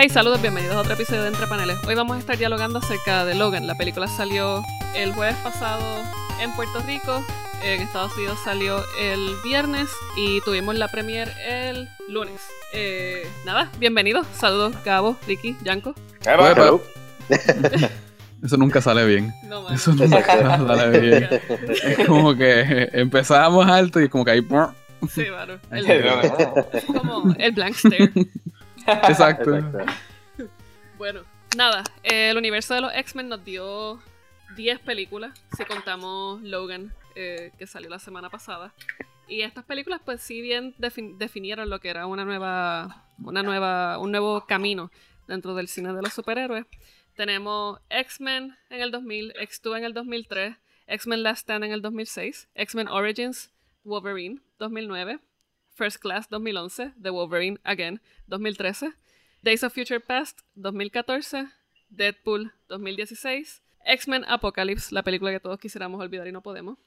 Hey, 0.00 0.08
saludos, 0.08 0.40
bienvenidos 0.40 0.76
a 0.76 0.80
otro 0.82 0.92
episodio 0.92 1.22
de 1.22 1.28
Entre 1.30 1.48
Paneles. 1.48 1.76
Hoy 1.84 1.96
vamos 1.96 2.16
a 2.16 2.20
estar 2.20 2.38
dialogando 2.38 2.78
acerca 2.78 3.24
de 3.24 3.34
Logan. 3.34 3.66
La 3.66 3.74
película 3.74 4.06
salió 4.06 4.62
el 4.94 5.12
jueves 5.12 5.34
pasado 5.42 6.04
en 6.40 6.52
Puerto 6.52 6.78
Rico, 6.86 7.26
en 7.64 7.82
Estados 7.82 8.16
Unidos 8.16 8.38
salió 8.44 8.80
el 9.00 9.34
viernes 9.42 9.88
y 10.16 10.40
tuvimos 10.42 10.76
la 10.76 10.86
premiere 10.86 11.32
el 11.48 11.88
lunes. 12.08 12.40
Eh, 12.72 13.26
nada, 13.44 13.72
bienvenidos. 13.80 14.24
Saludos, 14.34 14.72
Gabo, 14.84 15.16
Ricky, 15.26 15.56
Yanko. 15.64 15.96
Eso 18.44 18.56
nunca 18.56 18.80
sale 18.80 19.04
bien. 19.04 19.34
No, 19.48 19.68
Eso 19.68 19.92
nunca 19.94 20.22
sale 20.24 21.00
bien. 21.00 21.28
Es 21.82 22.06
como 22.06 22.36
que 22.36 22.88
empezamos 22.92 23.66
alto 23.66 24.00
y 24.00 24.08
como 24.08 24.24
que 24.24 24.30
ahí. 24.30 24.46
Sí, 25.12 25.24
claro. 25.24 25.58
es 25.72 26.84
como 26.86 27.34
el 27.36 27.50
blank 27.50 27.74
stare. 27.74 28.12
Exacto. 29.08 29.52
Bueno, 30.96 31.22
nada. 31.56 31.84
El 32.02 32.36
universo 32.36 32.74
de 32.74 32.80
los 32.80 32.92
X-Men 32.94 33.28
nos 33.28 33.44
dio 33.44 34.00
10 34.56 34.80
películas, 34.80 35.38
si 35.56 35.64
contamos 35.64 36.42
Logan, 36.42 36.92
eh, 37.14 37.52
que 37.58 37.66
salió 37.66 37.88
la 37.88 37.98
semana 37.98 38.30
pasada. 38.30 38.72
Y 39.28 39.42
estas 39.42 39.64
películas, 39.64 40.00
pues 40.04 40.22
sí 40.22 40.40
bien 40.40 40.74
definieron 40.78 41.68
lo 41.68 41.80
que 41.80 41.90
era 41.90 42.06
una 42.06 42.24
nueva, 42.24 43.04
una 43.22 43.42
nueva, 43.42 43.98
un 43.98 44.10
nuevo 44.10 44.46
camino 44.46 44.90
dentro 45.26 45.54
del 45.54 45.68
cine 45.68 45.92
de 45.92 46.02
los 46.02 46.14
superhéroes. 46.14 46.64
Tenemos 47.14 47.78
X-Men 47.90 48.56
en 48.70 48.80
el 48.80 48.90
2000, 48.90 49.34
X2 49.34 49.78
en 49.78 49.84
el 49.84 49.92
2003, 49.92 50.56
X-Men 50.86 51.22
Last 51.22 51.42
Stand 51.42 51.64
en 51.64 51.72
el 51.72 51.82
2006, 51.82 52.48
X-Men 52.54 52.88
Origins 52.88 53.50
Wolverine 53.84 54.40
2009, 54.58 55.18
First 55.78 55.98
Class 56.02 56.28
2011, 56.28 56.94
The 57.00 57.10
Wolverine 57.10 57.60
Again 57.62 58.00
2013, 58.26 58.94
Days 59.42 59.62
of 59.62 59.72
Future 59.72 60.00
Past 60.00 60.40
2014, 60.56 61.52
Deadpool 61.88 62.52
2016, 62.68 63.62
X-Men 63.84 64.24
Apocalypse, 64.26 64.92
la 64.92 65.04
película 65.04 65.30
que 65.30 65.38
todos 65.38 65.60
quisiéramos 65.60 66.00
olvidar 66.00 66.26
y 66.26 66.32
no 66.32 66.42
podemos, 66.42 66.78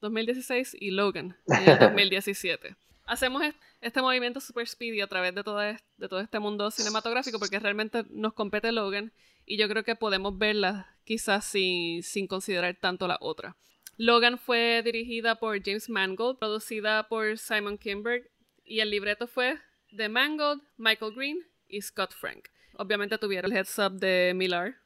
2016 0.00 0.76
y 0.80 0.90
Logan 0.90 1.36
en 1.46 1.78
2017. 1.78 2.74
Hacemos 3.06 3.42
este 3.80 4.02
movimiento 4.02 4.40
super 4.40 4.66
speedy 4.66 5.00
a 5.00 5.06
través 5.06 5.32
de 5.32 5.44
todo, 5.44 5.60
de 5.60 6.08
todo 6.08 6.18
este 6.18 6.40
mundo 6.40 6.72
cinematográfico 6.72 7.38
porque 7.38 7.60
realmente 7.60 8.04
nos 8.10 8.34
compete 8.34 8.72
Logan 8.72 9.12
y 9.46 9.58
yo 9.58 9.68
creo 9.68 9.84
que 9.84 9.94
podemos 9.94 10.36
verla 10.36 10.96
quizás 11.04 11.44
sin, 11.44 12.02
sin 12.02 12.26
considerar 12.26 12.76
tanto 12.80 13.06
la 13.06 13.16
otra. 13.20 13.56
Logan 13.96 14.38
fue 14.38 14.82
dirigida 14.84 15.36
por 15.36 15.62
James 15.62 15.88
Mangold, 15.88 16.38
producida 16.38 17.06
por 17.08 17.38
Simon 17.38 17.78
Kinberg 17.78 18.28
y 18.70 18.78
el 18.78 18.88
libreto 18.88 19.26
fue 19.26 19.58
de 19.90 20.08
Mangold, 20.08 20.62
Michael 20.76 21.12
Green 21.12 21.44
y 21.66 21.82
Scott 21.82 22.14
Frank. 22.14 22.48
Obviamente 22.74 23.18
tuvieron 23.18 23.50
el 23.50 23.58
heads 23.58 23.76
up 23.80 23.98
de 23.98 24.32
Millar. 24.32 24.76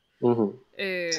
Eh, 0.79 1.11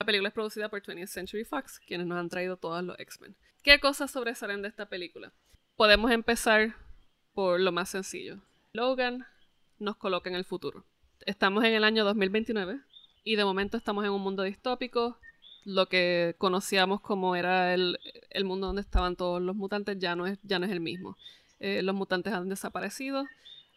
la 0.00 0.06
película 0.06 0.28
es 0.28 0.34
producida 0.34 0.70
por 0.70 0.80
20th 0.80 1.06
Century 1.06 1.44
Fox, 1.44 1.78
quienes 1.86 2.06
nos 2.06 2.18
han 2.18 2.30
traído 2.30 2.56
todos 2.56 2.82
los 2.82 2.98
X-Men. 2.98 3.36
¿Qué 3.62 3.78
cosas 3.78 4.10
sobresalen 4.10 4.62
de 4.62 4.68
esta 4.68 4.88
película? 4.88 5.34
Podemos 5.76 6.10
empezar 6.10 6.76
por 7.34 7.60
lo 7.60 7.72
más 7.72 7.90
sencillo. 7.90 8.40
Logan 8.72 9.26
nos 9.78 9.96
coloca 9.96 10.30
en 10.30 10.36
el 10.36 10.46
futuro. 10.46 10.86
Estamos 11.26 11.62
en 11.64 11.74
el 11.74 11.84
año 11.84 12.06
2029 12.06 12.80
y 13.22 13.36
de 13.36 13.44
momento 13.44 13.76
estamos 13.76 14.02
en 14.06 14.12
un 14.12 14.22
mundo 14.22 14.44
distópico 14.44 15.18
lo 15.66 15.86
que 15.86 16.34
conocíamos 16.38 17.02
como 17.02 17.36
era 17.36 17.74
el, 17.74 17.98
mundo 18.44 18.68
donde 18.68 18.80
estaban 18.80 19.16
todos 19.16 19.42
los 19.42 19.54
mutantes 19.54 19.98
ya 19.98 20.16
no 20.16 20.26
es, 20.26 20.38
ya 20.42 20.58
no 20.58 20.64
es 20.64 20.72
el 20.72 20.80
mismo. 20.80 21.18
Eh, 21.60 21.82
los 21.82 21.94
mutantes 21.94 22.32
han 22.32 22.48
desaparecido. 22.48 23.26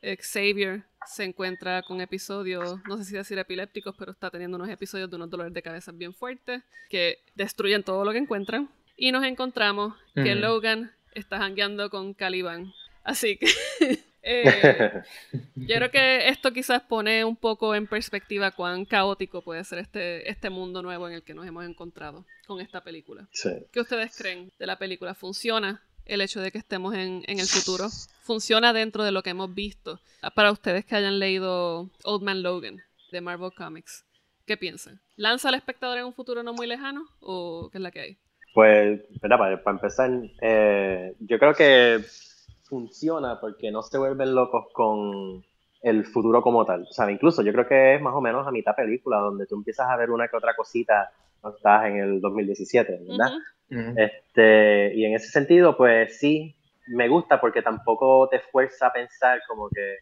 Xavier 0.02 0.84
se 1.06 1.24
encuentra 1.24 1.84
con 1.84 2.02
episodios, 2.02 2.80
no 2.88 2.98
sé 2.98 3.06
si 3.06 3.14
decir 3.14 3.38
epilépticos, 3.38 3.96
pero 4.00 4.12
está 4.12 4.32
teniendo 4.32 4.58
unos 4.58 4.70
episodios 4.70 5.12
de 5.12 5.16
unos 5.16 5.30
dolores 5.30 5.54
de 5.54 5.62
cabeza 5.62 5.92
bien 5.92 6.16
fuertes 6.16 6.64
que 6.90 7.20
destruyen 7.36 7.84
todo 7.84 8.04
lo 8.04 8.12
que 8.12 8.18
encuentran. 8.18 8.68
Y 8.98 9.12
nos 9.12 9.24
encontramos 9.24 9.94
que 10.16 10.34
Logan 10.34 10.92
está 11.14 11.38
jangueando 11.38 11.92
con 11.92 12.16
Caliban. 12.16 12.74
Así 13.04 13.38
que 13.38 13.48
Eh, 14.24 14.44
yo 15.56 15.76
creo 15.76 15.92
que 15.92 16.30
esto 16.30 16.52
quizás 16.54 16.82
pone 16.84 17.26
un 17.26 17.36
poco 17.36 17.74
en 17.74 17.88
perspectiva 17.88 18.52
cuán 18.52 18.86
caótico 18.86 19.42
puede 19.42 19.64
ser 19.64 19.80
este, 19.80 20.30
este 20.30 20.50
mundo 20.50 20.82
nuevo 20.82 21.08
en 21.08 21.16
el 21.16 21.24
que 21.24 21.34
nos 21.34 21.48
hemos 21.48 21.66
encontrado 21.66 22.26
con 22.46 22.62
esta 22.62 22.84
película. 22.84 23.28
¿Qué 23.72 23.80
ustedes 23.80 24.16
creen 24.16 24.52
de 24.60 24.68
la 24.68 24.78
película? 24.78 25.16
¿Funciona 25.16 25.82
el 26.06 26.22
hecho 26.22 26.42
de 26.42 26.52
que 26.52 26.58
estemos 26.58 26.94
en, 26.94 27.24
el 27.28 27.48
futuro? 27.48 27.88
¿Funciona 28.22 28.74
dentro 28.74 29.04
de 29.04 29.12
lo 29.12 29.24
que 29.24 29.32
hemos 29.32 29.54
visto? 29.54 30.00
Para 30.36 30.52
ustedes 30.52 30.86
que 30.86 30.96
hayan 30.96 31.20
leído 31.20 31.90
Old 32.04 32.24
Man 32.24 32.44
Logan 32.44 32.82
de 33.12 33.22
Marvel 33.22 33.52
Comics, 33.56 34.06
¿qué 34.46 34.58
piensan? 34.58 35.02
¿Lanza 35.16 35.50
al 35.50 35.56
espectador 35.56 35.98
en 35.98 36.06
un 36.06 36.14
futuro 36.14 36.44
no 36.44 36.54
muy 36.54 36.68
lejano 36.68 37.06
o 37.20 37.70
qué 37.72 37.78
es 37.78 37.82
la 37.82 37.92
que 37.92 38.00
hay? 38.00 38.18
Pues, 38.54 39.02
para, 39.22 39.38
para 39.38 39.78
empezar, 39.78 40.12
eh, 40.42 41.16
yo 41.20 41.40
creo 41.40 41.54
que 41.54 42.04
funciona 42.64 43.40
porque 43.40 43.72
no 43.72 43.82
se 43.82 43.98
vuelven 43.98 44.36
locos 44.36 44.66
con 44.74 45.44
el 45.82 46.06
futuro 46.06 46.42
como 46.42 46.66
tal. 46.66 46.84
O 46.84 46.94
sea, 46.94 47.10
incluso 47.10 47.42
yo 47.42 47.52
creo 47.52 47.68
que 47.68 47.96
es 47.96 48.02
más 48.02 48.14
o 48.14 48.22
menos 48.22 48.48
a 48.48 48.52
mitad 48.52 48.76
película 48.76 49.18
donde 49.18 49.46
tú 49.46 49.56
empiezas 49.56 49.88
a 49.90 49.98
ver 49.98 50.12
una 50.12 50.28
que 50.28 50.38
otra 50.38 50.56
cosita 50.56 51.12
cuando 51.40 51.58
estás 51.58 51.86
en 51.86 51.98
el 51.98 52.22
2017, 52.22 53.00
¿verdad? 53.08 53.32
este, 53.98 54.94
y 54.96 55.06
en 55.06 55.16
ese 55.16 55.30
sentido, 55.30 55.76
pues 55.76 56.20
sí, 56.20 56.56
me 56.88 57.08
gusta 57.08 57.40
porque 57.40 57.62
tampoco 57.62 58.28
te 58.30 58.40
fuerza 58.40 58.88
a 58.88 58.94
pensar 58.94 59.40
como 59.48 59.70
que, 59.70 59.98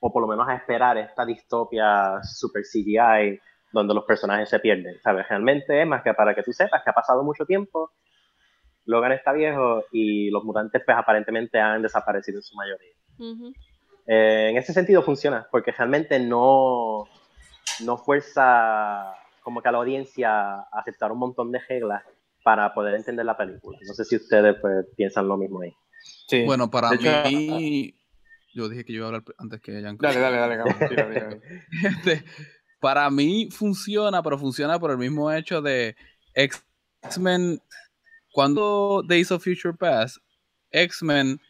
o 0.00 0.12
por 0.12 0.22
lo 0.22 0.28
menos 0.28 0.48
a 0.48 0.54
esperar 0.54 0.96
esta 0.98 1.24
distopia 1.24 2.20
super 2.22 2.62
CGI 2.62 3.38
donde 3.72 3.94
los 3.94 4.04
personajes 4.04 4.48
se 4.48 4.58
pierden, 4.58 4.98
¿sabes? 5.00 5.28
Realmente 5.28 5.80
es 5.80 5.86
más 5.86 6.02
que 6.02 6.14
para 6.14 6.34
que 6.34 6.42
tú 6.42 6.52
sepas 6.52 6.82
que 6.82 6.90
ha 6.90 6.94
pasado 6.94 7.22
mucho 7.22 7.44
tiempo 7.44 7.92
Logan 8.86 9.12
está 9.12 9.32
viejo 9.32 9.84
y 9.92 10.30
los 10.30 10.44
mutantes 10.44 10.82
pues 10.84 10.96
aparentemente 10.96 11.60
han 11.60 11.82
desaparecido 11.82 12.38
en 12.38 12.42
su 12.42 12.56
mayoría. 12.56 12.94
Eh, 14.06 14.48
en 14.50 14.56
ese 14.56 14.72
sentido 14.72 15.02
funciona, 15.02 15.46
porque 15.50 15.72
realmente 15.72 16.18
no, 16.18 17.04
no 17.84 17.96
fuerza 17.98 19.14
como 19.42 19.62
que 19.62 19.68
a 19.68 19.72
la 19.72 19.78
audiencia 19.78 20.30
a 20.30 20.68
aceptar 20.72 21.12
un 21.12 21.18
montón 21.18 21.52
de 21.52 21.60
reglas 21.68 22.02
para 22.42 22.72
poder 22.74 22.94
entender 22.94 23.24
la 23.24 23.36
película. 23.36 23.78
No 23.86 23.94
sé 23.94 24.04
si 24.04 24.16
ustedes 24.16 24.56
pues, 24.60 24.86
piensan 24.96 25.28
lo 25.28 25.36
mismo 25.36 25.60
ahí. 25.60 25.74
Sí. 26.26 26.44
Bueno, 26.44 26.70
para 26.70 26.90
mí... 26.90 27.94
Yo 28.52 28.68
dije 28.68 28.84
que 28.84 28.92
yo 28.92 28.98
iba 28.98 29.06
a 29.06 29.08
hablar 29.08 29.24
antes 29.38 29.60
que 29.60 29.80
Jan. 29.80 29.96
Dale, 29.98 30.18
dale, 30.18 30.36
dale, 30.36 31.40
este, 31.84 32.24
para 32.80 33.08
mí 33.08 33.48
funciona, 33.52 34.22
pero 34.22 34.38
funciona 34.38 34.78
por 34.80 34.90
el 34.90 34.98
mismo 34.98 35.30
hecho 35.30 35.62
de 35.62 35.94
X-Men 36.34 37.62
cuando 38.32 39.02
Days 39.06 39.30
of 39.30 39.44
Future 39.44 39.74
Past, 39.74 40.16
X-Men 40.70 41.40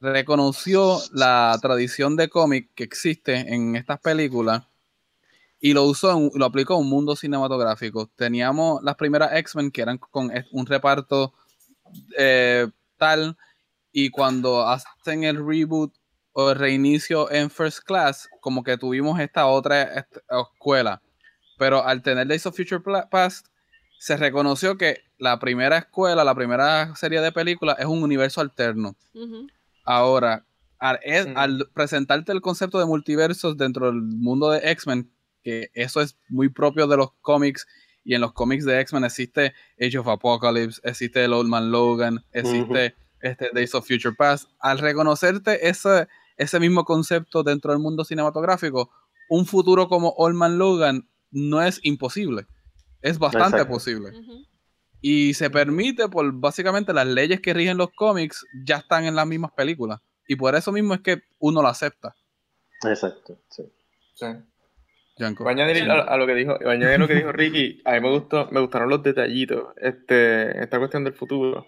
reconoció 0.00 1.00
la 1.12 1.56
tradición 1.60 2.16
de 2.16 2.28
cómic 2.28 2.70
que 2.74 2.84
existe 2.84 3.54
en 3.54 3.76
estas 3.76 4.00
películas 4.00 4.64
y 5.60 5.74
lo 5.74 5.84
usó, 5.84 6.30
lo 6.34 6.44
aplicó 6.44 6.74
a 6.74 6.78
un 6.78 6.88
mundo 6.88 7.14
cinematográfico. 7.14 8.10
Teníamos 8.16 8.82
las 8.82 8.96
primeras 8.96 9.32
X-Men 9.34 9.70
que 9.70 9.82
eran 9.82 9.98
con 9.98 10.32
un 10.50 10.66
reparto 10.66 11.34
eh, 12.18 12.68
tal 12.96 13.36
y 13.92 14.10
cuando 14.10 14.66
hacen 14.66 15.24
el 15.24 15.36
reboot 15.36 15.94
o 16.32 16.50
el 16.50 16.58
reinicio 16.58 17.30
en 17.30 17.50
First 17.50 17.80
Class, 17.84 18.28
como 18.40 18.64
que 18.64 18.78
tuvimos 18.78 19.20
esta 19.20 19.46
otra 19.46 20.06
escuela. 20.54 21.02
Pero 21.58 21.84
al 21.84 22.02
tener 22.02 22.26
Days 22.26 22.46
of 22.46 22.56
Future 22.56 22.82
Past, 23.10 23.46
se 23.98 24.16
reconoció 24.16 24.76
que 24.76 25.04
la 25.18 25.38
primera 25.38 25.78
escuela, 25.78 26.24
la 26.24 26.34
primera 26.34 26.96
serie 26.96 27.20
de 27.20 27.30
películas 27.30 27.76
es 27.78 27.86
un 27.86 28.02
universo 28.02 28.40
alterno. 28.40 28.96
Ahora, 29.84 30.46
al, 30.78 31.68
presentarte 31.72 32.32
el 32.32 32.40
concepto 32.40 32.78
de 32.78 32.86
multiversos 32.86 33.56
dentro 33.56 33.86
del 33.86 34.02
mundo 34.02 34.50
de 34.50 34.70
X-Men, 34.70 35.12
que 35.42 35.70
eso 35.74 36.00
es 36.00 36.18
muy 36.28 36.48
propio 36.48 36.86
de 36.86 36.96
los 36.96 37.12
cómics, 37.20 37.66
y 38.04 38.14
en 38.14 38.20
los 38.20 38.32
cómics 38.32 38.64
de 38.64 38.80
X-Men 38.80 39.04
existe 39.04 39.54
Age 39.80 39.98
of 39.98 40.08
Apocalypse, 40.08 40.80
existe 40.84 41.24
el 41.24 41.32
Old 41.32 41.48
Man 41.48 41.70
Logan, 41.70 42.24
existe 42.32 42.96
este 43.20 43.50
Days 43.54 43.74
of 43.74 43.86
Future 43.86 44.14
Past. 44.16 44.48
Al 44.58 44.78
reconocerte 44.78 45.68
ese, 45.68 46.08
ese 46.36 46.58
mismo 46.58 46.84
concepto 46.84 47.44
dentro 47.44 47.72
del 47.72 47.80
mundo 47.80 48.04
cinematográfico, 48.04 48.90
un 49.28 49.46
futuro 49.46 49.88
como 49.88 50.10
Old 50.16 50.34
Man 50.34 50.58
Logan 50.58 51.08
no 51.30 51.62
es 51.62 51.80
imposible. 51.84 52.46
Es 53.00 53.18
bastante 53.18 53.64
posible. 53.64 54.12
Y 55.02 55.34
se 55.34 55.50
permite 55.50 56.08
por 56.08 56.32
básicamente 56.32 56.94
las 56.94 57.06
leyes 57.06 57.40
que 57.40 57.52
rigen 57.52 57.76
los 57.76 57.90
cómics 57.90 58.46
ya 58.64 58.76
están 58.76 59.04
en 59.04 59.16
las 59.16 59.26
mismas 59.26 59.52
películas. 59.52 60.00
Y 60.26 60.36
por 60.36 60.54
eso 60.54 60.72
mismo 60.72 60.94
es 60.94 61.00
que 61.00 61.22
uno 61.38 61.60
lo 61.60 61.68
acepta. 61.68 62.14
Exacto, 62.84 63.38
sí. 63.50 63.64
sí. 64.14 64.26
Voy 65.38 65.48
a 65.48 65.50
añadir 65.50 65.90
a, 65.90 66.16
lo 66.16 66.26
que 66.26 66.34
dijo, 66.34 66.52
a 66.52 66.74
lo 66.74 67.06
que 67.06 67.14
dijo 67.14 67.32
Ricky, 67.32 67.82
a 67.84 67.92
mí 67.92 68.00
me 68.00 68.10
gustó, 68.10 68.48
me 68.50 68.60
gustaron 68.60 68.88
los 68.88 69.02
detallitos, 69.02 69.74
este, 69.76 70.62
esta 70.62 70.78
cuestión 70.78 71.04
del 71.04 71.12
futuro. 71.12 71.66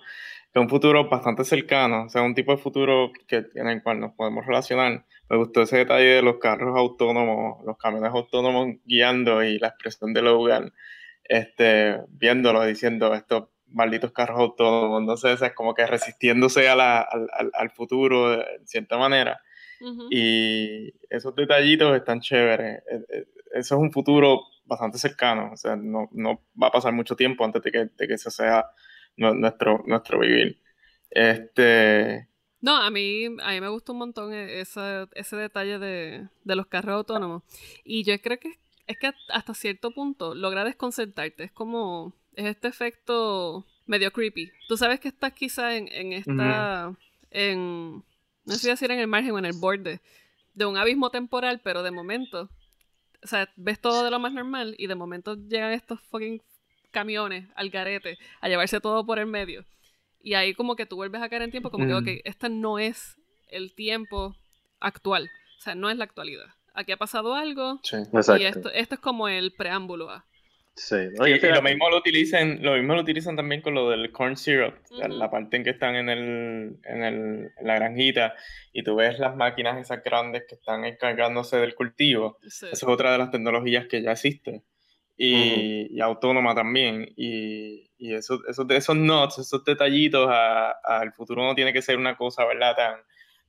Es 0.52 0.60
un 0.60 0.68
futuro 0.68 1.08
bastante 1.08 1.44
cercano, 1.44 2.04
o 2.04 2.08
sea, 2.08 2.22
un 2.22 2.34
tipo 2.34 2.52
de 2.52 2.58
futuro 2.58 3.12
que, 3.26 3.46
en 3.54 3.68
el 3.68 3.82
cual 3.82 4.00
nos 4.00 4.12
podemos 4.12 4.46
relacionar, 4.46 5.04
me 5.28 5.36
gustó 5.36 5.62
ese 5.62 5.78
detalle 5.78 6.14
de 6.14 6.22
los 6.22 6.38
carros 6.38 6.76
autónomos, 6.76 7.64
los 7.66 7.76
camiones 7.76 8.10
autónomos 8.12 8.68
guiando 8.84 9.42
y 9.42 9.58
la 9.58 9.68
expresión 9.68 10.14
de 10.14 10.22
Logan, 10.22 10.72
este, 11.24 12.00
viéndolo, 12.08 12.64
diciendo 12.64 13.14
estos 13.14 13.48
malditos 13.68 14.12
carros 14.12 14.38
autónomos, 14.38 15.02
no 15.02 15.16
sé, 15.16 15.32
es 15.32 15.52
como 15.54 15.74
que 15.74 15.86
resistiéndose 15.86 16.68
a 16.68 16.76
la, 16.76 17.00
al, 17.00 17.50
al, 17.52 17.70
futuro 17.70 18.30
de 18.30 18.44
cierta 18.64 18.96
manera. 18.96 19.40
Y 20.10 20.94
esos 21.10 21.34
detallitos 21.34 21.94
están 21.94 22.20
chéveres. 22.20 22.82
E, 22.90 22.94
e, 22.94 23.26
eso 23.52 23.74
es 23.74 23.80
un 23.80 23.92
futuro 23.92 24.42
bastante 24.64 24.98
cercano, 24.98 25.50
o 25.52 25.56
sea, 25.56 25.76
no, 25.76 26.08
no 26.12 26.42
va 26.60 26.68
a 26.68 26.72
pasar 26.72 26.92
mucho 26.92 27.16
tiempo 27.16 27.44
antes 27.44 27.62
de 27.62 27.70
que, 27.70 27.78
de 27.94 28.08
que 28.08 28.14
eso 28.14 28.30
sea 28.30 28.66
nuestro, 29.16 29.82
nuestro 29.86 30.20
vivir. 30.20 30.60
Este, 31.10 32.28
no, 32.64 32.76
a 32.76 32.90
mí, 32.90 33.26
a 33.26 33.50
mí 33.50 33.60
me 33.60 33.68
gusta 33.68 33.92
un 33.92 33.98
montón 33.98 34.32
e, 34.32 34.60
ese, 34.60 35.06
ese 35.14 35.36
detalle 35.36 35.78
de, 35.78 36.28
de, 36.44 36.56
los 36.56 36.66
carros 36.66 36.94
autónomos. 36.94 37.42
Y 37.84 38.04
yo 38.04 38.18
creo 38.22 38.38
que 38.38 38.48
es 38.48 38.58
que 38.98 39.12
hasta 39.28 39.54
cierto 39.54 39.90
punto 39.90 40.34
logra 40.34 40.64
desconcertarte. 40.64 41.44
Es 41.44 41.52
como, 41.52 42.14
es 42.34 42.46
este 42.46 42.68
efecto 42.68 43.66
medio 43.86 44.12
creepy. 44.12 44.50
Tú 44.68 44.76
sabes 44.76 45.00
que 45.00 45.08
estás 45.08 45.32
quizá 45.32 45.76
en, 45.76 45.88
en 45.88 46.12
esta, 46.12 46.94
en, 47.30 48.04
no 48.44 48.54
sé 48.54 48.58
si 48.58 48.68
decir 48.68 48.90
en 48.90 49.00
el 49.00 49.06
margen 49.06 49.32
o 49.32 49.38
en 49.38 49.46
el 49.46 49.54
borde 49.54 50.00
de 50.54 50.66
un 50.66 50.76
abismo 50.76 51.10
temporal, 51.10 51.60
pero 51.62 51.82
de 51.82 51.90
momento, 51.90 52.48
o 53.22 53.26
sea, 53.26 53.48
ves 53.56 53.80
todo 53.80 54.04
de 54.04 54.10
lo 54.10 54.18
más 54.18 54.32
normal 54.32 54.74
y 54.78 54.86
de 54.86 54.94
momento 54.94 55.34
llegan 55.34 55.72
estos 55.72 56.00
fucking 56.00 56.40
camiones 56.90 57.48
al 57.56 57.70
garete 57.70 58.18
a 58.40 58.48
llevarse 58.48 58.80
todo 58.80 59.04
por 59.04 59.18
el 59.18 59.26
medio. 59.26 59.64
Y 60.22 60.34
ahí 60.34 60.54
como 60.54 60.76
que 60.76 60.86
tú 60.86 60.96
vuelves 60.96 61.20
a 61.20 61.28
caer 61.28 61.42
en 61.42 61.50
tiempo, 61.50 61.70
como 61.70 61.86
que, 61.86 61.94
ok, 61.94 62.22
este 62.24 62.48
no 62.48 62.78
es 62.78 63.18
el 63.48 63.74
tiempo 63.74 64.34
actual. 64.80 65.30
O 65.58 65.60
sea, 65.60 65.74
no 65.74 65.90
es 65.90 65.98
la 65.98 66.04
actualidad. 66.04 66.46
Aquí 66.74 66.92
ha 66.92 66.96
pasado 66.96 67.34
algo. 67.34 67.80
Sí, 67.82 67.96
exacto. 67.96 68.36
Y 68.42 68.46
esto, 68.46 68.70
esto 68.70 68.94
es 68.96 69.00
como 69.00 69.28
el 69.28 69.52
preámbulo 69.52 70.10
a. 70.10 70.26
Sí, 70.76 70.96
y, 70.96 71.38
lo 71.38 71.62
mismo 71.62 71.88
lo 71.88 71.98
utilizan, 71.98 72.60
lo 72.60 72.74
mismo 72.74 72.96
lo 72.96 73.02
utilizan 73.02 73.36
también 73.36 73.60
con 73.60 73.74
lo 73.74 73.90
del 73.90 74.10
corn 74.10 74.36
syrup, 74.36 74.74
la 74.90 75.30
parte 75.30 75.56
en 75.56 75.62
que 75.62 75.70
están 75.70 75.94
en 75.94 76.08
el, 76.08 76.80
en 76.82 77.04
el, 77.04 77.52
en 77.56 77.66
la 77.66 77.76
granjita 77.76 78.34
y 78.72 78.82
tú 78.82 78.96
ves 78.96 79.20
las 79.20 79.36
máquinas 79.36 79.78
esas 79.78 80.02
grandes 80.02 80.46
que 80.48 80.56
están 80.56 80.84
encargándose 80.84 81.58
del 81.58 81.76
cultivo. 81.76 82.38
Esa 82.42 82.70
es 82.72 82.82
otra 82.82 83.12
de 83.12 83.18
las 83.18 83.30
tecnologías 83.30 83.86
que 83.86 84.02
ya 84.02 84.10
existe 84.12 84.64
y, 85.16 85.96
y 85.96 86.00
autónoma 86.00 86.56
también. 86.56 87.08
Y, 87.16 87.92
y 87.96 88.14
esos, 88.14 88.40
esos, 88.48 88.68
esos 88.70 88.96
notes, 88.96 89.38
esos 89.38 89.64
detallitos 89.64 90.28
al 90.28 91.12
futuro 91.12 91.44
no 91.44 91.54
tiene 91.54 91.72
que 91.72 91.82
ser 91.82 91.98
una 91.98 92.16
cosa, 92.16 92.44
¿verdad? 92.44 92.74
Tan, 92.74 92.94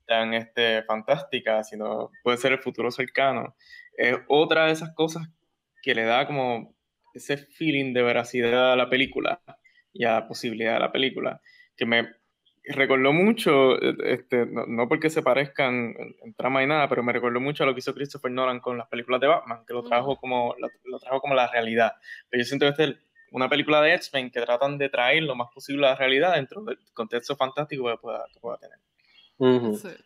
tan 0.05 0.33
este, 0.33 0.83
fantástica, 0.83 1.63
sino 1.63 2.11
puede 2.23 2.37
ser 2.37 2.53
el 2.53 2.59
futuro 2.59 2.91
cercano. 2.91 3.55
Es 3.97 4.17
otra 4.27 4.65
de 4.65 4.73
esas 4.73 4.93
cosas 4.93 5.27
que 5.81 5.95
le 5.95 6.03
da 6.03 6.25
como 6.27 6.75
ese 7.13 7.37
feeling 7.37 7.93
de 7.93 8.03
veracidad 8.03 8.73
a 8.73 8.75
la 8.75 8.89
película 8.89 9.41
y 9.93 10.05
a 10.05 10.13
la 10.13 10.27
posibilidad 10.27 10.73
de 10.73 10.79
la 10.79 10.91
película, 10.91 11.41
que 11.77 11.85
me 11.85 12.09
recordó 12.67 13.13
mucho, 13.13 13.79
este, 14.03 14.45
no, 14.45 14.87
porque 14.87 15.09
se 15.09 15.21
parezcan 15.21 15.93
en, 16.23 16.33
trama 16.33 16.63
y 16.63 16.67
nada, 16.67 16.89
pero 16.89 17.03
me 17.03 17.13
recordó 17.13 17.39
mucho 17.39 17.63
a 17.63 17.67
lo 17.67 17.73
que 17.73 17.79
hizo 17.79 17.93
Christopher 17.93 18.31
Nolan 18.31 18.59
con 18.59 18.77
las 18.77 18.87
películas 18.87 19.21
de 19.21 19.27
Batman, 19.27 19.63
que 19.65 19.73
lo 19.73 19.83
trajo 19.83 20.17
como, 20.17 20.55
lo, 20.57 20.99
trajo 20.99 21.21
como 21.21 21.35
la 21.35 21.47
realidad. 21.47 21.93
Pero 22.29 22.41
yo 22.41 22.45
siento 22.45 22.65
que 22.65 22.69
este 22.71 22.83
es 22.83 22.95
una 23.31 23.49
película 23.49 23.81
de 23.81 23.93
X-Men 23.93 24.31
que 24.31 24.41
tratan 24.41 24.77
de 24.77 24.89
traer 24.89 25.23
lo 25.23 25.35
más 25.35 25.49
posible 25.53 25.85
a 25.85 25.91
la 25.91 25.95
realidad 25.95 26.35
dentro 26.35 26.63
del 26.63 26.79
contexto 26.93 27.35
fantástico 27.35 27.89
que 27.89 27.97
pueda, 27.97 28.25
pueda 28.41 28.57
tener. 28.57 28.79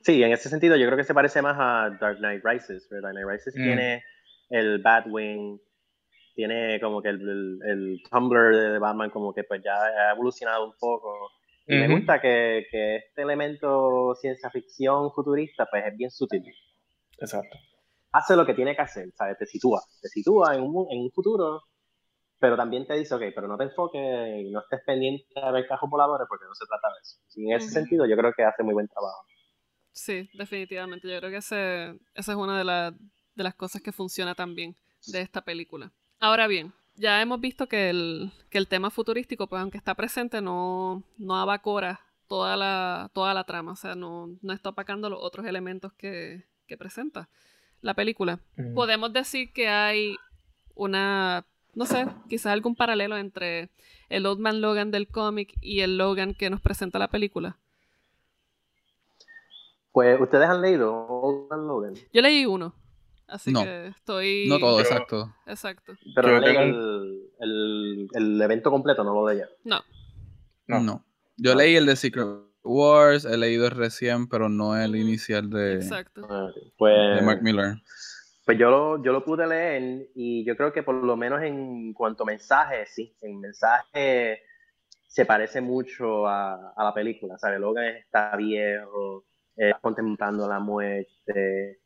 Sí. 0.01 0.23
en 0.23 0.31
ese 0.31 0.49
sentido 0.49 0.75
yo 0.75 0.85
creo 0.85 0.97
que 0.97 1.03
se 1.03 1.13
parece 1.13 1.41
más 1.41 1.55
a 1.59 1.97
Dark 1.99 2.17
Knight 2.17 2.43
Rises. 2.43 2.89
Dark 2.89 3.13
Knight 3.13 3.27
Rises 3.27 3.55
mm. 3.55 3.63
tiene 3.63 4.03
el 4.49 4.81
Batwing, 4.81 5.59
tiene 6.35 6.79
como 6.79 7.01
que 7.01 7.09
el, 7.09 7.59
el, 7.63 8.01
Tumblr 8.09 8.55
de 8.55 8.79
Batman 8.79 9.09
como 9.09 9.33
que 9.33 9.43
pues 9.43 9.61
ya 9.63 9.75
ha 9.75 10.11
evolucionado 10.11 10.65
un 10.65 10.73
poco 10.79 11.31
y 11.67 11.75
me 11.75 11.87
gusta 11.87 12.19
que, 12.19 12.65
que, 12.71 12.95
este 12.95 13.21
elemento 13.21 14.15
ciencia 14.15 14.49
ficción 14.49 15.11
futurista 15.11 15.67
pues 15.69 15.85
es 15.85 15.95
bien 15.95 16.09
sutil. 16.09 16.43
Exacto. 17.19 17.59
Hace 18.11 18.35
lo 18.35 18.43
que 18.43 18.55
tiene 18.55 18.75
que 18.75 18.81
hacer, 18.81 19.11
¿sabes? 19.13 19.37
Te 19.37 19.45
sitúa. 19.45 19.79
Te 20.01 20.07
sitúa 20.07 20.55
en 20.55 20.63
un, 20.63 20.87
en 20.89 20.99
un 20.99 21.11
futuro, 21.11 21.61
pero 22.39 22.55
también 22.55 22.87
te 22.87 22.95
dice, 22.95 23.13
ok, 23.13 23.23
pero 23.35 23.47
no 23.47 23.57
te 23.57 23.65
enfoques 23.65 24.01
y 24.01 24.49
no 24.51 24.61
estés 24.61 24.81
pendiente 24.85 25.25
de 25.35 25.51
ver 25.51 25.67
cajos 25.67 25.89
voladores 25.89 26.25
porque 26.27 26.45
no 26.45 26.55
se 26.55 26.65
trata 26.65 26.87
de 26.87 26.99
eso. 27.01 27.17
Y 27.35 27.51
en 27.51 27.57
ese 27.57 27.69
sentido 27.69 28.05
yo 28.05 28.15
creo 28.15 28.33
que 28.33 28.43
hace 28.43 28.63
muy 28.63 28.73
buen 28.73 28.87
trabajo. 28.87 29.25
Sí, 29.91 30.29
definitivamente. 30.33 31.09
Yo 31.09 31.19
creo 31.19 31.31
que 31.31 31.37
ese, 31.37 31.99
esa 32.15 32.31
es 32.31 32.37
una 32.37 32.57
de, 32.57 32.97
de 33.35 33.43
las 33.43 33.55
cosas 33.55 33.81
que 33.81 33.91
funciona 33.91 34.35
también 34.35 34.75
de 35.07 35.21
esta 35.21 35.41
película. 35.41 35.91
Ahora 36.19 36.47
bien, 36.47 36.73
ya 36.95 37.21
hemos 37.21 37.39
visto 37.39 37.67
que 37.67 37.89
el, 37.89 38.31
que 38.49 38.57
el 38.57 38.67
tema 38.67 38.89
futurístico, 38.89 39.47
pues 39.47 39.61
aunque 39.61 39.77
está 39.77 39.95
presente, 39.95 40.41
no, 40.41 41.03
no 41.17 41.37
abacora 41.37 42.01
toda 42.27 42.55
la, 42.55 43.09
toda 43.13 43.33
la 43.33 43.43
trama, 43.45 43.71
o 43.71 43.75
sea, 43.75 43.95
no, 43.95 44.37
no 44.41 44.53
está 44.53 44.69
opacando 44.69 45.09
los 45.09 45.19
otros 45.21 45.45
elementos 45.45 45.93
que, 45.93 46.45
que 46.67 46.77
presenta 46.77 47.29
la 47.81 47.93
película. 47.93 48.39
Podemos 48.75 49.13
decir 49.13 49.51
que 49.53 49.69
hay 49.69 50.17
una, 50.75 51.45
no 51.79 51.85
sé, 51.85 52.05
quizás 52.27 52.51
algún 52.51 52.75
paralelo 52.75 53.15
entre 53.17 53.69
el 54.09 54.25
Old 54.25 54.41
Man 54.41 54.59
Logan 54.59 54.91
del 54.91 55.07
cómic 55.07 55.55
y 55.61 55.79
el 55.79 55.97
Logan 55.97 56.33
que 56.33 56.49
nos 56.49 56.59
presenta 56.59 56.99
la 56.99 57.07
película. 57.07 57.57
Pues, 59.93 60.19
¿ustedes 60.19 60.49
han 60.49 60.61
leído 60.61 61.07
Old 61.07 61.49
Man 61.49 61.67
Logan? 61.67 61.93
Yo 62.11 62.21
leí 62.21 62.45
uno. 62.45 62.75
Así 63.27 63.53
que 63.53 63.87
estoy. 63.87 64.47
No 64.49 64.59
todo, 64.59 64.81
exacto. 64.81 65.33
Exacto. 65.47 65.93
Pero 66.15 66.39
el, 66.39 67.31
el, 67.39 68.09
el, 68.13 68.41
evento 68.41 68.71
completo, 68.71 69.05
no 69.05 69.13
lo 69.13 69.27
de 69.27 69.35
ella. 69.35 69.47
No. 69.63 69.79
No. 70.67 71.05
Yo 71.37 71.55
leí 71.55 71.77
el 71.77 71.85
de 71.85 71.95
Secret 71.95 72.27
Wars, 72.61 73.23
he 73.23 73.37
leído 73.37 73.67
el 73.67 73.71
recién, 73.71 74.27
pero 74.27 74.49
no 74.49 74.75
el 74.75 74.97
inicial 74.97 75.49
de, 75.49 75.75
exacto. 75.75 76.27
Ah, 76.29 76.49
pues, 76.77 76.93
de 77.15 77.21
Mark 77.21 77.41
Miller. 77.41 77.81
Pues 78.49 78.57
yo 78.57 78.71
lo, 78.71 79.03
yo 79.03 79.11
lo 79.11 79.23
pude 79.23 79.45
leer 79.45 80.09
y 80.15 80.43
yo 80.43 80.57
creo 80.57 80.73
que 80.73 80.81
por 80.81 80.95
lo 80.95 81.15
menos 81.15 81.43
en 81.43 81.93
cuanto 81.93 82.23
a 82.23 82.25
mensaje, 82.25 82.83
sí, 82.87 83.15
en 83.21 83.39
mensaje 83.39 84.39
se 85.07 85.23
parece 85.23 85.61
mucho 85.61 86.25
a, 86.25 86.73
a 86.75 86.83
la 86.83 86.91
película, 86.91 87.37
¿sabes? 87.37 87.59
Logan 87.59 87.85
está 87.97 88.35
viejo, 88.35 89.25
está 89.55 89.77
contemplando 89.79 90.47
la 90.47 90.59
muerte, 90.59 91.79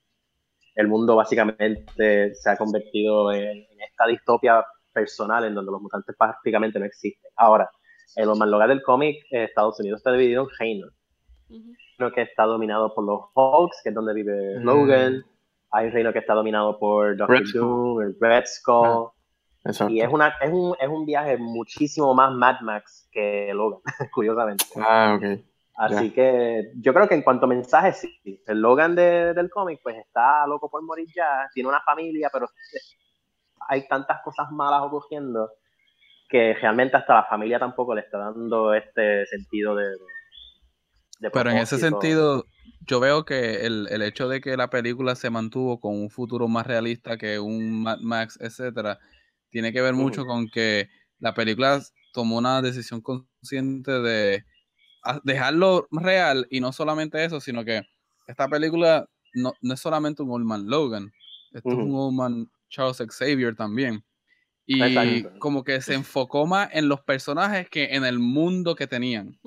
el 0.75 0.88
mundo 0.88 1.17
básicamente 1.17 2.34
se 2.34 2.50
ha 2.50 2.55
convertido 2.55 3.34
en, 3.34 3.65
esta 3.86 4.08
distopia 4.08 4.63
personal 4.93 5.43
en 5.43 5.55
donde 5.55 5.70
los 5.74 5.82
mutantes 5.82 6.15
prácticamente 6.17 6.79
no 6.79 6.86
existen. 6.86 7.29
Ahora, 7.36 7.70
en 8.15 8.25
los 8.25 8.39
lugar 8.39 8.70
del 8.70 8.84
cómic, 8.84 9.17
eh, 9.32 9.43
Estados 9.43 9.82
Unidos 9.82 9.98
está 9.98 10.13
dividido 10.13 10.43
en 10.43 10.50
reinos. 10.58 10.93
Creo 11.98 12.13
que 12.13 12.22
está 12.22 12.46
dominado 12.46 12.93
por 12.96 13.03
los 13.03 13.20
Hawks, 13.36 13.82
que 13.84 13.89
es 13.89 13.96
donde 13.96 14.13
vive 14.13 14.60
mm. 14.62 14.63
Logan. 14.63 15.25
Hay 15.73 15.87
un 15.87 15.91
reino 15.91 16.13
que 16.13 16.19
está 16.19 16.33
dominado 16.33 16.77
por 16.79 17.17
Doctor 17.17 17.43
Doom, 17.51 18.01
el 18.01 18.15
Red 18.19 18.43
Skull. 18.45 19.09
Ah, 19.65 19.87
y 19.89 20.01
es, 20.01 20.09
una, 20.11 20.35
es, 20.41 20.51
un, 20.51 20.75
es 20.79 20.87
un 20.87 21.05
viaje 21.05 21.37
muchísimo 21.37 22.13
más 22.13 22.31
Mad 22.33 22.61
Max 22.61 23.09
que 23.11 23.51
Logan, 23.53 23.79
curiosamente. 24.13 24.65
Ah, 24.77 25.17
ok. 25.17 25.39
Así 25.75 26.11
que 26.11 26.71
yo 26.75 26.93
creo 26.93 27.07
que 27.07 27.15
en 27.15 27.23
cuanto 27.23 27.45
a 27.45 27.49
mensajes, 27.49 27.97
sí. 27.97 28.41
El 28.45 28.61
Logan 28.61 28.95
del 28.95 29.49
cómic, 29.49 29.79
pues 29.81 29.97
está 29.97 30.45
loco 30.45 30.69
por 30.69 30.83
morir 30.83 31.07
ya, 31.15 31.49
tiene 31.53 31.69
una 31.69 31.81
familia, 31.81 32.29
pero 32.31 32.47
hay 33.67 33.87
tantas 33.87 34.21
cosas 34.21 34.51
malas 34.51 34.81
ocurriendo 34.83 35.49
que 36.29 36.53
realmente 36.53 36.97
hasta 36.97 37.15
la 37.15 37.23
familia 37.25 37.57
tampoco 37.59 37.95
le 37.95 38.01
está 38.01 38.17
dando 38.19 38.73
este 38.73 39.25
sentido 39.25 39.75
de... 39.75 39.85
pero 41.31 41.49
en 41.49 41.57
ese 41.57 41.77
sentido, 41.77 42.45
yo 42.86 43.00
veo 43.00 43.25
que 43.25 43.65
el, 43.65 43.88
el, 43.89 44.01
hecho 44.01 44.27
de 44.27 44.41
que 44.41 44.58
la 44.58 44.70
película 44.70 45.15
se 45.15 45.29
mantuvo 45.29 45.79
con 45.79 45.96
un 45.96 46.10
futuro 46.10 46.48
más 46.48 46.67
realista 46.67 47.17
que 47.17 47.39
un 47.39 47.84
Mad 47.84 48.00
Max, 48.00 48.38
etcétera, 48.41 49.00
tiene 49.50 49.72
que 49.72 49.82
ver 49.82 49.93
mucho 49.93 50.25
con 50.25 50.50
que 50.50 50.89
la 51.20 51.34
película 51.34 51.82
tomó 52.13 52.38
una 52.38 52.62
decisión 52.62 53.01
consciente 53.01 53.91
de 53.91 54.43
dejarlo 55.24 55.88
real 55.91 56.48
y 56.50 56.60
no 56.60 56.72
solamente 56.72 57.24
eso, 57.24 57.39
sino 57.39 57.65
que 57.65 57.82
esta 58.27 58.48
película 58.48 59.08
no, 59.34 59.53
es 59.62 59.79
solamente 59.79 60.24
un 60.24 60.32
Old 60.32 60.46
Man 60.46 60.67
Logan, 60.67 61.12
esto 61.51 61.70
es 61.70 61.75
un 61.75 61.93
Old 61.93 62.15
Man 62.15 62.51
Charles 62.70 62.98
Xavier 62.98 63.55
también. 63.55 64.03
Y 64.65 65.24
como 65.39 65.63
que 65.63 65.82
se 65.82 65.93
enfocó 65.93 66.46
más 66.46 66.70
en 66.72 66.88
los 66.88 67.01
personajes 67.01 67.70
que 67.70 67.96
en 67.96 68.05
el 68.05 68.20
mundo 68.20 68.75
que 68.75 68.88
tenían. 68.88 69.38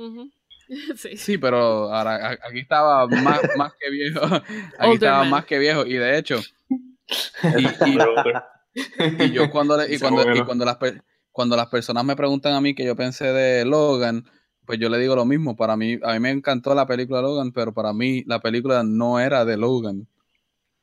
sí. 1.17 1.39
pero 1.39 1.93
ahora 1.93 2.39
aquí 2.49 2.61
estaba 2.61 3.07
más, 3.07 3.41
más 3.57 3.73
que 3.79 3.91
viejo. 3.91 4.21
Aquí 4.79 4.95
estaba 4.95 5.25
más 5.25 5.45
que 5.45 5.59
viejo. 5.59 5.85
Y 5.87 5.95
de 5.95 6.19
hecho, 6.19 6.41
y, 7.59 7.67
yo 9.33 9.51
cuando, 9.51 9.87
y 9.87 9.99
cuando, 9.99 10.23
y 10.35 10.43
cuando, 10.45 10.65
las, 10.65 10.79
cuando 11.33 11.57
las 11.57 11.67
personas 11.69 12.05
me 12.05 12.17
preguntan 12.17 12.55
a 12.55 12.61
mí 12.61 12.75
que 12.75 12.85
yo 12.85 12.97
pensé 12.97 13.33
de 13.33 13.65
Logan, 13.65 14.25
pues 14.67 14.79
yo 14.79 14.89
le 14.89 14.99
digo 14.99 15.15
lo 15.17 15.25
mismo. 15.25 15.57
Para 15.57 15.77
mí, 15.77 15.99
a 16.03 16.13
mí 16.15 16.21
me 16.21 16.31
encantó 16.31 16.75
la 16.75 16.87
película 16.87 17.23
Logan, 17.23 17.53
pero 17.53 17.73
para 17.73 17.93
mí 17.93 18.25
la 18.27 18.41
película 18.41 18.83
no 18.83 19.19
era 19.21 19.45
de 19.45 19.57
Logan. 19.57 20.07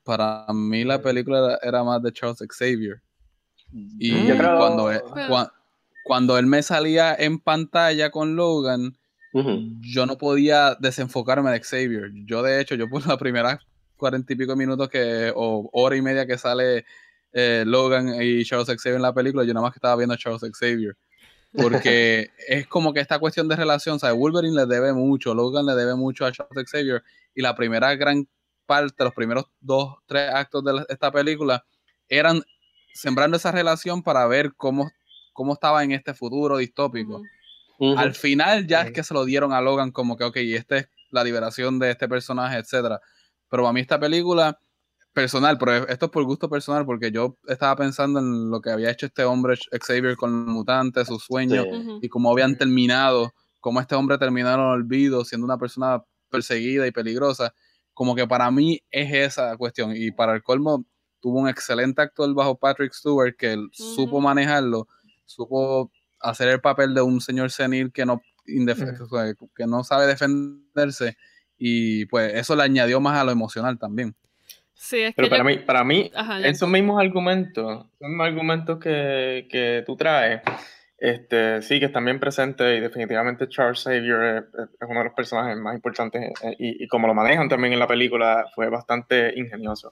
para 0.06 0.46
mí 0.54 0.84
la 0.84 1.02
película 1.02 1.58
era, 1.62 1.82
más 1.84 2.02
de 2.04 2.12
Charles 2.12 2.40
Xavier. 2.50 3.02
Y 3.98 4.12
Mm. 4.14 4.26
Yo 4.28 4.38
creo- 4.38 4.58
cuando, 4.58 4.92
él, 4.92 5.02
Pero- 5.16 5.28
cua- 5.30 5.52
cuando 6.04 6.38
él 6.38 6.46
me 6.46 6.62
salía 6.62 7.16
en 7.16 7.40
pantalla 7.40 8.10
con 8.12 8.36
Logan, 8.36 8.98
Yo 9.82 10.06
no 10.06 10.18
podía 10.18 10.76
desenfocarme 10.80 11.52
de 11.52 11.62
Xavier. 11.62 12.12
Yo, 12.26 12.44
de 12.44 12.62
hecho, 12.62 12.76
yo 12.76 12.90
por 12.90 13.06
las 13.06 13.18
primeras 13.18 13.60
cuarenta 13.98 14.34
y 14.34 14.36
pico 14.36 14.56
minutos 14.56 14.90
que, 14.90 15.32
o 15.36 15.70
hora 15.74 15.96
y 15.96 16.02
media 16.02 16.26
que 16.26 16.38
sale 16.38 16.86
eh, 17.32 17.64
Logan 17.66 18.22
y 18.22 18.44
Charles 18.46 18.68
Xavier 18.68 18.96
en 18.96 19.02
la 19.02 19.14
película, 19.14 19.44
yo 19.44 19.54
nada 19.54 19.64
más 19.66 19.74
que 19.74 19.78
estaba 19.78 19.96
viendo 19.96 20.14
a 20.14 20.18
Charles 20.18 20.42
Xavier. 20.54 20.96
Porque 21.52 22.30
es 22.48 22.68
como 22.68 22.94
que 22.94 23.00
esta 23.00 23.20
cuestión 23.20 23.48
de 23.48 23.56
relación, 23.56 24.00
¿sabes? 24.00 24.18
Wolverine 24.18 24.56
le 24.56 24.66
debe 24.66 24.94
mucho, 24.94 25.34
Logan 25.34 25.66
le 25.66 25.74
debe 25.76 25.96
mucho 25.96 26.26
a 26.26 26.32
Charles 26.32 26.70
Xavier, 26.70 27.04
y 27.34 27.42
la 27.42 27.56
primera 27.56 27.96
gran 27.96 28.28
parte, 28.66 29.04
los 29.04 29.14
primeros 29.14 29.46
dos, 29.60 29.96
tres 30.06 30.30
actos 30.32 30.64
de 30.64 30.74
la- 30.74 30.86
esta 30.90 31.12
película, 31.12 31.64
eran 32.08 32.42
sembrando 32.94 33.38
esa 33.38 33.52
relación 33.52 34.04
para 34.04 34.26
ver 34.28 34.54
cómo, 34.56 34.92
cómo 35.34 35.54
estaba 35.54 35.84
en 35.84 35.92
este 35.92 36.14
futuro 36.14 36.58
distópico. 36.58 37.22
Al 37.80 38.14
final 38.14 38.68
ya 38.68 38.82
es 38.82 38.92
que 38.92 39.04
se 39.04 39.14
lo 39.14 39.26
dieron 39.26 39.54
a 39.54 39.62
Logan 39.62 39.92
como 39.92 40.16
que, 40.16 40.24
ok, 40.24 40.38
esta 40.38 40.78
es 40.78 40.90
la 41.10 41.24
liberación 41.24 41.80
de 41.80 41.92
este 41.92 42.08
personaje, 42.08 42.58
etcétera. 42.58 43.00
Pero 43.50 43.68
a 43.68 43.74
mí 43.74 43.82
esta 43.82 44.00
película, 44.00 44.58
personal, 45.14 45.58
pero 45.58 45.88
esto 45.88 46.06
es 46.08 46.12
por 46.12 46.24
gusto 46.24 46.50
personal, 46.50 46.86
porque 46.86 47.12
yo 47.12 47.38
estaba 47.48 47.76
pensando 47.76 48.20
en 48.20 48.50
lo 48.50 48.62
que 48.62 48.72
había 48.72 48.90
hecho 48.90 49.06
este 49.06 49.24
hombre 49.24 49.58
Xavier 49.72 50.16
con 50.18 50.46
mutantes, 50.48 51.08
sus 51.08 51.24
sueños, 51.24 51.66
Sí. 51.70 52.00
Y 52.02 52.10
cómo 52.10 52.32
habían 52.32 52.58
terminado, 52.58 53.34
cómo 53.60 53.80
este 53.80 53.96
hombre 53.96 54.18
terminó 54.18 54.50
en 54.50 54.56
el 54.56 54.60
olvido, 54.62 55.24
siendo 55.24 55.46
una 55.46 55.58
persona 55.58 56.04
perseguida 56.30 56.88
y 56.88 56.92
peligrosa. 56.92 57.54
Como 57.94 58.16
que 58.16 58.28
para 58.28 58.50
mí 58.50 58.82
es 58.90 59.14
esa 59.14 59.56
cuestión. 59.56 59.94
Y 59.96 60.12
para 60.12 60.34
el 60.34 60.42
colmo, 60.42 60.84
tuvo 61.20 61.40
un 61.40 61.48
excelente 61.48 62.02
actor 62.02 62.34
bajo 62.34 62.58
Patrick 62.58 62.92
Stewart 62.94 63.36
que 63.38 63.54
él 63.54 63.70
supo 63.72 64.20
manejarlo, 64.20 64.88
supo 65.26 65.92
hacer 66.24 66.48
el 66.50 66.62
papel 66.62 66.94
de 66.94 67.02
un 67.02 67.22
señor 67.22 67.52
senil 67.52 67.92
que 67.92 68.06
no, 68.06 68.22
que 68.46 69.68
no 69.68 69.84
sabe 69.84 70.08
defenderse. 70.08 71.18
Y 71.58 72.06
pues 72.08 72.34
eso 72.34 72.56
le 72.56 72.64
añadió 72.64 73.00
más 73.00 73.18
a 73.20 73.24
lo 73.24 73.32
emocional 73.32 73.78
también. 73.78 74.16
Sí, 74.74 75.00
es 75.00 75.16
Pero 75.16 75.28
que 75.28 75.30
para 75.30 75.44
yo- 75.44 75.50
mí, 75.50 75.58
para 75.66 75.84
mí 75.84 76.12
Ajá, 76.16 76.40
esos 76.42 76.68
mismos 76.68 77.00
argumentos, 77.00 77.86
esos 77.96 78.08
mismos 78.10 78.28
argumentos 78.28 78.80
que, 78.80 79.48
que 79.50 79.84
tú 79.86 79.96
traes, 79.96 80.42
este, 80.98 81.62
sí, 81.62 81.80
que 81.80 81.86
están 81.86 82.04
bien 82.06 82.20
presentes 82.20 82.78
y 82.78 82.82
definitivamente 82.82 83.48
Charles 83.48 83.82
Xavier 83.84 84.22
es, 84.38 84.44
es 84.82 84.88
uno 84.90 85.00
de 85.00 85.06
los 85.06 85.14
personajes 85.14 85.58
más 85.58 85.76
importantes 85.76 86.22
eh, 86.44 86.56
y, 86.60 86.84
y 86.84 86.88
como 86.88 87.08
lo 87.08 87.14
manejan 87.14 87.48
también 87.50 87.74
en 87.74 87.80
la 87.80 87.88
película 87.88 88.46
fue 88.56 88.70
bastante 88.70 89.34
ingenioso. 89.38 89.92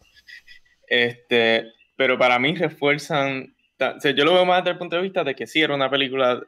Este, 0.87 1.71
pero 1.95 2.17
para 2.17 2.39
mí 2.39 2.55
refuerzan, 2.55 3.55
o 3.89 3.99
sea, 3.99 4.11
yo 4.11 4.25
lo 4.25 4.33
veo 4.33 4.45
más 4.45 4.63
desde 4.63 4.71
el 4.71 4.77
punto 4.77 4.95
de 4.95 5.01
vista 5.01 5.23
de 5.23 5.35
que 5.35 5.47
sí 5.47 5.61
era 5.61 5.75
una 5.75 5.89
película 5.89 6.41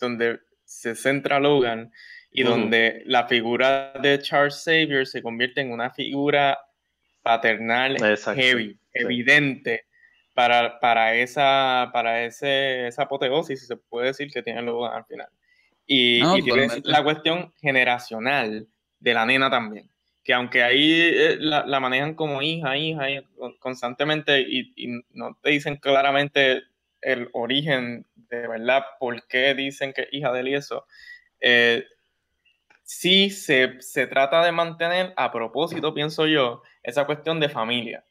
donde 0.00 0.40
se 0.64 0.94
centra 0.94 1.40
Logan 1.40 1.92
y 2.30 2.42
donde 2.42 3.02
la 3.06 3.26
figura 3.26 3.92
de 4.02 4.18
Charles 4.20 4.62
Xavier 4.64 5.06
se 5.06 5.22
convierte 5.22 5.60
en 5.60 5.70
una 5.70 5.90
figura 5.90 6.58
paternal 7.22 7.96
Exacto, 8.04 8.40
heavy, 8.40 8.72
sí. 8.72 8.78
evidente 8.92 9.86
para, 10.34 10.80
para 10.80 11.14
esa 11.14 11.90
para 11.92 12.24
ese, 12.24 12.88
esa 12.88 13.02
apoteosis, 13.04 13.60
si 13.60 13.66
se 13.66 13.76
puede 13.76 14.08
decir, 14.08 14.30
que 14.30 14.42
tiene 14.42 14.62
Logan 14.62 14.92
al 14.94 15.04
final. 15.04 15.28
Y, 15.86 16.20
No, 16.20 16.36
y 16.36 16.42
totalmente. 16.42 16.88
la 16.88 17.04
cuestión 17.04 17.52
generacional 17.60 18.66
de 18.98 19.14
la 19.14 19.26
nena 19.26 19.48
también, 19.48 19.88
que 20.24 20.32
aunque 20.32 20.62
ahí 20.62 20.90
eh, 21.02 21.36
la, 21.38 21.66
la 21.66 21.80
manejan 21.80 22.14
como 22.14 22.42
hija, 22.42 22.76
hija, 22.76 23.10
hija, 23.10 23.22
con- 23.36 23.56
constantemente 23.58 24.40
y, 24.40 25.02
no 25.12 25.38
te 25.42 25.50
dicen 25.50 25.76
claramente 25.76 26.62
el 27.02 27.28
origen 27.32 28.06
de 28.14 28.48
verdad, 28.48 28.82
por 28.98 29.26
qué 29.28 29.54
dicen 29.54 29.92
que 29.92 30.08
hija 30.10 30.32
de 30.32 30.40
él 30.40 30.48
y 30.48 30.54
eso, 30.54 30.86
eh, 31.40 31.84
sí 32.82 33.30
se, 33.30 33.80
se 33.80 34.06
trata 34.06 34.44
de 34.44 34.52
mantener 34.52 35.12
a 35.16 35.30
propósito, 35.30 35.92
pienso 35.94 36.26
yo, 36.26 36.62
esa 36.82 37.04
cuestión 37.06 37.40
de 37.40 37.48
familia. 37.50 38.04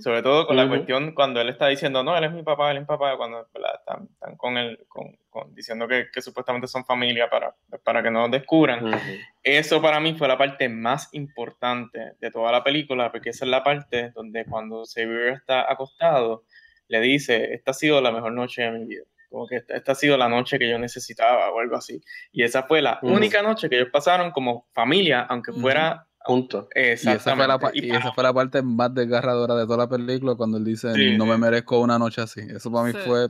Sobre 0.00 0.22
todo 0.22 0.46
con 0.46 0.56
la 0.56 0.64
Ujú. 0.66 0.74
cuestión 0.76 1.14
cuando 1.14 1.40
él 1.40 1.48
está 1.48 1.66
diciendo, 1.66 2.04
no, 2.04 2.16
él 2.16 2.24
es 2.24 2.32
mi 2.32 2.42
papá, 2.44 2.70
él 2.70 2.76
es 2.76 2.82
mi 2.82 2.86
papá, 2.86 3.16
cuando. 3.16 3.40
Están, 3.42 4.08
están 4.12 4.36
con 4.36 4.56
él, 4.56 4.78
con, 4.88 5.16
con- 5.28 5.54
diciendo 5.54 5.86
que, 5.88 6.06
que 6.12 6.22
supuestamente 6.22 6.66
son 6.68 6.84
familia 6.84 7.28
para, 7.28 7.54
para 7.82 8.02
que 8.02 8.10
no 8.10 8.20
nos 8.20 8.30
descubran. 8.30 8.84
Ujú. 8.84 8.96
Eso 9.42 9.82
para 9.82 10.00
mí 10.00 10.14
fue 10.14 10.28
la 10.28 10.38
parte 10.38 10.68
más 10.68 11.08
importante 11.12 12.12
de 12.20 12.30
toda 12.30 12.50
la 12.52 12.62
película, 12.64 13.10
porque 13.10 13.30
esa 13.30 13.44
es 13.44 13.50
la 13.50 13.62
parte 13.64 14.10
donde 14.10 14.44
cuando 14.46 14.84
Xavier 14.84 15.34
está 15.34 15.70
acostado, 15.70 16.44
le 16.88 17.00
dice, 17.00 17.52
esta 17.54 17.72
ha 17.72 17.74
sido 17.74 18.00
la 18.00 18.12
mejor 18.12 18.32
noche 18.32 18.62
de 18.62 18.70
mi 18.70 18.84
vida. 18.86 19.02
Como 19.28 19.46
que 19.48 19.56
esta, 19.56 19.74
esta 19.76 19.92
ha 19.92 19.96
sido 19.96 20.16
la 20.16 20.28
noche 20.28 20.58
que 20.58 20.68
yo 20.70 20.78
necesitaba 20.78 21.50
o 21.50 21.58
algo 21.58 21.76
así. 21.76 22.00
Y 22.30 22.44
esa 22.44 22.62
fue 22.62 22.80
la 22.80 23.00
Ujú. 23.02 23.14
única 23.14 23.42
noche 23.42 23.68
que 23.68 23.76
ellos 23.76 23.88
pasaron 23.92 24.30
como 24.30 24.66
familia, 24.72 25.26
aunque 25.28 25.52
fuera... 25.52 26.06
Punto. 26.24 26.68
Y 26.74 26.80
esa, 26.80 27.18
fue 27.18 27.36
la, 27.36 27.54
Exactamente. 27.54 27.78
y 27.86 27.86
Y 27.86 27.90
esa 27.94 28.12
fue 28.12 28.24
la 28.24 28.32
parte 28.32 28.62
más 28.62 28.94
desgarradora 28.94 29.54
de 29.56 29.64
toda 29.66 29.76
la 29.78 29.88
película 29.88 30.34
cuando 30.34 30.56
él 30.58 30.64
dice 30.64 30.92
Sí, 30.94 31.16
no 31.18 31.26
me 31.26 31.34
sí. 31.34 31.40
merezco 31.40 31.80
una 31.80 31.98
noche 31.98 32.22
así. 32.22 32.40
Eso 32.40 32.72
para 32.72 32.84
mí 32.86 32.92
Sí. 32.92 32.98
fue. 33.06 33.28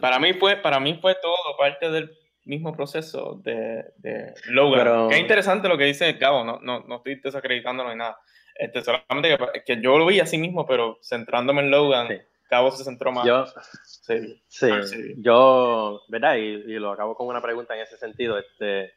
Para 0.00 0.18
mí 0.18 0.32
fue, 0.34 0.56
para 0.56 0.80
mí 0.80 0.98
fue 1.00 1.14
todo 1.20 1.34
parte 1.58 1.90
del 1.90 2.10
mismo 2.44 2.74
proceso 2.74 3.40
de, 3.44 3.84
de 3.98 4.32
Logan. 4.48 4.78
Pero- 4.80 5.08
Qué 5.08 5.18
interesante 5.18 5.68
lo 5.68 5.76
que 5.76 5.84
dice 5.84 6.14
Gabo, 6.14 6.44
no, 6.44 6.58
no, 6.62 6.80
no 6.80 6.96
estoy 6.96 7.16
desacreditándolo 7.22 7.90
ni 7.90 7.96
nada. 7.96 8.16
Este, 8.54 8.82
solamente 8.82 9.36
que, 9.52 9.62
que 9.76 9.82
yo 9.82 9.98
lo 9.98 10.06
vi 10.06 10.18
así 10.20 10.38
mismo, 10.38 10.66
pero 10.66 10.98
centrándome 11.02 11.60
en 11.60 11.70
Logan, 11.70 12.08
Sí. 12.08 12.14
Gabo 12.50 12.70
se 12.70 12.82
centró 12.84 13.12
más. 13.12 13.26
Yo, 13.26 13.44
Sí. 13.84 14.40
sí, 14.48 14.70
Ah, 14.72 14.82
sí. 14.82 15.14
yo, 15.18 16.00
¿verdad? 16.08 16.36
Y, 16.36 16.40
y 16.72 16.78
lo 16.78 16.90
acabo 16.92 17.14
con 17.14 17.26
una 17.26 17.42
pregunta 17.42 17.76
en 17.76 17.82
ese 17.82 17.98
sentido. 17.98 18.38
Este, 18.38 18.92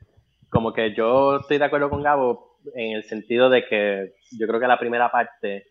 como 0.50 0.72
que 0.72 0.94
yo 0.96 1.38
estoy 1.42 1.58
de 1.58 1.66
acuerdo 1.66 1.90
con 1.90 2.02
Gabo 2.02 2.51
en 2.76 2.96
el 2.98 3.04
sentido 3.04 3.50
de 3.50 3.66
que 3.66 4.14
yo 4.38 4.48
creo 4.48 4.60
que 4.60 4.68
la 4.68 4.80
primera 4.80 5.12
parte 5.12 5.66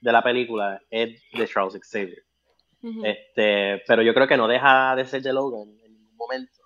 de 0.00 0.12
la 0.12 0.22
película 0.22 0.80
es 0.90 1.22
de 1.32 1.46
Charles 1.46 1.80
Xavier. 1.82 2.22
Ujú. 2.82 3.04
Este, 3.04 3.82
pero 3.86 4.02
yo 4.02 4.12
creo 4.12 4.28
que 4.28 4.36
no 4.36 4.46
deja 4.46 4.94
de 4.96 5.06
ser 5.06 5.22
de 5.22 5.32
Logan 5.32 5.68
en 5.82 5.92
ningún 5.92 6.16
momento, 6.16 6.60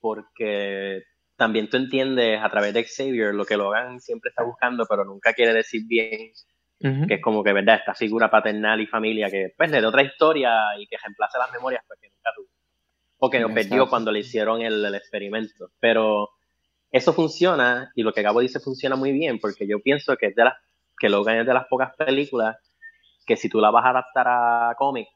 porque 0.00 1.02
también 1.36 1.70
tú 1.70 1.76
entiendes 1.76 2.40
a 2.42 2.50
través 2.50 2.74
de 2.74 2.84
Xavier 2.84 3.34
lo 3.34 3.44
que 3.44 3.56
Logan 3.56 4.00
siempre 4.00 4.28
está 4.30 4.42
buscando, 4.42 4.84
pero 4.86 5.04
nunca 5.04 5.32
quiere 5.32 5.54
decir 5.54 5.82
bien, 5.86 6.32
Ujú. 6.80 7.06
que 7.06 7.14
es 7.14 7.22
como 7.22 7.42
que, 7.42 7.52
¿verdad? 7.52 7.76
Esta 7.76 7.94
figura 7.94 8.30
paternal 8.30 8.80
y 8.80 8.86
familia 8.86 9.30
que, 9.30 9.52
pues, 9.56 9.70
le 9.70 9.80
da 9.80 9.88
otra 9.88 10.02
historia 10.02 10.52
y 10.78 10.86
que 10.86 10.96
reemplace 11.02 11.38
las 11.38 11.50
memorias 11.52 11.82
pues, 11.86 11.98
que 12.00 12.08
nunca 12.08 12.30
tuvo. 12.36 12.48
O 13.20 13.30
que 13.30 13.40
nos 13.40 13.50
Exacto. 13.50 13.68
perdió 13.68 13.88
cuando 13.88 14.12
le 14.12 14.20
hicieron 14.20 14.62
el, 14.62 14.84
el 14.84 14.94
experimento. 14.94 15.70
Pero 15.80 16.28
eso 16.90 17.12
funciona, 17.12 17.92
y 17.94 18.02
lo 18.02 18.12
que 18.12 18.22
Gabo 18.22 18.40
dice 18.40 18.60
funciona 18.60 18.96
muy 18.96 19.12
bien, 19.12 19.38
porque 19.38 19.66
yo 19.66 19.80
pienso 19.80 20.16
que 20.16 20.26
es 20.26 20.34
de 20.34 20.44
las, 20.44 20.54
que 20.98 21.08
Logan 21.08 21.38
es 21.38 21.46
de 21.46 21.54
las 21.54 21.66
pocas 21.66 21.94
películas 21.96 22.56
que 23.26 23.36
si 23.36 23.48
tú 23.48 23.60
la 23.60 23.70
vas 23.70 23.84
a 23.84 23.90
adaptar 23.90 24.26
a 24.26 24.74
cómic, 24.76 25.06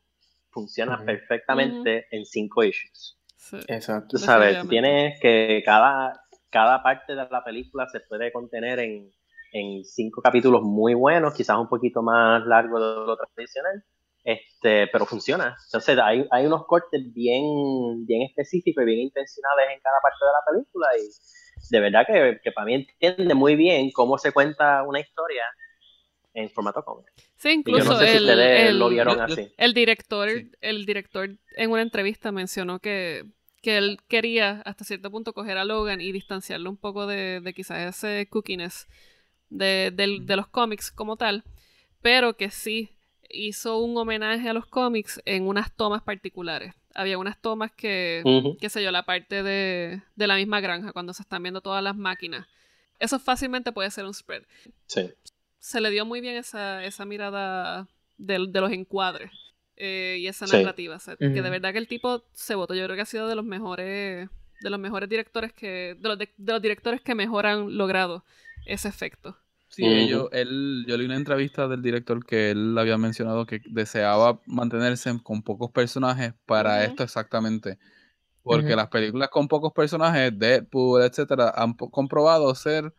funciona 0.51 1.03
perfectamente 1.05 2.07
en 2.11 2.27
cinco 2.27 2.63
issues. 2.63 3.19
Sí. 3.37 3.57
Exacto. 3.69 4.09
Tú 4.11 4.19
sabes, 4.19 4.69
tienes 4.69 5.19
que 5.19 5.63
cada, 5.65 6.23
cada 6.51 6.83
parte 6.83 7.15
de 7.15 7.27
la 7.31 7.43
película 7.43 7.89
se 7.89 8.01
puede 8.01 8.31
contener 8.31 8.79
en, 8.81 9.11
en 9.53 9.85
cinco 9.85 10.21
capítulos 10.21 10.63
muy 10.63 10.95
buenos, 10.95 11.35
quizás 11.35 11.57
un 11.57 11.69
poquito 11.69 12.03
más 12.03 12.45
largo 12.47 12.79
de 12.79 13.07
lo 13.07 13.17
tradicional, 13.17 13.83
este, 14.25 14.89
pero 14.89 15.07
funciona. 15.07 15.57
Entonces 15.67 15.99
hay, 15.99 16.27
hay 16.31 16.47
unos 16.47 16.67
cortes 16.67 17.01
bien, 17.13 18.05
bien 18.07 18.23
específicos 18.23 18.83
y 18.83 18.87
bien 18.87 19.01
intencionales 19.01 19.67
en 19.75 19.81
cada 19.81 19.99
parte 20.03 20.19
de 20.21 20.33
la 20.33 20.53
película 20.53 20.87
y 20.99 21.09
de 21.71 21.81
verdad 21.81 22.07
que, 22.07 22.41
que 22.43 22.53
para 22.53 22.67
mí 22.67 22.75
entiende 22.75 23.35
muy 23.35 23.57
bien 23.57 23.91
cómo 23.91 24.19
se 24.19 24.33
cuenta 24.33 24.83
una 24.83 25.01
historia 25.01 25.45
en 26.35 26.49
formato 26.51 26.83
cómic. 26.85 27.07
Sí, 27.37 27.51
incluso 27.51 27.93
no 27.93 27.99
sé 27.99 28.09
si 28.09 28.17
el, 28.17 28.23
ustedes 28.25 28.69
el- 28.71 28.79
lo 28.79 28.89
vieron 28.89 29.19
yo- 29.19 29.27
yo- 29.27 29.33
así. 29.35 29.53
el 29.57 29.75
director, 29.75 30.31
Sí. 30.31 30.51
el 30.61 30.87
director 30.87 31.31
en 31.57 31.71
una 31.71 31.83
entrevista 31.83 32.33
mencionó 32.33 32.79
que, 32.79 33.25
que 33.61 33.77
él 33.79 33.99
quería 34.09 34.63
hasta 34.65 34.85
cierto 34.85 35.11
punto 35.11 35.33
coger 35.35 35.59
a 35.59 35.65
Logan 35.65 36.01
y 36.01 36.11
distanciarlo 36.13 36.71
un 36.71 36.77
poco 36.79 37.07
de, 37.07 37.41
de 37.41 37.53
quizás 37.55 37.97
ese 37.97 38.27
cookiness 38.31 38.87
de, 39.51 39.91
del- 39.93 40.25
de 40.27 40.37
los 40.37 40.49
cómics 40.49 40.91
como 40.91 41.17
tal, 41.17 41.45
pero 42.01 42.35
que 42.37 42.51
sí 42.51 42.91
hizo 43.29 43.79
un 43.79 43.97
homenaje 43.97 44.49
a 44.49 44.53
los 44.53 44.67
cómics 44.67 45.21
en 45.27 45.47
unas 45.47 45.75
tomas 45.77 46.03
particulares. 46.03 46.75
Había 46.95 47.19
unas 47.19 47.41
tomas 47.41 47.73
que, 47.73 48.23
Ujú. 48.25 48.57
qué 48.61 48.69
sé 48.69 48.83
yo, 48.83 48.91
la 48.91 49.05
parte 49.05 49.43
de, 49.43 50.03
de 50.17 50.27
la 50.27 50.37
misma 50.37 50.61
granja, 50.61 50.93
cuando 50.93 51.13
se 51.13 51.23
están 51.23 51.43
viendo 51.43 51.61
todas 51.61 51.83
las 51.83 51.97
máquinas. 51.97 52.47
Eso 52.99 53.19
fácilmente 53.19 53.73
puede 53.73 53.91
ser 53.91 54.05
un 54.05 54.15
spread. 54.15 54.43
Sí. 54.87 55.11
Se 55.59 55.81
le 55.81 55.91
dio 55.91 56.05
muy 56.05 56.21
bien 56.21 56.37
esa, 56.37 56.85
esa 56.85 57.05
mirada 57.05 57.89
de, 58.19 58.47
de 58.49 58.61
los 58.61 58.71
encuadres 58.73 59.31
eh, 59.77 60.19
y 60.21 60.27
esa 60.29 60.47
Sí. 60.47 60.57
narrativa. 60.57 60.97
o 60.97 61.01
sea, 61.01 61.17
Que 61.17 61.29
de 61.29 61.51
verdad 61.51 61.73
que 61.73 61.79
el 61.79 61.89
tipo 61.89 62.25
se 62.33 62.55
votó. 62.55 62.75
Yo 62.75 62.85
creo 62.85 62.97
que 62.97 63.03
ha 63.03 63.07
sido 63.07 63.27
de 63.29 63.35
los 63.35 63.45
mejores, 63.45 64.29
de 64.61 64.71
los 64.71 64.79
mejores 64.79 65.09
directores 65.09 65.53
que, 65.53 65.97
de 65.99 66.09
los, 66.09 66.19
de, 66.19 66.29
de 66.37 66.53
los 66.53 66.63
directores 66.63 67.01
que 67.01 67.15
mejor 67.15 67.47
han 67.47 67.77
logrado 67.77 68.25
ese 68.67 68.89
efecto. 68.89 69.37
Sí, 69.73 70.07
yo, 70.07 70.29
él, 70.33 70.85
yo 70.87 70.99
leí 70.99 71.07
una 71.07 71.17
entrevista 71.17 71.67
del 71.67 71.81
director 71.81 72.25
que 72.27 72.51
él 72.51 72.77
había 72.77 72.99
mencionado 72.99 73.47
que 73.47 73.63
deseaba 73.71 74.39
mantenerse 74.45 75.19
con 75.23 75.43
pocos 75.43 75.71
personajes 75.71 76.35
para 76.45 76.85
esto 76.85 77.03
exactamente. 77.03 77.79
Porque 78.43 78.77
las 78.77 78.89
películas 78.89 79.31
con 79.31 79.49
pocos 79.49 79.73
personajes, 79.73 80.39
Deadpool, 80.39 81.03
etcétera, 81.03 81.55
han 81.57 81.73
comprobado 81.75 82.55
ser 82.55 82.93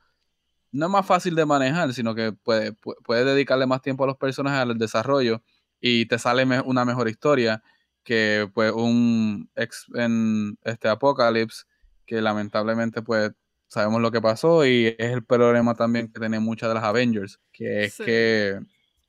no 0.72 0.90
más 0.90 1.06
fácil 1.06 1.36
de 1.36 1.46
manejar, 1.46 1.94
sino 1.94 2.16
que 2.16 2.32
puedes 2.32 2.74
puede 3.04 3.24
dedicarle 3.24 3.68
más 3.68 3.84
tiempo 3.84 4.06
a 4.06 4.08
los 4.08 4.18
personajes 4.18 4.60
al 4.60 4.78
desarrollo 4.78 5.44
y 5.80 6.08
te 6.08 6.18
sale 6.18 6.44
una 6.62 6.86
mejor 6.86 7.08
historia 7.08 7.62
que 8.04 8.50
pues 8.54 8.72
un 8.72 9.50
ex 9.56 9.86
en 9.94 10.58
este 10.64 10.90
Apocalypse 10.90 11.66
que 12.08 12.22
lamentablemente 12.22 13.04
pues 13.04 13.32
sabemos 13.74 14.02
lo 14.02 14.12
que 14.12 14.22
pasó 14.22 14.68
y 14.68 14.96
es 15.00 15.12
el 15.12 15.24
problema 15.24 15.74
también 15.74 16.08
que 16.08 16.20
tienen 16.20 16.44
muchas 16.44 16.70
de 16.70 16.76
las 16.76 16.84
Avengers, 16.84 17.40
que 17.52 17.86
es 17.86 17.98
que 17.98 18.60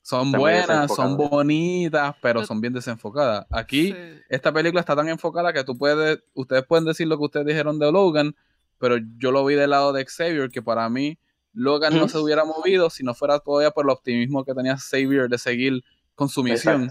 son 0.01 0.31
buenas, 0.31 0.91
son 0.93 1.15
bonitas, 1.17 2.15
pero 2.19 2.43
son 2.43 2.61
bien 2.61 2.73
desenfocadas. 2.73 3.45
Aquí 3.51 3.95
esta 4.27 4.51
película 4.51 4.79
está 4.79 4.95
tan 4.95 5.07
enfocada 5.07 5.53
que 5.53 5.63
tú 5.63 5.77
puedes, 5.77 6.19
ustedes 6.33 6.63
pueden 6.63 6.85
decir 6.85 7.07
lo 7.07 7.15
que 7.19 7.25
ustedes 7.25 7.45
dijeron 7.45 7.77
de 7.77 7.91
Logan, 7.91 8.35
pero 8.79 8.97
yo 9.19 9.31
lo 9.31 9.45
vi 9.45 9.53
del 9.53 9.69
lado 9.69 9.93
de 9.93 10.03
Xavier, 10.03 10.49
que 10.49 10.63
para 10.63 10.89
mí 10.89 11.19
Logan 11.53 11.95
no 11.95 12.09
se 12.09 12.17
hubiera 12.17 12.43
movido 12.43 12.89
si 12.89 13.03
no 13.03 13.13
fuera 13.13 13.37
todavía 13.37 13.69
por 13.69 13.85
el 13.85 13.91
optimismo 13.91 14.43
que 14.43 14.55
tenía 14.55 14.77
Xavier 14.77 15.29
de 15.29 15.37
seguir 15.37 15.83
con 16.15 16.27
su 16.27 16.41
misión. 16.41 16.89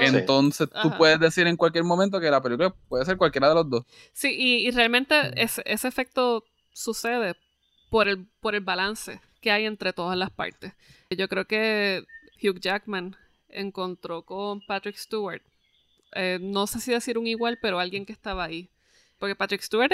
Entonces 0.00 0.68
tú 0.82 0.90
puedes 0.98 1.18
decir 1.18 1.46
en 1.46 1.56
cualquier 1.56 1.84
momento 1.84 2.20
que 2.20 2.30
la 2.30 2.42
película 2.42 2.74
puede 2.86 3.06
ser 3.06 3.16
cualquiera 3.16 3.48
de 3.48 3.54
los 3.54 3.70
dos. 3.70 3.84
Sí, 4.12 4.36
y, 4.38 4.70
realmente 4.72 5.14
ese, 5.42 5.62
ese 5.64 5.88
efecto 5.88 6.44
sucede 6.78 7.34
por 7.90 8.08
el, 8.08 8.26
por 8.40 8.54
el 8.54 8.60
balance 8.60 9.20
que 9.40 9.50
hay 9.50 9.66
entre 9.66 9.92
todas 9.92 10.16
las 10.16 10.30
partes. 10.30 10.72
Yo 11.10 11.28
creo 11.28 11.46
que 11.46 12.04
Hugh 12.42 12.60
Jackman 12.60 13.16
encontró 13.48 14.22
con 14.22 14.60
Patrick 14.66 14.96
Stewart, 14.96 15.42
eh, 16.12 16.38
no 16.40 16.66
sé 16.66 16.80
si 16.80 16.92
decir 16.92 17.18
un 17.18 17.26
igual, 17.26 17.58
pero 17.60 17.80
alguien 17.80 18.06
que 18.06 18.12
estaba 18.12 18.44
ahí. 18.44 18.70
Porque 19.18 19.34
Patrick 19.34 19.62
Stewart, 19.62 19.90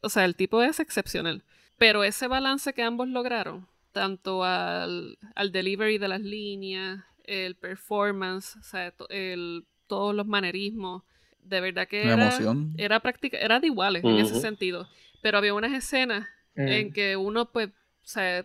o 0.00 0.08
sea, 0.08 0.24
el 0.24 0.36
tipo 0.36 0.62
es 0.62 0.78
excepcional. 0.78 1.42
Pero 1.76 2.04
ese 2.04 2.28
balance 2.28 2.72
que 2.72 2.82
ambos 2.82 3.08
lograron, 3.08 3.66
tanto 3.92 4.44
al, 4.44 5.18
al 5.34 5.50
delivery 5.50 5.98
de 5.98 6.08
las 6.08 6.20
líneas, 6.20 7.04
el 7.24 7.56
performance, 7.56 8.56
o 8.56 8.62
sea, 8.62 8.94
el, 9.08 9.64
todos 9.88 10.14
los 10.14 10.26
manerismos, 10.26 11.02
de 11.42 11.60
verdad 11.60 11.88
que 11.88 12.02
era, 12.02 12.38
era 12.76 13.00
práctica, 13.00 13.38
era 13.38 13.58
de 13.58 13.66
iguales 13.66 14.04
en 14.04 14.18
ese 14.18 14.40
sentido. 14.40 14.86
Pero 15.22 15.38
había 15.38 15.54
unas 15.54 15.72
escenas 15.72 16.28
en 16.54 16.88
mm. 16.88 16.92
que 16.92 17.16
uno, 17.16 17.50
pues, 17.50 17.68
o 17.68 17.72
sea, 18.06 18.44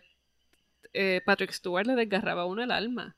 eh, 0.93 1.21
Patrick 1.25 1.51
Stewart 1.51 1.85
le 1.85 1.95
desgarraba 1.95 2.43
a 2.43 2.45
uno 2.45 2.63
el 2.63 2.71
alma 2.71 3.15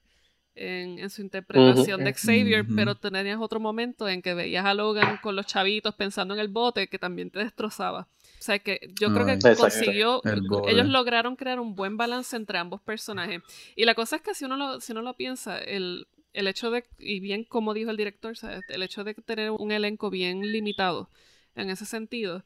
en, 0.58 1.10
su 1.10 1.22
interpretación 1.22 2.04
de 2.04 2.14
Xavier, 2.14 2.66
pero 2.76 2.96
tenías 2.96 3.40
otro 3.40 3.60
momento 3.60 4.08
en 4.10 4.22
que 4.22 4.34
veías 4.34 4.66
a 4.66 4.74
Logan 4.74 5.18
con 5.22 5.36
los 5.36 5.46
chavitos 5.46 5.94
pensando 5.96 6.34
en 6.34 6.40
el 6.40 6.48
bote 6.48 6.88
que 6.88 7.00
también 7.00 7.30
te 7.30 7.40
destrozaba. 7.40 8.08
O 8.40 8.42
sea 8.42 8.60
que 8.60 8.92
yo 9.00 9.14
creo 9.14 9.26
que 9.26 9.56
consiguió, 9.56 10.22
ellos 10.68 10.88
lograron 10.88 11.36
crear 11.36 11.60
un 11.60 11.76
buen 11.76 11.98
balance 11.98 12.36
entre 12.36 12.58
ambos 12.58 12.82
personajes. 12.82 13.42
Y 13.76 13.86
la 13.86 13.96
cosa 13.96 14.18
es 14.18 14.22
que 14.22 14.34
si 14.34 14.46
uno 14.46 14.58
lo, 14.58 14.82
si 14.82 14.92
uno 14.92 15.02
lo 15.02 15.16
piensa, 15.16 15.58
el, 15.60 16.08
el 16.34 16.48
hecho 16.48 16.72
de, 16.72 16.86
y 17.00 17.20
bien 17.20 17.44
como 17.44 17.74
dijo 17.74 17.92
el 17.92 17.98
director, 17.98 18.34
el 18.70 18.84
hecho 18.84 19.04
de 19.04 19.14
tener 19.14 19.52
un 19.52 19.72
elenco 19.72 20.10
bien 20.10 20.42
limitado 20.52 21.10
en 21.56 21.70
ese 21.70 21.86
sentido, 21.86 22.44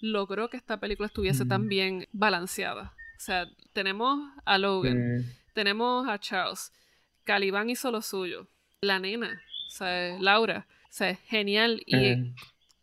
logró 0.00 0.48
que 0.48 0.56
esta 0.56 0.78
película 0.78 1.06
estuviese 1.06 1.46
tan 1.46 1.68
bien 1.68 2.08
balanceada. 2.12 2.94
O 3.16 3.20
sea, 3.20 3.46
tenemos 3.72 4.18
a 4.44 4.58
Logan, 4.58 5.24
tenemos 5.54 6.08
a 6.08 6.18
Charles, 6.18 6.72
Caliban 7.24 7.70
hizo 7.70 7.90
lo 7.90 8.02
suyo, 8.02 8.48
la 8.80 8.98
nena, 8.98 9.42
o 9.68 9.70
sea, 9.70 10.18
Laura, 10.20 10.66
o 10.84 10.86
sea, 10.90 11.14
genial. 11.14 11.82
Y 11.86 12.34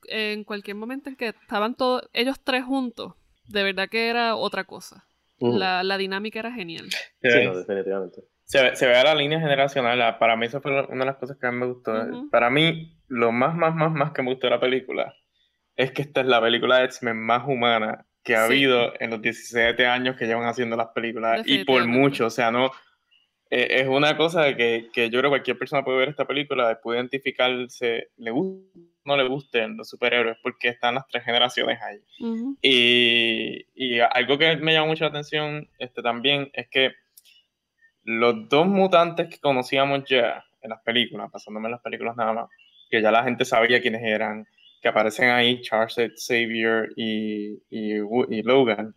en 0.08 0.44
cualquier 0.44 0.78
momento 0.78 1.10
en 1.10 1.16
que 1.16 1.30
estaban 1.30 1.76
todos, 1.76 2.10
ellos 2.14 2.40
tres 2.44 2.64
juntos, 2.64 3.14
de 3.48 3.64
verdad 3.64 3.90
que 3.90 4.10
era 4.10 4.36
otra 4.36 4.64
cosa. 4.64 5.06
la, 5.40 5.84
la, 5.84 5.98
dinámica 5.98 6.40
era 6.40 6.52
genial. 6.52 6.90
Sí, 7.22 7.30
definitivamente. 7.30 8.22
Se 8.46 8.62
ve, 8.62 8.76
se 8.76 8.88
ve, 8.88 8.94
la 9.04 9.16
línea 9.16 9.40
generacional. 9.40 10.18
Para 10.18 10.36
mí, 10.36 10.46
eso 10.46 10.62
fue 10.62 10.72
una 10.88 11.00
de 11.00 11.06
las 11.06 11.18
cosas 11.18 11.38
que 11.38 11.48
más 11.48 11.56
me 11.56 11.66
gustó. 11.68 11.94
Para 12.32 12.50
mí, 12.50 12.98
lo 13.08 13.32
más, 13.32 13.56
más, 13.56 13.74
más, 13.76 13.92
más 13.92 14.12
que 14.12 14.22
me 14.22 14.32
gustó 14.32 14.48
de 14.48 14.52
la 14.52 14.60
película 14.60 15.16
es 15.82 15.92
que 15.92 16.02
esta 16.02 16.22
es 16.22 16.28
la 16.28 16.42
película 16.42 16.80
de 16.80 16.86
X-Men 16.86 17.18
más 17.18 17.48
humana 17.48 18.06
que 18.24 18.36
ha 18.36 18.46
habido 18.46 18.94
en 19.00 19.10
los 19.10 19.22
17 19.22 19.86
años 19.88 20.16
que 20.16 20.26
llevan 20.26 20.48
haciendo 20.48 20.78
las 20.78 20.90
películas 20.90 21.42
y 21.46 21.66
por 21.66 21.86
mucho, 21.88 22.28
o 22.28 22.30
sea, 22.30 22.52
no 22.52 22.72
eh, 23.50 23.82
es 23.82 23.88
una 23.88 24.16
cosa 24.16 24.56
que, 24.56 24.90
que, 24.94 25.10
yo 25.10 25.20
creo 25.20 25.24
que 25.24 25.38
cualquier 25.38 25.58
persona 25.58 25.84
puede 25.84 25.98
ver 25.98 26.10
esta 26.10 26.26
película, 26.26 26.80
puede 26.82 27.00
identificarse, 27.00 28.10
le 28.18 28.32
gusta 28.32 28.80
no 29.04 29.18
le 29.18 29.28
gusten 29.28 29.78
los 29.78 29.90
superhéroes 29.90 30.38
porque 30.42 30.70
están 30.70 30.96
las 30.96 31.08
tres 31.08 31.24
generaciones 31.24 31.80
ahí. 31.82 32.00
y, 32.62 33.66
y, 33.74 34.00
algo 34.00 34.38
que 34.38 34.56
me 34.58 34.74
llama 34.74 34.88
mucho 34.88 35.06
la 35.06 35.10
atención 35.10 35.68
este, 35.80 36.02
también 36.02 36.50
es 36.54 36.68
que 36.70 36.94
los 38.04 38.48
dos 38.50 38.68
mutantes 38.68 39.28
que 39.30 39.40
conocíamos 39.40 40.04
ya 40.08 40.44
en 40.62 40.70
las 40.70 40.82
películas, 40.82 41.32
pasándome 41.32 41.68
en 41.68 41.74
las 41.74 41.82
películas 41.82 42.16
nada 42.16 42.34
más, 42.34 42.50
que 42.90 43.02
ya 43.02 43.12
la 43.12 43.24
gente 43.24 43.46
sabía 43.46 43.82
quiénes 43.82 44.04
eran, 44.04 44.46
que 44.82 44.88
aparecen 44.88 45.30
ahí, 45.30 45.62
Charles 45.62 45.96
Xavier 45.96 46.90
y, 46.96 47.62
y, 47.70 48.42
Logan, 48.44 48.96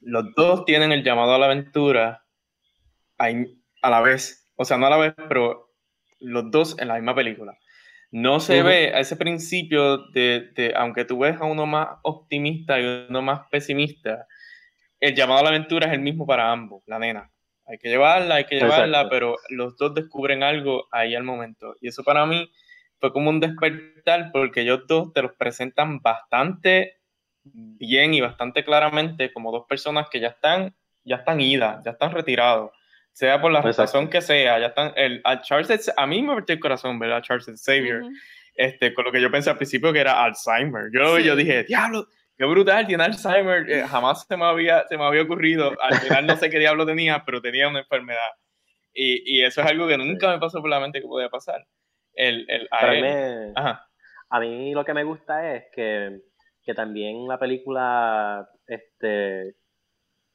los 0.00 0.34
dos 0.34 0.64
tienen 0.64 0.92
el 0.92 1.04
llamado 1.04 1.34
a 1.34 1.38
la 1.38 1.46
aventura 1.46 2.24
a, 3.18 3.90
la 3.90 4.00
vez, 4.00 4.50
o 4.56 4.64
sea, 4.64 4.78
no 4.78 4.86
a 4.86 4.90
la 4.90 4.96
vez, 4.96 5.14
pero 5.28 5.70
los 6.20 6.50
dos 6.50 6.76
en 6.78 6.88
la 6.88 6.94
misma 6.94 7.14
película. 7.14 7.56
No 8.10 8.40
se 8.40 8.62
ve 8.62 8.94
a 8.94 9.00
ese 9.00 9.16
principio 9.16 9.98
de, 10.12 10.52
de, 10.54 10.72
aunque 10.76 11.04
tú 11.04 11.18
ves 11.18 11.36
a 11.40 11.44
uno 11.44 11.66
más 11.66 11.88
optimista 12.02 12.80
y 12.80 13.06
uno 13.08 13.20
más 13.20 13.40
pesimista, 13.50 14.26
el 15.00 15.14
llamado 15.14 15.40
a 15.40 15.42
la 15.44 15.48
aventura 15.50 15.86
es 15.86 15.92
el 15.92 16.00
mismo 16.00 16.26
para 16.26 16.50
ambos, 16.50 16.82
la 16.86 16.98
nena. 16.98 17.30
Hay 17.66 17.78
que 17.78 17.88
llevarla, 17.88 18.36
hay 18.36 18.44
que 18.44 18.60
llevarla, 18.60 19.08
pero 19.10 19.36
los 19.50 19.76
dos 19.76 19.92
descubren 19.92 20.42
algo 20.42 20.86
ahí 20.92 21.14
al 21.16 21.24
momento. 21.24 21.74
Y 21.80 21.88
eso 21.88 22.04
para 22.04 22.24
mí 22.24 22.48
fue 23.00 23.12
como 23.12 23.30
un 23.30 23.40
despertar 23.40 24.30
porque 24.32 24.62
ellos 24.62 24.86
dos 24.86 25.12
te 25.12 25.22
los 25.22 25.32
presentan 25.32 26.00
bastante 26.00 26.98
bien 27.44 28.14
y 28.14 28.20
bastante 28.20 28.64
claramente 28.64 29.32
como 29.32 29.52
dos 29.52 29.66
personas 29.68 30.08
que 30.10 30.20
ya 30.20 30.28
están, 30.28 30.74
ya 31.04 31.16
están 31.16 31.40
idas, 31.40 31.84
ya 31.84 31.92
están 31.92 32.12
retirados. 32.12 32.70
Sea 33.12 33.40
por 33.40 33.50
la 33.50 33.62
razón 33.62 34.10
que 34.10 34.20
sea, 34.20 34.58
ya 34.58 34.66
están. 34.66 34.92
El, 34.94 35.22
a 35.24 35.40
Charles, 35.40 35.92
a 35.96 36.06
mí 36.06 36.20
me 36.20 36.34
partió 36.34 36.54
el 36.54 36.60
corazón 36.60 36.98
ver 36.98 37.12
a 37.12 37.22
Charles 37.22 37.46
Xavier, 37.64 38.02
este, 38.54 38.92
con 38.92 39.06
lo 39.06 39.12
que 39.12 39.22
yo 39.22 39.30
pensé 39.30 39.48
al 39.48 39.56
principio 39.56 39.90
que 39.92 40.00
era 40.00 40.22
Alzheimer. 40.22 40.90
Yo, 40.92 41.18
yo 41.18 41.34
dije, 41.34 41.64
diablo, 41.64 42.08
qué 42.36 42.44
brutal, 42.44 42.86
tiene 42.86 43.04
Alzheimer. 43.04 43.70
Eh, 43.70 43.86
jamás 43.88 44.26
se 44.26 44.36
me, 44.36 44.44
había, 44.44 44.86
se 44.86 44.98
me 44.98 45.04
había 45.04 45.22
ocurrido. 45.22 45.72
Al 45.80 45.98
final 45.98 46.26
no 46.26 46.36
sé 46.36 46.50
qué 46.50 46.58
diablo 46.58 46.84
tenía, 46.84 47.24
pero 47.24 47.40
tenía 47.40 47.68
una 47.68 47.78
enfermedad. 47.78 48.32
Y, 48.92 49.38
y 49.38 49.44
eso 49.44 49.62
es 49.62 49.66
algo 49.66 49.88
que 49.88 49.96
nunca 49.96 50.30
me 50.30 50.38
pasó 50.38 50.60
por 50.60 50.68
la 50.68 50.80
mente 50.80 51.00
que 51.00 51.06
podía 51.06 51.30
pasar 51.30 51.66
el, 52.16 52.46
el 52.48 52.68
a, 52.70 53.86
a 54.30 54.40
mí 54.40 54.74
lo 54.74 54.84
que 54.84 54.94
me 54.94 55.04
gusta 55.04 55.54
es 55.54 55.64
que, 55.72 56.22
que 56.64 56.74
también 56.74 57.28
la 57.28 57.38
película 57.38 58.48
este 58.66 59.54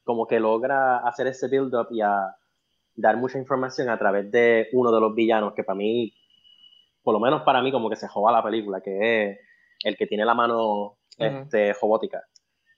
como 0.03 0.27
que 0.27 0.39
logra 0.39 0.97
hacer 0.99 1.27
ese 1.27 1.47
build 1.47 1.73
up 1.75 1.87
y 1.91 2.01
a 2.01 2.35
dar 2.95 3.17
mucha 3.17 3.37
información 3.37 3.89
a 3.89 3.97
través 3.97 4.31
de 4.31 4.69
uno 4.73 4.91
de 4.91 5.01
los 5.01 5.13
villanos 5.13 5.53
que 5.53 5.63
para 5.63 5.77
mí 5.77 6.13
por 7.03 7.13
lo 7.13 7.19
menos 7.19 7.43
para 7.43 7.61
mí 7.61 7.71
como 7.71 7.89
que 7.89 7.95
se 7.95 8.07
joba 8.07 8.31
la 8.31 8.43
película 8.43 8.81
que 8.81 9.31
es 9.31 9.39
el 9.83 9.97
que 9.97 10.07
tiene 10.07 10.25
la 10.25 10.33
mano 10.33 10.97
este 11.17 11.73
robótica. 11.73 12.23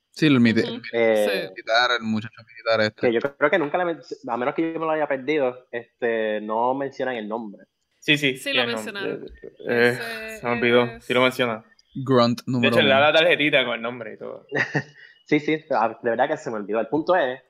Sí, 0.10 0.28
el, 0.28 0.40
militar, 0.40 0.80
eh, 0.92 1.50
el 1.98 2.04
muchacho 2.04 2.42
militar 2.46 2.82
este. 2.82 3.02
Que 3.02 3.14
yo 3.14 3.20
creo 3.20 3.50
que 3.50 3.58
nunca 3.58 3.84
le, 3.84 3.98
a 4.28 4.38
menos 4.38 4.54
que 4.54 4.74
yo 4.74 4.80
me 4.80 4.86
lo 4.86 4.92
haya 4.92 5.08
perdido, 5.08 5.66
este, 5.72 6.40
no 6.42 6.76
mencionan 6.76 7.16
el 7.16 7.28
nombre. 7.28 7.64
Sí, 8.04 8.18
sí. 8.18 8.36
Sí, 8.36 8.52
lo 8.52 8.68
mencionaron. 8.68 9.26
Eh, 9.70 10.38
se 10.38 10.46
me 10.46 10.52
olvidó. 10.52 11.00
Sí 11.00 11.14
lo 11.14 11.22
menciona. 11.22 11.64
Grunt 11.96 12.42
número 12.46 12.70
De 12.70 12.82
hecho, 12.82 12.86
le 12.86 12.94
da 12.94 13.00
la 13.00 13.14
tarjetita 13.14 13.64
con 13.64 13.76
el 13.76 13.82
nombre 13.82 14.16
y 14.16 14.18
todo. 14.18 14.46
sí, 15.26 15.40
sí. 15.40 15.56
De 15.56 16.10
verdad 16.10 16.28
que 16.28 16.36
se 16.36 16.52
me 16.52 16.58
olvidó. 16.58 16.82
El 16.82 16.90
punto 16.90 17.16
es 17.16 17.42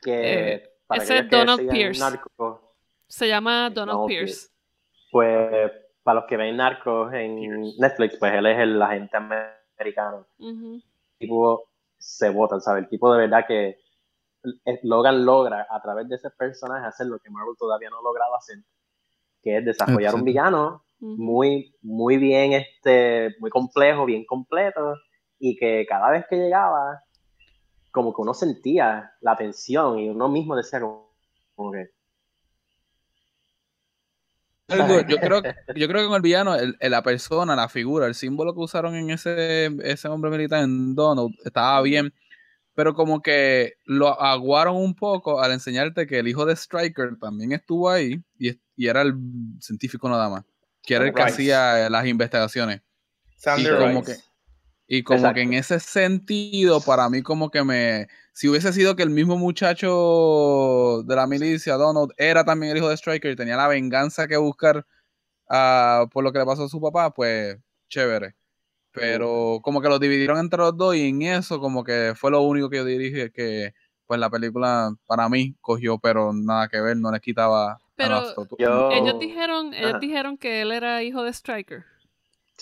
que... 0.00 0.52
Eh, 0.54 0.70
ese 0.90 1.18
es 1.18 1.28
Donald 1.28 1.68
Pierce. 1.68 2.00
se 3.08 3.26
llama 3.26 3.68
Donald, 3.70 4.06
Pierce. 4.06 4.48
Pues 5.10 5.72
para 6.04 6.20
los 6.20 6.28
que 6.28 6.36
ven 6.36 6.56
Narcos 6.56 7.12
en 7.12 7.62
Netflix, 7.76 8.16
pues 8.16 8.32
él 8.32 8.46
es 8.46 8.60
el 8.60 8.80
agente 8.80 9.16
americano. 9.16 10.28
El 10.38 10.82
tipo 11.18 11.68
se 11.98 12.30
vota, 12.30 12.60
¿sabes? 12.60 12.84
El 12.84 12.88
tipo 12.88 13.12
de 13.12 13.22
verdad 13.22 13.44
que 13.44 13.80
Logan 14.84 15.24
logra 15.24 15.66
a 15.68 15.82
través 15.82 16.08
de 16.08 16.14
ese 16.14 16.30
personaje 16.30 16.86
hacer 16.86 17.08
lo 17.08 17.18
que 17.18 17.28
Marvel 17.28 17.56
todavía 17.58 17.90
no 17.90 17.98
ha 17.98 18.02
logrado 18.02 18.36
hacer 18.36 18.58
que 19.46 19.58
es 19.58 19.64
desarrollar 19.64 20.12
un 20.16 20.24
villano 20.24 20.82
muy, 20.98 21.72
muy 21.80 22.16
bien, 22.16 22.52
este, 22.52 23.36
muy 23.38 23.48
complejo, 23.48 24.04
bien 24.04 24.24
completo, 24.24 24.96
y 25.38 25.56
que 25.56 25.86
cada 25.88 26.10
vez 26.10 26.24
que 26.28 26.34
llegaba, 26.34 27.00
como 27.92 28.12
que 28.12 28.22
uno 28.22 28.34
sentía 28.34 29.12
la 29.20 29.36
tensión 29.36 30.00
y 30.00 30.08
uno 30.08 30.28
mismo 30.28 30.56
decía, 30.56 30.80
como 30.80 31.12
Como 31.54 31.70
que... 31.70 31.86
yo, 35.08 35.16
creo, 35.18 35.42
yo 35.76 35.86
creo 35.86 36.00
que 36.02 36.06
con 36.08 36.16
el 36.16 36.22
villano, 36.22 36.56
la 36.80 37.02
persona, 37.04 37.54
la 37.54 37.68
figura, 37.68 38.08
el 38.08 38.16
símbolo 38.16 38.52
que 38.52 38.60
usaron 38.62 38.96
en 38.96 39.10
ese, 39.10 39.66
ese 39.84 40.08
hombre 40.08 40.32
militar 40.32 40.64
en 40.64 40.96
Donald 40.96 41.36
estaba 41.44 41.80
bien, 41.82 42.12
pero 42.74 42.94
como 42.94 43.22
que 43.22 43.74
lo 43.84 44.20
aguaron 44.20 44.74
un 44.74 44.96
poco 44.96 45.40
al 45.40 45.52
enseñarte 45.52 46.08
que 46.08 46.18
el 46.18 46.26
hijo 46.26 46.44
de 46.46 46.56
Striker 46.56 47.16
también 47.20 47.52
estuvo 47.52 47.88
ahí 47.88 48.20
y, 48.40 48.58
y 48.76 48.86
era 48.88 49.02
el 49.02 49.14
científico 49.60 50.08
nada 50.08 50.28
más, 50.28 50.44
que 50.82 50.94
era 50.94 51.06
el 51.06 51.14
que 51.14 51.22
hacía 51.22 51.88
las 51.90 52.06
investigaciones. 52.06 52.82
y 53.58 53.68
como 53.68 54.02
que 54.02 54.16
y 54.88 55.02
como 55.02 55.32
que 55.34 55.42
en 55.42 55.54
ese 55.54 55.80
sentido, 55.80 56.80
para 56.80 57.08
mí 57.10 57.22
como 57.22 57.50
que 57.50 57.64
me... 57.64 58.06
Si 58.32 58.48
hubiese 58.48 58.72
sido 58.72 58.94
que 58.94 59.02
el 59.02 59.10
mismo 59.10 59.36
muchacho 59.36 61.02
de 61.04 61.16
la 61.16 61.26
milicia, 61.26 61.74
Donald, 61.74 62.12
era 62.16 62.44
también 62.44 62.72
el 62.72 62.78
hijo 62.78 62.88
de 62.88 62.96
Striker 62.96 63.32
y 63.32 63.36
tenía 63.36 63.56
la 63.56 63.66
venganza 63.66 64.28
que 64.28 64.36
buscar 64.36 64.86
uh, 65.50 66.08
por 66.08 66.22
lo 66.22 66.32
que 66.32 66.38
le 66.38 66.44
pasó 66.44 66.64
a 66.64 66.68
su 66.68 66.80
papá, 66.80 67.12
pues 67.12 67.56
chévere. 67.88 68.36
Pero 68.92 69.60
como 69.62 69.80
que 69.82 69.88
lo 69.88 69.98
dividieron 69.98 70.38
entre 70.38 70.58
los 70.58 70.76
dos 70.76 70.94
y 70.94 71.08
en 71.08 71.22
eso 71.22 71.60
como 71.60 71.82
que 71.82 72.14
fue 72.16 72.30
lo 72.30 72.42
único 72.42 72.70
que 72.70 72.76
yo 72.78 72.84
dirige 72.84 73.32
que 73.32 73.74
pues 74.06 74.20
la 74.20 74.30
película 74.30 74.94
para 75.06 75.28
mí 75.28 75.54
cogió, 75.60 75.98
pero 75.98 76.32
nada 76.32 76.68
que 76.68 76.80
ver, 76.80 76.96
no 76.96 77.10
le 77.10 77.20
quitaba... 77.20 77.80
Pero 77.96 78.22
ellos 78.90 79.18
dijeron, 79.18 79.72
ellos 79.72 80.00
dijeron 80.00 80.36
que 80.36 80.60
él 80.60 80.72
era 80.72 81.02
hijo 81.02 81.22
de 81.22 81.32
Striker. 81.32 81.84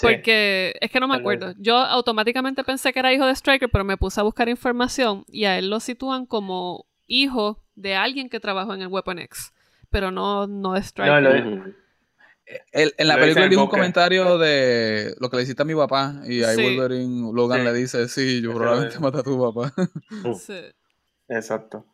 Porque 0.01 0.75
es 0.81 0.91
que 0.91 1.01
no 1.01 1.09
me 1.09 1.17
acuerdo. 1.17 1.55
Yo 1.59 1.77
automáticamente 1.77 2.65
pensé 2.65 2.93
que 2.93 2.99
era 2.99 3.13
hijo 3.13 3.27
de 3.27 3.35
Striker, 3.35 3.69
pero 3.69 3.85
me 3.85 3.97
puse 3.97 4.21
a 4.21 4.25
buscar 4.25 4.49
información 4.49 5.25
y 5.29 5.45
a 5.45 5.59
él 5.59 5.71
lo 5.71 5.81
sitúan 5.81 6.27
como 6.27 6.87
hijo 7.07 7.63
de 7.75 7.95
alguien 7.95 8.29
que 8.29 8.41
trabajó 8.41 8.75
en 8.75 8.83
el 8.83 8.89
Weapon 8.89 9.19
X, 9.21 9.53
pero 9.91 10.11
no, 10.11 10.47
no 10.47 10.73
de 10.73 10.81
Striker. 10.81 11.75
en 12.73 13.09
la 13.09 13.17
película 13.17 13.49
dijo 13.49 13.63
un 13.63 13.69
comentario 13.69 14.39
de 14.39 15.15
lo 15.21 15.31
que 15.31 15.37
le 15.37 15.43
hiciste 15.45 15.63
a 15.63 15.67
mi 15.67 15.75
papá 15.75 16.23
y 16.27 16.43
ahí 16.43 16.77
Wolverine 16.77 17.33
Logan 17.33 17.65
le 17.65 17.73
dice, 17.73 18.09
sí, 18.09 18.43
yo 18.43 18.53
probablemente 18.55 18.99
maté 19.01 19.19
a 19.19 19.23
tu 19.23 19.41
papá. 19.41 19.73
sí. 20.39 20.61
Exacto. 21.29 21.85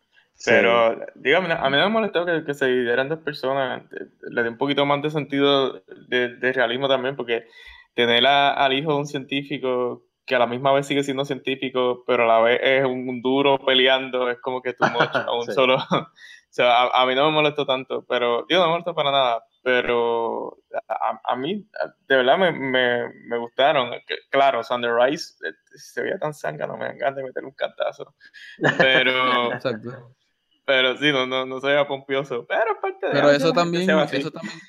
Pero, 0.44 0.98
dígame, 1.16 1.52
a 1.52 1.68
mí 1.68 1.76
me 1.76 1.88
molestó 1.88 2.24
que, 2.24 2.44
que 2.44 2.54
se 2.54 2.66
dividieran 2.66 3.10
dos 3.10 3.18
personas. 3.18 3.82
Le 4.22 4.42
di 4.42 4.48
un 4.48 4.56
poquito 4.56 4.86
más 4.86 5.02
de 5.02 5.10
sentido 5.10 5.82
de, 6.08 6.36
de 6.36 6.52
realismo 6.52 6.88
también, 6.88 7.14
porque 7.14 7.46
tener 7.94 8.26
al 8.26 8.72
hijo 8.72 8.92
de 8.92 8.98
un 8.98 9.06
científico 9.06 10.04
que 10.30 10.36
a 10.36 10.38
la 10.38 10.46
misma 10.46 10.72
vez 10.72 10.86
sigue 10.86 11.02
siendo 11.02 11.24
científico, 11.24 12.04
pero 12.06 12.22
a 12.22 12.26
la 12.26 12.40
vez 12.40 12.60
es 12.62 12.84
un 12.84 13.20
duro 13.20 13.58
peleando, 13.58 14.30
es 14.30 14.38
como 14.40 14.62
que 14.62 14.72
tú 14.72 14.84
a 15.24 15.36
un 15.36 15.52
solo. 15.52 15.76
o 15.90 16.06
sea, 16.48 16.84
a, 16.84 17.04
mí 17.06 17.14
no 17.14 17.26
me 17.26 17.32
molestó 17.32 17.66
tanto, 17.66 18.04
pero, 18.08 18.46
digo, 18.48 18.60
no 18.60 18.66
me 18.66 18.72
molestó 18.72 18.94
para 18.94 19.10
nada, 19.10 19.44
pero 19.62 20.58
a, 21.24 21.36
mí, 21.36 21.68
de 22.08 22.16
verdad, 22.16 22.38
me, 22.38 22.52
me, 22.52 23.08
me 23.26 23.38
gustaron. 23.38 23.90
Claro, 24.30 24.62
Sunrise 24.64 25.34
eh, 25.46 25.52
se 25.74 26.02
veía 26.02 26.18
tan 26.18 26.32
no 26.58 26.76
me 26.76 26.86
dan 26.86 26.98
ganas 26.98 27.16
de 27.16 27.24
meter 27.24 27.44
un 27.44 27.52
cantazo, 27.52 28.14
pero. 28.78 29.50
Pero 30.66 30.96
sí, 30.98 31.10
no, 31.10 31.26
no, 31.26 31.46
no 31.46 31.58
se 31.58 31.66
veía 31.66 31.88
pompioso, 31.88 32.46
pero 32.46 32.80
parte 32.80 33.06
de 33.06 33.12
Pero 33.12 33.30
eso 33.32 33.52
también, 33.52 33.90
eso 33.90 34.30
también 34.30 34.60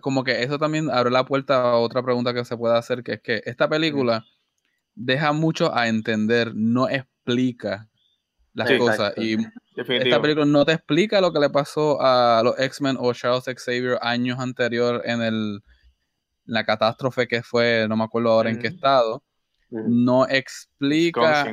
como 0.00 0.24
que 0.24 0.42
eso 0.42 0.58
también 0.58 0.90
abre 0.90 1.10
la 1.10 1.24
puerta 1.24 1.62
a 1.62 1.76
otra 1.76 2.02
pregunta 2.02 2.34
que 2.34 2.44
se 2.44 2.56
puede 2.56 2.76
hacer, 2.76 3.02
que 3.02 3.14
es 3.14 3.20
que 3.20 3.42
esta 3.44 3.68
película 3.68 4.24
deja 4.94 5.32
mucho 5.32 5.74
a 5.74 5.88
entender, 5.88 6.52
no 6.54 6.88
explica 6.88 7.88
las 8.52 8.70
cosas. 8.72 9.14
Y 9.16 9.36
esta 9.76 10.22
película 10.22 10.46
no 10.46 10.64
te 10.64 10.72
explica 10.72 11.20
lo 11.20 11.32
que 11.32 11.40
le 11.40 11.50
pasó 11.50 12.00
a 12.00 12.42
los 12.44 12.58
X-Men 12.58 12.96
o 12.98 13.12
Charles 13.12 13.44
Xavier 13.44 13.98
años 14.00 14.38
anterior 14.38 15.02
en 15.04 15.22
el 15.22 15.62
la 16.46 16.64
catástrofe 16.64 17.26
que 17.26 17.42
fue, 17.42 17.86
no 17.88 17.96
me 17.96 18.04
acuerdo 18.04 18.30
ahora 18.30 18.50
en 18.50 18.58
qué 18.58 18.68
estado. 18.68 19.24
No 19.70 20.28
explica. 20.28 21.44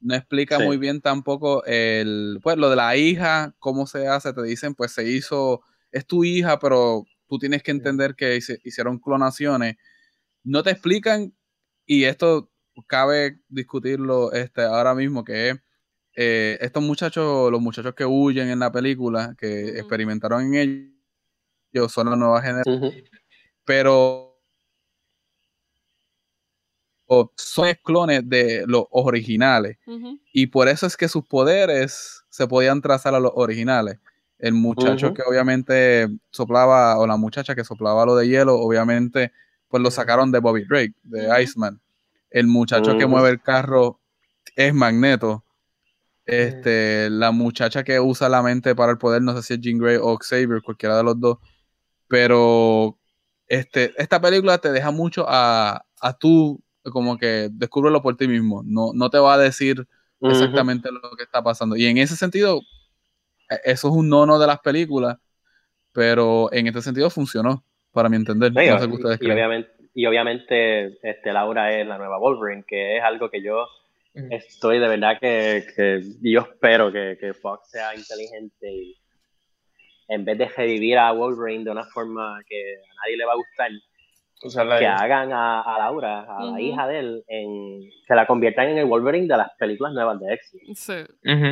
no, 0.00 0.14
explica 0.14 0.58
muy 0.60 0.76
bien 0.78 1.00
tampoco 1.00 1.64
el, 1.64 2.38
pues, 2.42 2.56
lo 2.56 2.70
de 2.70 2.76
la 2.76 2.96
hija, 2.96 3.54
cómo 3.58 3.86
se 3.86 4.06
hace, 4.06 4.32
te 4.32 4.42
dicen, 4.42 4.74
pues 4.74 4.92
se 4.92 5.10
hizo 5.10 5.62
es 5.90 6.06
tu 6.06 6.24
hija, 6.24 6.58
pero 6.58 7.04
tú 7.28 7.38
tienes 7.38 7.62
que 7.62 7.70
entender 7.70 8.14
que 8.14 8.36
hicieron 8.36 8.98
clonaciones. 8.98 9.76
No 10.44 10.62
te 10.62 10.70
explican, 10.70 11.34
y 11.84 12.04
esto 12.04 12.50
cabe 12.86 13.40
discutirlo 13.48 14.32
este, 14.32 14.62
ahora 14.62 14.94
mismo, 14.94 15.24
que 15.24 15.50
es 15.50 15.60
eh, 16.20 16.58
estos 16.60 16.82
muchachos, 16.82 17.48
los 17.52 17.60
muchachos 17.60 17.94
que 17.94 18.04
huyen 18.04 18.48
en 18.48 18.58
la 18.58 18.72
película, 18.72 19.36
que 19.38 19.78
experimentaron 19.78 20.52
en 20.52 20.90
ellos, 21.72 21.92
son 21.92 22.10
la 22.10 22.16
nueva 22.16 22.42
generación, 22.42 22.92
pero 23.64 24.36
son 27.36 27.72
clones 27.84 28.28
de 28.28 28.64
los 28.66 28.86
originales. 28.90 29.78
Y 30.32 30.48
por 30.48 30.66
eso 30.66 30.88
es 30.88 30.96
que 30.96 31.06
sus 31.06 31.24
poderes 31.24 32.24
se 32.30 32.48
podían 32.48 32.82
trazar 32.82 33.14
a 33.14 33.20
los 33.20 33.30
originales. 33.36 34.00
El 34.40 34.54
muchacho 34.54 35.14
que 35.14 35.22
obviamente 35.22 36.08
soplaba, 36.32 36.98
o 36.98 37.06
la 37.06 37.16
muchacha 37.16 37.54
que 37.54 37.62
soplaba 37.62 38.04
lo 38.04 38.16
de 38.16 38.26
hielo, 38.26 38.58
obviamente, 38.58 39.30
pues 39.68 39.80
lo 39.84 39.92
sacaron 39.92 40.32
de 40.32 40.40
Bobby 40.40 40.64
Drake, 40.64 40.94
de 41.04 41.42
Iceman. 41.44 41.80
El 42.28 42.48
muchacho 42.48 42.98
que 42.98 43.06
mueve 43.06 43.30
el 43.30 43.40
carro 43.40 44.00
es 44.56 44.74
Magneto. 44.74 45.44
Este, 46.28 47.08
la 47.08 47.30
muchacha 47.30 47.82
que 47.82 47.98
usa 47.98 48.28
la 48.28 48.42
mente 48.42 48.74
para 48.74 48.92
el 48.92 48.98
poder, 48.98 49.22
no 49.22 49.34
sé 49.34 49.42
si 49.42 49.54
es 49.54 49.60
Jean 49.60 49.78
Grey 49.78 49.96
o 49.96 50.18
Xavier, 50.18 50.60
cualquiera 50.62 50.98
de 50.98 51.02
los 51.02 51.18
dos. 51.18 51.38
Pero 52.06 52.98
este, 53.46 53.94
esta 53.96 54.20
película 54.20 54.58
te 54.58 54.70
deja 54.70 54.90
mucho 54.90 55.24
a, 55.26 55.82
a 56.02 56.18
tú, 56.18 56.62
como 56.82 57.16
que 57.16 57.48
descúbrelo 57.50 58.02
por 58.02 58.14
ti 58.16 58.28
mismo. 58.28 58.62
No, 58.62 58.92
no 58.94 59.08
te 59.08 59.18
va 59.18 59.34
a 59.34 59.38
decir 59.38 59.86
exactamente 60.20 60.90
lo 60.92 61.00
que 61.16 61.22
está 61.22 61.42
pasando. 61.42 61.76
Y 61.76 61.86
en 61.86 61.96
ese 61.96 62.14
sentido, 62.14 62.60
e, 63.48 63.56
eso 63.64 63.88
es 63.88 63.94
un 63.94 64.10
nono 64.10 64.38
de 64.38 64.46
las 64.46 64.58
películas, 64.60 65.16
pero 65.92 66.52
en 66.52 66.66
este 66.66 66.82
sentido 66.82 67.08
funcionó, 67.08 67.64
para 67.90 68.10
mi 68.10 68.16
entender. 68.16 68.52
y, 68.52 69.30
obviamente, 69.30 69.70
y 69.94 70.04
obviamente 70.04 70.98
este, 71.08 71.32
Laura 71.32 71.72
es 71.72 71.86
la 71.86 71.96
nueva 71.96 72.18
Wolverine, 72.18 72.64
que 72.68 72.98
es 72.98 73.02
algo 73.02 73.30
que 73.30 73.42
yo 73.42 73.66
estoy 74.30 74.78
de 74.78 74.88
verdad 74.88 75.18
que, 75.20 75.66
que 75.74 76.00
yo 76.22 76.40
espero 76.40 76.92
que, 76.92 77.16
que, 77.20 77.34
Fox 77.34 77.70
sea 77.70 77.94
inteligente 77.94 78.72
y 78.72 78.96
en 80.08 80.24
vez 80.24 80.38
de 80.38 80.48
revivir 80.48 80.98
a 80.98 81.12
Wolverine 81.12 81.64
de 81.64 81.70
una 81.70 81.84
forma 81.84 82.40
que 82.46 82.76
a 82.76 82.94
nadie 83.04 83.16
le 83.16 83.24
va 83.26 83.32
a 83.32 83.36
gustar, 83.36 83.70
que 84.78 84.86
hagan 84.86 85.32
a, 85.32 85.60
a, 85.60 85.78
Laura, 85.78 86.26
a 86.28 86.44
la 86.44 86.60
hija 86.60 86.86
de 86.86 86.98
él, 86.98 87.24
en, 87.26 87.80
que 88.06 88.14
la 88.14 88.26
conviertan 88.26 88.68
en 88.68 88.78
el 88.78 88.86
Wolverine 88.86 89.26
de 89.26 89.36
las 89.36 89.50
películas 89.58 89.92
nuevas 89.92 90.18
de 90.20 90.34
X. 90.34 90.56
Sí. 90.74 91.04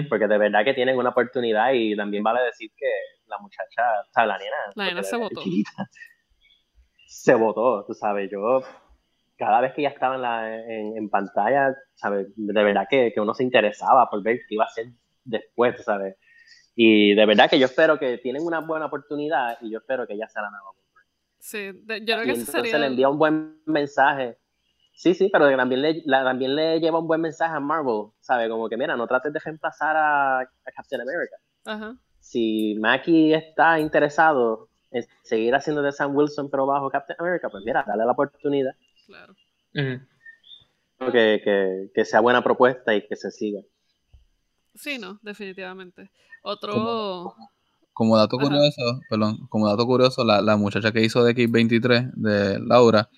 Porque 0.08 0.26
de 0.26 0.38
verdad 0.38 0.64
que 0.64 0.74
tienen 0.74 0.96
una 0.96 1.10
oportunidad 1.10 1.72
y 1.74 1.96
también 1.96 2.22
vale 2.22 2.42
decir 2.42 2.70
que 2.76 2.86
la 3.26 3.38
muchacha, 3.38 3.82
o 4.08 4.12
sea, 4.12 4.26
la 4.26 4.38
nena, 4.38 4.56
la 4.74 4.84
nena 4.86 5.02
se 5.02 5.16
votó. 5.16 5.42
se 7.06 7.34
votó, 7.34 7.84
tú 7.84 7.94
sabes, 7.94 8.30
yo 8.30 8.62
cada 9.36 9.60
vez 9.60 9.74
que 9.74 9.82
ella 9.82 9.90
estaba 9.90 10.16
en, 10.16 10.22
la, 10.22 10.64
en, 10.64 11.10
pantalla, 11.10 11.74
¿sabes? 11.94 12.28
De 12.36 12.64
verdad 12.64 12.86
que, 12.88 13.12
que, 13.14 13.20
uno 13.20 13.34
se 13.34 13.44
interesaba 13.44 14.08
por 14.08 14.22
ver 14.22 14.38
qué 14.48 14.54
iba 14.54 14.64
a 14.64 14.68
hacer 14.68 14.86
después, 15.24 15.82
¿sabes? 15.84 16.16
Y 16.74 17.14
de 17.14 17.26
verdad 17.26 17.48
que 17.48 17.58
yo 17.58 17.66
espero 17.66 17.98
que 17.98 18.18
tienen 18.18 18.42
una 18.42 18.60
buena 18.60 18.86
oportunidad 18.86 19.58
y 19.60 19.70
yo 19.70 19.78
espero 19.78 20.06
que 20.06 20.14
ella 20.14 20.28
sea 20.28 20.42
la 20.42 20.50
nueva 20.50 20.70
Sí, 21.38 21.66
yo 21.66 21.86
creo 21.86 22.22
que 22.22 22.32
y 22.32 22.40
entonces 22.40 22.80
le 22.80 22.86
envía 22.86 23.08
un 23.08 23.18
buen 23.18 23.60
mensaje. 23.66 24.36
Sí, 24.94 25.14
sí, 25.14 25.28
pero 25.30 25.54
también 25.56 25.82
le, 25.82 26.02
también 26.02 26.56
le 26.56 26.80
lleva 26.80 26.98
un 26.98 27.06
buen 27.06 27.20
mensaje 27.20 27.54
a 27.54 27.60
Marvel, 27.60 28.06
¿sabe? 28.20 28.48
Como 28.48 28.68
que, 28.68 28.76
mira, 28.76 28.96
no 28.96 29.06
trates 29.06 29.32
de 29.32 29.38
reemplazar 29.38 29.94
a, 29.96 30.50
Captain 30.74 31.02
America. 31.02 31.36
Ajá. 31.64 31.96
Si 32.18 32.74
Mackie 32.80 33.34
está 33.34 33.78
interesado 33.78 34.68
en 34.90 35.04
seguir 35.22 35.54
haciendo 35.54 35.82
de 35.82 35.92
Sam 35.92 36.16
Wilson 36.16 36.50
pero 36.50 36.66
bajo 36.66 36.90
Captain 36.90 37.16
America, 37.20 37.48
pues 37.48 37.62
mira, 37.64 37.84
dale 37.86 38.04
la 38.04 38.12
oportunidad. 38.12 38.72
Claro. 39.06 39.34
que, 39.72 40.00
que, 41.12 41.90
que, 41.94 42.04
sea 42.04 42.20
buena 42.20 42.42
propuesta 42.42 42.94
y 42.94 43.06
que 43.06 43.16
se 43.16 43.30
siga. 43.30 43.60
Sí, 44.74 44.98
no, 44.98 45.18
definitivamente. 45.22 46.10
Otro 46.42 47.34
como 47.96 48.18
dato 48.18 48.36
curioso, 48.36 49.00
perdón, 49.08 49.46
como 49.48 49.70
dato 49.70 49.86
curioso, 49.86 50.22
la, 50.22 50.56
muchacha 50.58 50.92
que 50.92 51.02
hizo 51.02 51.24
de 51.24 51.34
X23, 51.34 52.12
de 52.12 52.58
Laura, 52.60 53.08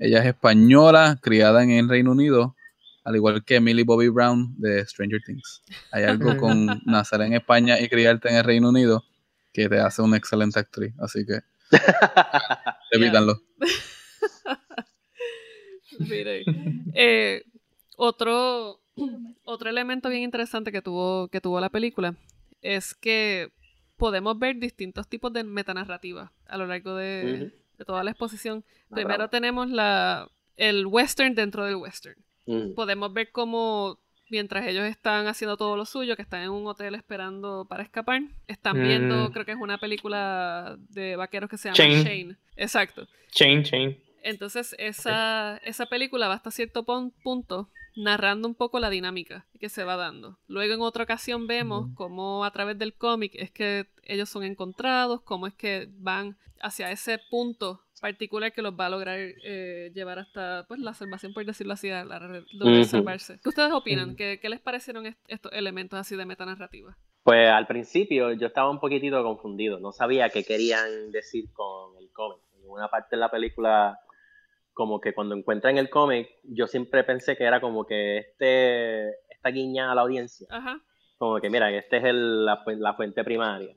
ella 0.00 0.18
es 0.18 0.26
española, 0.26 1.16
criada 1.22 1.62
en 1.62 1.70
el 1.70 1.88
Reino 1.88 2.10
Unido, 2.10 2.56
al 3.04 3.14
igual 3.14 3.44
que 3.44 3.60
Millie 3.60 3.84
Bobby 3.84 4.08
Brown 4.08 4.52
de 4.58 4.84
Stranger 4.84 5.20
Things. 5.24 5.62
Hay 5.92 6.02
algo 6.10 6.36
con 6.38 6.66
nacer 6.86 7.20
en 7.20 7.34
España 7.34 7.78
y 7.78 7.88
criarte 7.88 8.28
en 8.28 8.34
el 8.34 8.42
Reino 8.42 8.70
Unido 8.70 9.04
que 9.52 9.68
te 9.68 9.78
hace 9.78 10.02
una 10.02 10.16
excelente 10.16 10.58
actriz, 10.58 10.92
así 10.98 11.24
que 11.24 11.38
evítanlo. 12.90 13.40
Mire, 16.10 16.44
eh, 16.94 17.42
otro, 17.96 18.80
otro 19.44 19.70
elemento 19.70 20.08
bien 20.08 20.22
interesante 20.22 20.72
que 20.72 20.82
tuvo, 20.82 21.28
que 21.28 21.40
tuvo 21.40 21.60
la 21.60 21.70
película 21.70 22.14
es 22.62 22.94
que 22.94 23.50
podemos 23.96 24.38
ver 24.38 24.56
distintos 24.56 25.08
tipos 25.08 25.32
de 25.32 25.44
metanarrativa 25.44 26.32
a 26.46 26.58
lo 26.58 26.66
largo 26.66 26.94
de, 26.94 27.52
toda 27.86 28.04
la 28.04 28.10
exposición. 28.10 28.64
Primero 28.90 29.28
tenemos 29.28 29.70
la, 29.70 30.28
el 30.56 30.86
western 30.86 31.34
dentro 31.34 31.64
del 31.64 31.76
western. 31.76 32.16
Podemos 32.74 33.12
ver 33.12 33.32
cómo 33.32 33.98
mientras 34.30 34.66
ellos 34.66 34.84
están 34.84 35.26
haciendo 35.26 35.56
todo 35.56 35.76
lo 35.76 35.84
suyo, 35.84 36.16
que 36.16 36.22
están 36.22 36.42
en 36.42 36.50
un 36.50 36.66
hotel 36.66 36.94
esperando 36.94 37.66
para 37.68 37.82
escapar, 37.82 38.22
están 38.46 38.82
viendo, 38.82 39.30
creo 39.32 39.44
que 39.44 39.52
es 39.52 39.58
una 39.60 39.78
película 39.78 40.76
de 40.90 41.16
vaqueros 41.16 41.50
que 41.50 41.58
se 41.58 41.72
llama 41.72 42.02
Shane. 42.02 42.36
Exacto. 42.56 43.06
Chain, 43.30 43.62
Chain. 43.62 43.96
Entonces, 44.26 44.74
esa, 44.78 45.58
esa 45.58 45.86
película 45.86 46.26
va 46.26 46.34
hasta 46.34 46.50
cierto 46.50 46.84
punto 46.84 47.70
narrando 47.94 48.48
un 48.48 48.56
poco 48.56 48.80
la 48.80 48.90
dinámica 48.90 49.46
que 49.60 49.68
se 49.68 49.84
va 49.84 49.94
dando. 49.94 50.36
Luego 50.48 50.74
en 50.74 50.80
otra 50.80 51.04
ocasión 51.04 51.46
vemos 51.46 51.88
cómo 51.94 52.44
a 52.44 52.50
través 52.50 52.76
del 52.76 52.94
cómic 52.94 53.32
es 53.36 53.52
que 53.52 53.86
ellos 54.02 54.28
son 54.28 54.42
encontrados, 54.42 55.22
cómo 55.22 55.46
es 55.46 55.54
que 55.54 55.88
van 55.98 56.36
hacia 56.60 56.90
ese 56.90 57.20
punto 57.30 57.82
particular 58.00 58.52
que 58.52 58.62
los 58.62 58.74
va 58.74 58.86
a 58.86 58.90
lograr 58.90 59.16
eh, 59.18 59.92
llevar 59.94 60.18
hasta 60.18 60.64
pues 60.66 60.80
la 60.80 60.92
salvación, 60.92 61.32
por 61.32 61.44
decirlo 61.44 61.74
así, 61.74 61.90
a 61.90 62.04
la 62.04 62.18
de 62.18 62.84
salvarse. 62.84 63.38
¿Qué 63.40 63.48
ustedes 63.48 63.72
opinan? 63.72 64.16
¿Qué, 64.16 64.40
les 64.42 64.60
parecieron 64.60 65.06
estos 65.28 65.52
elementos 65.52 66.00
así 66.00 66.16
de 66.16 66.26
metanarrativa? 66.26 66.98
Pues 67.22 67.48
al 67.48 67.68
principio 67.68 68.32
yo 68.32 68.48
estaba 68.48 68.70
un 68.70 68.80
poquitito 68.80 69.22
confundido, 69.22 69.78
no 69.78 69.92
sabía 69.92 70.30
qué 70.30 70.42
querían 70.42 71.12
decir 71.12 71.52
con 71.52 71.96
el 71.98 72.10
cómic. 72.10 72.40
En 72.60 72.70
una 72.70 72.88
parte 72.88 73.14
de 73.14 73.20
la 73.20 73.30
película 73.30 74.00
como 74.76 75.00
que 75.00 75.14
cuando 75.14 75.34
encuentran 75.34 75.78
el 75.78 75.88
cómic, 75.88 76.28
yo 76.44 76.66
siempre 76.66 77.02
pensé 77.02 77.34
que 77.34 77.44
era 77.44 77.62
como 77.62 77.86
que 77.86 78.18
este, 78.18 79.08
esta 79.30 79.48
guiña 79.48 79.90
a 79.90 79.94
la 79.94 80.02
audiencia. 80.02 80.46
Como 81.16 81.40
que, 81.40 81.48
mira, 81.48 81.70
este 81.72 81.96
es 81.96 82.04
el, 82.04 82.44
la, 82.44 82.62
la, 82.66 82.92
fuente 82.92 83.24
primaria. 83.24 83.74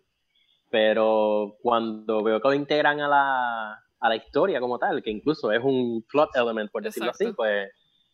Pero 0.70 1.56
cuando 1.62 2.22
veo 2.22 2.42
que 2.42 2.50
lo 2.50 2.54
integran 2.54 3.00
a 3.00 3.08
la, 3.08 3.72
a 3.98 4.10
la 4.10 4.16
historia 4.18 4.60
como 4.60 4.78
tal, 4.78 5.02
que 5.02 5.10
incluso 5.10 5.54
es 5.54 5.64
un 5.64 6.04
plot 6.12 6.36
element, 6.36 6.70
por 6.70 6.84
decirlo 6.84 7.12
así, 7.12 7.32
pues 7.32 7.72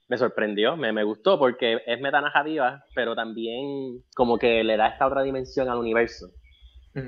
me 0.08 0.20
sorprendió, 0.20 0.78
me, 0.78 0.94
me 0.94 1.04
gustó 1.04 1.40
porque 1.40 1.82
es 1.88 2.00
metanarrativa, 2.00 2.86
pero 2.94 3.16
también 3.16 4.04
como 4.16 4.38
que 4.38 4.64
le 4.64 4.78
da 4.78 4.90
esta 4.90 5.08
otra 5.08 5.24
dimensión 5.24 5.70
al 5.70 5.80
universo. 5.80 6.28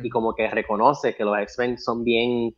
Y 0.04 0.10
como 0.10 0.34
que 0.34 0.50
reconoce 0.50 1.16
que 1.16 1.24
los 1.24 1.38
X-Men 1.38 1.78
son 1.78 2.04
bien 2.04 2.56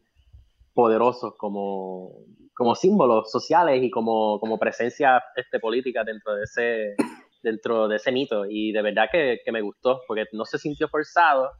poderosos 0.73 1.36
como, 1.38 2.23
como 2.59 2.75
símbolos 2.75 3.31
sociales 3.31 3.81
y 3.81 3.89
como, 3.89 4.37
como 4.39 4.59
presencia 4.59 5.23
este, 5.35 5.59
política 5.59 6.03
dentro 6.03 6.35
de 6.35 6.43
ese 6.43 6.95
dentro 7.41 7.87
de 7.87 7.95
ese 7.95 8.11
mito. 8.11 8.45
Y 8.45 8.73
de 8.73 8.81
verdad 8.81 9.07
que, 9.09 9.39
que 9.43 9.51
me 9.53 9.61
gustó 9.61 10.01
porque 10.05 10.25
no 10.33 10.43
se 10.43 10.57
sintió 10.57 10.89
forzado. 10.89 11.51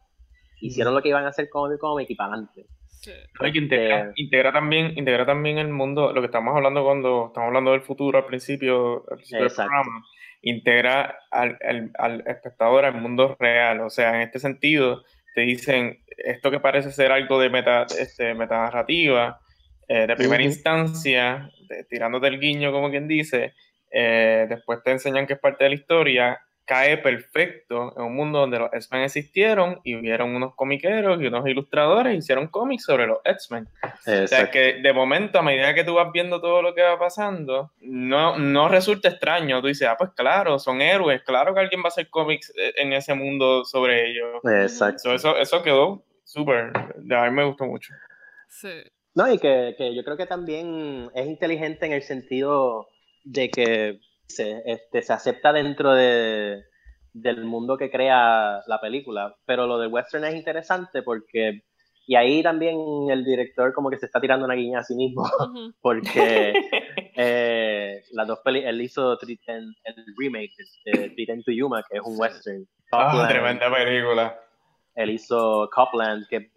Hicieron 0.62 0.94
lo 0.94 1.02
que 1.02 1.08
iban 1.08 1.24
a 1.24 1.30
hacer 1.30 1.48
con 1.50 1.72
el 1.72 1.80
cómic 1.80 2.10
y 2.10 2.16
para 2.16 2.34
adelante 2.34 2.68
integra, 3.54 4.12
integra, 4.16 4.52
también 4.52 4.94
integra 4.98 5.26
también 5.26 5.58
el 5.58 5.70
mundo 5.70 6.12
lo 6.12 6.22
que 6.22 6.26
estamos 6.26 6.54
hablando 6.56 6.84
cuando 6.84 7.28
estamos 7.28 7.48
hablando 7.48 7.72
del 7.72 7.82
futuro 7.82 8.18
al 8.18 8.26
principio, 8.26 9.06
del 9.32 9.48
programa 9.48 10.04
integra 10.42 11.18
al, 11.32 11.58
al, 11.66 11.92
al 11.98 12.24
espectador 12.28 12.86
al 12.86 13.00
mundo 13.02 13.36
real. 13.40 13.82
O 13.82 13.90
sea 13.90 14.16
en 14.16 14.22
este 14.22 14.40
sentido 14.40 15.04
te 15.34 15.42
dicen 15.42 16.04
esto 16.18 16.52
que 16.52 16.60
parece 16.60 16.92
ser 16.92 17.12
algo 17.12 17.40
de 17.40 17.50
meta 17.50 17.84
este 17.98 18.34
metanarrativa 18.34 19.40
eh, 19.90 20.06
de 20.06 20.16
primera 20.16 20.44
instancia, 20.44 21.52
tirándote 21.90 22.28
el 22.28 22.40
guiño, 22.40 22.72
como 22.72 22.92
quien 22.92 23.08
dice, 23.08 23.54
eh, 23.92 24.46
después 24.48 24.84
te 24.84 24.92
enseñan 24.92 25.26
que 25.26 25.34
es 25.34 25.40
parte 25.40 25.64
de 25.64 25.72
la 25.72 25.76
historia, 25.76 26.40
cae 26.64 27.00
perfecto 27.00 27.92
en 27.98 28.04
un 28.04 28.16
mundo 28.16 28.38
donde 28.38 28.60
los 28.60 28.72
X-Men 28.72 29.02
existieron 29.02 29.82
y 29.84 29.96
hubieron 29.96 30.36
unos 30.36 30.54
comiqueros 30.54 31.20
y 31.20 31.26
unos 31.26 31.48
ilustradores 31.48 32.16
hicieron 32.16 32.50
cómics 32.50 32.84
sobre 32.84 33.08
los 33.08 33.18
X-Men. 33.26 33.68
O 33.84 34.28
sea 34.28 34.52
que 34.52 34.76
de 34.76 34.94
momento, 34.94 35.40
a 35.40 35.42
medida 35.42 35.74
que 35.74 35.84
tú 35.84 35.96
vas 35.96 36.12
viendo 36.14 36.40
todo 36.40 36.62
lo 36.62 36.76
que 36.76 36.84
va 36.84 37.00
pasando, 37.00 37.72
no, 37.82 38.38
no 38.38 38.70
resulta 38.70 39.10
extraño. 39.10 39.60
Tú 39.62 39.68
dices, 39.68 39.88
ah, 39.88 39.96
pues 39.98 40.12
claro, 40.16 40.60
son 40.60 40.84
héroes, 40.84 41.24
claro 41.24 41.56
que 41.56 41.62
alguien 41.62 41.82
va 41.82 41.86
a 41.86 41.88
hacer 41.88 42.08
cómics 42.12 42.54
eh, 42.56 42.74
en 42.78 42.94
ese 42.94 43.16
mundo 43.16 43.66
sobre 43.66 44.08
ellos. 44.08 44.40
Exacto. 44.44 45.16
eso, 45.16 45.36
eso 45.38 45.64
quedó 45.64 46.04
súper, 46.24 46.72
a 46.78 47.26
mí 47.26 47.32
me 47.32 47.46
gustó 47.46 47.66
mucho. 47.66 47.92
Sí. 48.48 48.84
No, 49.16 49.32
y 49.32 49.40
que, 49.40 49.76
que, 49.78 49.96
yo 49.96 50.04
creo 50.04 50.18
que 50.18 50.26
también 50.26 51.10
es 51.16 51.28
inteligente 51.28 51.86
en 51.86 51.94
el 51.94 52.04
sentido 52.04 52.88
de 53.24 53.50
que 53.50 54.00
se, 54.28 54.62
este, 54.66 55.02
se 55.02 55.14
acepta 55.14 55.52
dentro 55.52 55.94
de, 55.94 56.64
del 57.14 57.44
mundo 57.44 57.78
que 57.78 57.90
crea 57.90 58.62
la 58.68 58.80
película. 58.82 59.36
Pero 59.46 59.68
lo 59.68 59.80
del 59.80 59.92
western 59.92 60.26
es 60.26 60.36
interesante 60.36 61.02
porque, 61.02 61.64
y 62.06 62.16
ahí 62.16 62.44
también 62.44 62.78
el 63.10 63.24
director 63.24 63.74
como 63.74 63.90
que 63.90 63.98
se 63.98 64.06
está 64.06 64.22
tirando 64.22 64.46
una 64.46 64.56
guiña 64.56 64.80
a 64.80 64.84
sí 64.84 64.96
mismo, 64.96 65.24
porque 65.82 66.54
eh, 67.16 68.04
las 68.12 68.28
dos 68.28 68.40
películas, 68.44 68.74
él 68.74 68.82
hizo 68.82 69.18
el, 69.48 69.76
remake 70.18 70.54
de 70.86 71.44
to 71.44 71.52
Yuma, 71.52 71.84
que 71.90 71.98
es 71.98 72.04
un 72.04 72.20
western. 72.20 72.68
Ah, 72.92 73.28
tremenda 73.30 73.72
película. 73.72 74.40
Él 74.96 75.12
hizo 75.12 75.70
Copland, 75.74 76.28
que 76.28 76.52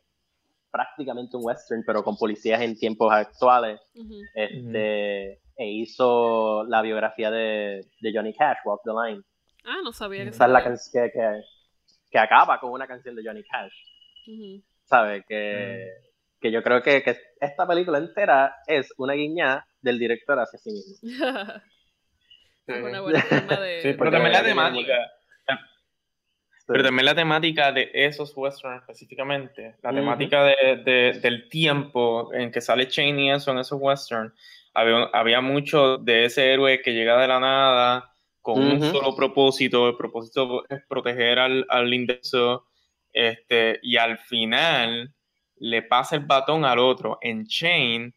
prácticamente 0.72 1.36
un 1.36 1.44
western, 1.44 1.84
pero 1.86 2.02
con 2.02 2.16
policías 2.16 2.60
en 2.62 2.76
tiempos 2.76 3.12
actuales. 3.12 3.78
este, 4.34 5.40
E 5.56 5.70
hizo 5.70 6.64
la 6.64 6.80
biografía 6.80 7.30
de, 7.30 7.86
de, 8.00 8.12
Johnny 8.12 8.34
Cash, 8.34 8.56
Walk 8.64 8.80
the 8.84 8.90
Line. 8.90 9.22
Ah, 9.64 9.80
no 9.84 9.92
sabía 9.92 10.24
que 10.24 10.30
Esa 10.30 10.46
es 10.46 10.50
la 10.50 10.64
canción 10.64 11.10
que, 11.12 11.42
que, 12.10 12.18
acaba 12.18 12.58
con 12.58 12.72
una 12.72 12.86
canción 12.86 13.14
de 13.14 13.22
Johnny 13.24 13.44
Cash. 13.44 13.74
¿Sabe? 14.84 15.24
Que, 15.28 15.86
que 16.40 16.50
yo 16.50 16.62
creo 16.62 16.82
que, 16.82 17.02
que, 17.02 17.16
esta 17.40 17.66
película 17.66 17.98
entera 17.98 18.56
es 18.66 18.92
una 18.96 19.12
guiña 19.12 19.64
del 19.82 19.98
director 19.98 20.38
hacia 20.40 20.58
sí 20.58 20.70
mismo. 20.70 20.98
una 22.66 23.00
buena 23.02 23.22
forma 23.22 23.60
de... 23.60 23.82
Sí, 23.82 23.94
pero 23.98 24.10
también 24.10 24.32
la 24.32 24.42
temática 24.42 24.94
pero 26.72 26.84
también 26.84 27.06
la 27.06 27.14
temática 27.14 27.70
de 27.72 27.90
esos 27.92 28.32
westerns 28.36 28.80
específicamente, 28.80 29.76
la 29.82 29.92
temática 29.92 30.44
de, 30.44 31.18
del 31.20 31.48
tiempo 31.48 32.32
en 32.32 32.50
que 32.50 32.60
sale 32.60 32.88
Cheney 32.88 33.30
eso 33.30 33.52
en 33.52 33.58
esos 33.58 33.78
westerns, 33.80 34.32
había, 34.74 35.04
había 35.12 35.40
mucho 35.40 35.98
de 35.98 36.24
ese 36.24 36.52
héroe 36.52 36.80
que 36.82 36.92
llega 36.92 37.20
de 37.20 37.28
la 37.28 37.40
nada 37.40 38.14
con 38.40 38.60
un 38.60 38.82
solo 38.90 39.14
propósito, 39.14 39.88
el 39.88 39.96
propósito 39.96 40.64
es 40.68 40.82
proteger 40.88 41.38
al, 41.38 41.64
al 41.68 41.94
indexo, 41.94 42.66
este, 43.12 43.78
y 43.82 43.96
al 43.96 44.18
final 44.18 45.14
le 45.56 45.82
pasa 45.82 46.16
el 46.16 46.26
batón 46.26 46.64
al 46.64 46.80
otro. 46.80 47.18
En 47.20 47.46
Chain, 47.46 48.12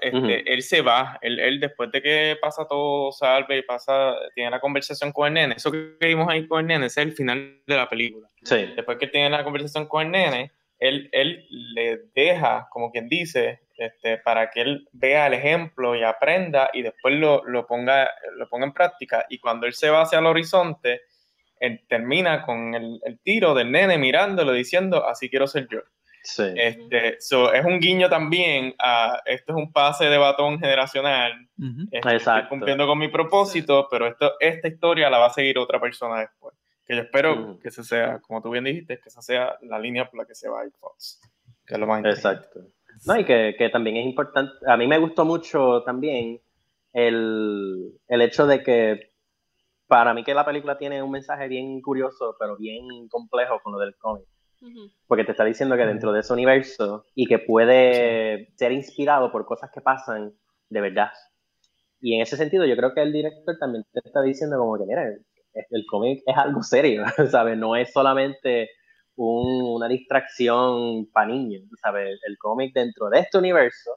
este, 0.00 0.52
él 0.52 0.62
se 0.62 0.82
va, 0.82 1.18
él, 1.22 1.60
después 1.60 1.90
de 1.92 2.02
que 2.02 2.36
pasa 2.40 2.66
todo, 2.68 3.12
salve 3.12 3.58
y 3.58 3.62
pasa, 3.62 4.14
tiene 4.34 4.50
la 4.50 4.60
conversación 4.60 5.12
con 5.12 5.28
el 5.28 5.34
nene, 5.34 5.54
eso 5.56 5.70
que 5.70 5.96
vimos 6.00 6.28
ahí 6.28 6.46
con 6.46 6.60
el 6.60 6.66
nene, 6.66 6.86
es 6.86 6.96
el 6.96 7.12
final 7.12 7.62
de 7.66 7.76
la 7.76 7.88
película. 7.88 8.28
Después 8.74 8.98
que 8.98 9.06
tiene 9.06 9.30
la 9.30 9.44
conversación 9.44 9.86
con 9.86 10.06
el 10.06 10.10
nene, 10.10 10.52
él, 10.78 11.08
él 11.12 11.46
le 11.50 12.00
deja, 12.14 12.66
como 12.70 12.90
quien 12.90 13.08
dice, 13.08 13.60
este, 13.76 14.18
para 14.18 14.50
que 14.50 14.62
él 14.62 14.88
vea 14.92 15.26
el 15.26 15.34
ejemplo 15.34 15.94
y 15.94 16.02
aprenda 16.02 16.70
y 16.72 16.82
después 16.82 17.14
lo, 17.14 17.44
lo, 17.44 17.66
ponga, 17.66 18.10
lo 18.36 18.48
ponga 18.48 18.66
en 18.66 18.72
práctica. 18.72 19.24
Y 19.28 19.38
cuando 19.38 19.66
él 19.66 19.74
se 19.74 19.90
va 19.90 20.02
hacia 20.02 20.18
el 20.18 20.26
horizonte, 20.26 21.02
él 21.58 21.84
termina 21.88 22.42
con 22.42 22.74
el, 22.74 23.00
el 23.04 23.18
tiro 23.20 23.54
del 23.54 23.70
nene 23.70 23.98
mirándolo 23.98 24.52
diciendo, 24.52 25.06
así 25.06 25.28
quiero 25.28 25.46
ser 25.46 25.68
yo. 25.68 25.80
Este, 26.22 27.16
es 27.16 27.64
un 27.64 27.80
guiño 27.80 28.08
también 28.08 28.74
a 28.78 29.20
esto 29.24 29.52
es 29.52 29.58
un 29.58 29.72
pase 29.72 30.06
de 30.06 30.18
batón 30.18 30.58
generacional. 30.58 31.48
Este, 31.90 32.16
estoy 32.16 32.46
cumpliendo 32.48 32.86
con 32.86 32.98
mi 32.98 33.08
propósito, 33.08 33.88
pero 33.90 34.06
esto, 34.06 34.32
esta 34.38 34.68
historia 34.68 35.10
la 35.10 35.18
va 35.18 35.26
a 35.26 35.32
seguir 35.32 35.58
otra 35.58 35.80
persona 35.80 36.20
después. 36.20 36.54
Que 36.84 36.96
yo 36.96 37.02
espero 37.02 37.58
que 37.60 37.68
ese 37.68 37.84
sea, 37.84 38.18
como 38.20 38.42
tú 38.42 38.50
bien 38.50 38.64
dijiste, 38.64 38.98
que 38.98 39.08
esa 39.08 39.22
sea 39.22 39.56
la 39.62 39.78
línea 39.78 40.08
por 40.08 40.18
la 40.18 40.26
que 40.26 40.34
se 40.34 40.48
va 40.48 40.60
a 40.60 40.64
Fox. 40.78 41.20
Que 41.66 41.74
es 41.74 41.80
lo 41.80 41.86
más 41.86 42.04
Exacto. 42.04 42.60
No, 43.06 43.18
y 43.18 43.24
que, 43.24 43.54
que, 43.56 43.68
también 43.70 43.96
es 43.96 44.04
importante. 44.04 44.52
A 44.66 44.76
mí 44.76 44.86
me 44.86 44.98
gustó 44.98 45.24
mucho 45.24 45.82
también 45.84 46.40
el, 46.92 47.92
el 48.08 48.20
hecho 48.20 48.46
de 48.46 48.62
que 48.62 49.12
para 49.86 50.12
mí 50.12 50.22
que 50.22 50.34
la 50.34 50.44
película 50.44 50.76
tiene 50.76 51.02
un 51.02 51.10
mensaje 51.10 51.48
bien 51.48 51.80
curioso, 51.80 52.36
pero 52.38 52.56
bien 52.56 53.08
complejo 53.08 53.60
con 53.62 53.72
lo 53.72 53.78
del 53.78 53.96
cómic 53.96 54.26
porque 55.06 55.24
te 55.24 55.32
está 55.32 55.44
diciendo 55.44 55.76
que 55.76 55.86
dentro 55.86 56.12
de 56.12 56.20
ese 56.20 56.32
universo 56.32 57.04
y 57.14 57.26
que 57.26 57.38
puede 57.38 58.52
ser 58.56 58.72
inspirado 58.72 59.32
por 59.32 59.46
cosas 59.46 59.70
que 59.72 59.80
pasan 59.80 60.32
de 60.68 60.80
verdad. 60.80 61.10
Y 62.00 62.14
en 62.14 62.22
ese 62.22 62.36
sentido 62.36 62.64
yo 62.64 62.76
creo 62.76 62.94
que 62.94 63.02
el 63.02 63.12
director 63.12 63.56
también 63.58 63.84
te 63.92 64.00
está 64.04 64.22
diciendo 64.22 64.58
como 64.58 64.78
que, 64.78 64.84
mira, 64.86 65.04
el 65.52 65.86
cómic 65.86 66.22
es 66.26 66.36
algo 66.36 66.62
serio, 66.62 67.04
¿sabes? 67.30 67.58
No 67.58 67.76
es 67.76 67.92
solamente 67.92 68.70
una 69.16 69.88
distracción 69.88 71.06
para 71.12 71.26
niños, 71.26 71.62
¿sabes? 71.82 72.18
El 72.26 72.38
cómic 72.38 72.72
dentro 72.72 73.10
de 73.10 73.20
este 73.20 73.38
universo 73.38 73.96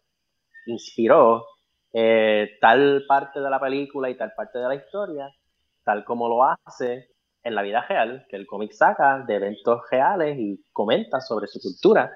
inspiró 0.66 1.46
eh, 1.94 2.58
tal 2.60 3.06
parte 3.08 3.40
de 3.40 3.50
la 3.50 3.60
película 3.60 4.10
y 4.10 4.18
tal 4.18 4.34
parte 4.36 4.60
de 4.60 4.68
la 4.68 4.76
historia, 4.76 5.30
tal 5.84 6.04
como 6.04 6.28
lo 6.28 6.44
hace 6.44 7.13
en 7.44 7.56
la 7.56 7.62
vida 7.62 7.86
real, 7.88 8.26
que 8.30 8.36
el 8.36 8.48
cómic 8.48 8.72
saca 8.72 9.24
de 9.28 9.36
eventos 9.36 9.82
reales 9.92 10.38
y 10.40 10.64
comenta 10.72 11.20
sobre 11.20 11.48
su 11.48 11.60
cultura. 11.60 12.12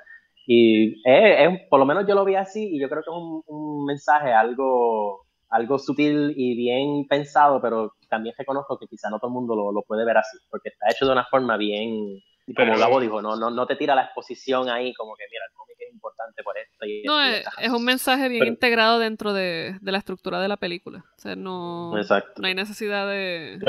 Y 0.46 1.02
es, 1.04 1.50
por 1.70 1.80
lo 1.80 1.86
menos 1.86 2.06
yo 2.08 2.16
lo 2.16 2.24
vi 2.24 2.36
así 2.36 2.70
y 2.72 2.80
yo 2.80 2.88
creo 2.88 3.02
que 3.04 3.10
es 3.10 3.44
un, 3.48 3.86
mensaje 3.86 4.32
algo, 4.32 5.26
algo 5.50 5.78
sutil 5.78 6.34
y 6.36 6.56
bien 6.56 7.06
pensado, 7.08 7.62
pero 7.62 7.94
también 8.10 8.36
reconozco 8.38 8.78
que 8.80 8.88
quizá 8.88 9.10
no 9.10 9.20
todo 9.20 9.30
el 9.30 9.34
mundo 9.34 9.56
lo, 9.56 9.72
lo 9.72 9.82
puede 9.84 10.06
ver 10.06 10.18
así, 10.18 10.38
porque 10.50 10.70
está 10.70 10.88
hecho 10.90 11.06
de 11.06 11.12
una 11.12 11.26
forma 11.26 11.58
bien, 11.58 12.22
como 12.56 12.78
Gabo 12.78 13.02
dijo, 13.02 13.22
no, 13.22 13.36
no, 13.36 13.50
no 13.50 13.68
te 13.68 13.76
tira 13.76 13.94
la 13.94 14.04
exposición 14.04 14.70
ahí 14.70 14.94
como 14.94 15.16
que, 15.16 15.26
mira, 15.30 15.44
el 15.50 15.54
cómic 15.54 15.76
es 15.80 15.94
importante 15.94 16.44
por 16.44 16.58
esto. 16.58 16.86
Y 16.86 17.04
no, 17.04 17.22
es, 17.22 17.70
un 17.70 17.84
mensaje 17.84 18.30
bien 18.30 18.48
integrado 18.48 19.00
dentro 19.00 19.34
de, 19.34 19.78
de, 19.82 19.92
la 19.92 19.98
estructura 19.98 20.40
de 20.40 20.48
la 20.48 20.56
película. 20.56 21.04
O 21.18 21.20
sea, 21.20 21.36
no, 21.36 21.92
no 21.94 22.48
hay 22.48 22.56
necesidad 22.56 23.08
de... 23.10 23.60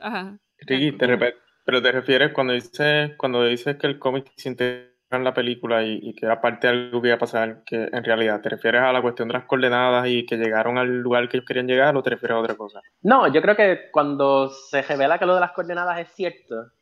Ajá. 0.00 0.38
Ricky, 0.66 0.92
te 0.92 1.34
pero 1.64 1.80
te 1.80 1.92
refieres 1.92 2.32
cuando 2.32 2.54
dices, 2.54 3.12
cuando 3.16 3.44
dices 3.44 3.76
que 3.76 3.86
el 3.86 3.98
cómic 3.98 4.32
se 4.36 4.48
integra 4.48 4.92
en 5.10 5.24
la 5.24 5.34
película 5.34 5.84
y, 5.84 6.14
que 6.14 6.26
era 6.26 6.40
parte 6.40 6.66
de 6.66 6.72
algo 6.72 7.00
que 7.00 7.08
iba 7.08 7.16
a 7.16 7.20
pasar, 7.20 7.62
que 7.64 7.88
en 7.92 8.04
realidad 8.04 8.40
te 8.40 8.48
refieres 8.48 8.82
a 8.82 8.92
la 8.92 9.02
cuestión 9.02 9.28
de 9.28 9.34
las 9.34 9.44
coordenadas 9.44 10.08
y 10.08 10.24
que 10.24 10.36
llegaron 10.36 10.78
al 10.78 10.88
lugar 10.88 11.28
que 11.28 11.36
ellos 11.36 11.46
querían 11.46 11.66
llegar 11.66 11.96
o 11.96 12.02
te 12.02 12.10
refieres 12.10 12.36
a 12.36 12.40
otra 12.40 12.56
cosa? 12.56 12.80
No, 13.02 13.32
yo 13.32 13.42
creo 13.42 13.54
que 13.54 13.90
cuando 13.92 14.48
se 14.48 14.82
revela 14.82 15.18
que 15.18 15.26
lo 15.26 15.34
de 15.34 15.40
las 15.40 15.52
coordenadas 15.52 16.00
es 16.00 16.08
cierto, 16.14 16.72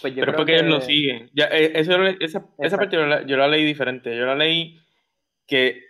pues 0.00 0.14
Pero 0.14 0.34
porque 0.34 0.56
ellos 0.56 0.66
lo 0.66 0.80
siguen. 0.80 1.30
Ya, 1.34 1.46
eh, 1.46 1.72
eso, 1.74 2.02
esa, 2.20 2.44
esa, 2.58 2.76
parte 2.76 2.96
yo 2.96 3.06
la, 3.06 3.24
yo 3.26 3.36
la, 3.36 3.48
leí 3.48 3.64
diferente. 3.64 4.16
Yo 4.16 4.26
la 4.26 4.34
leí 4.34 4.78
que 5.46 5.82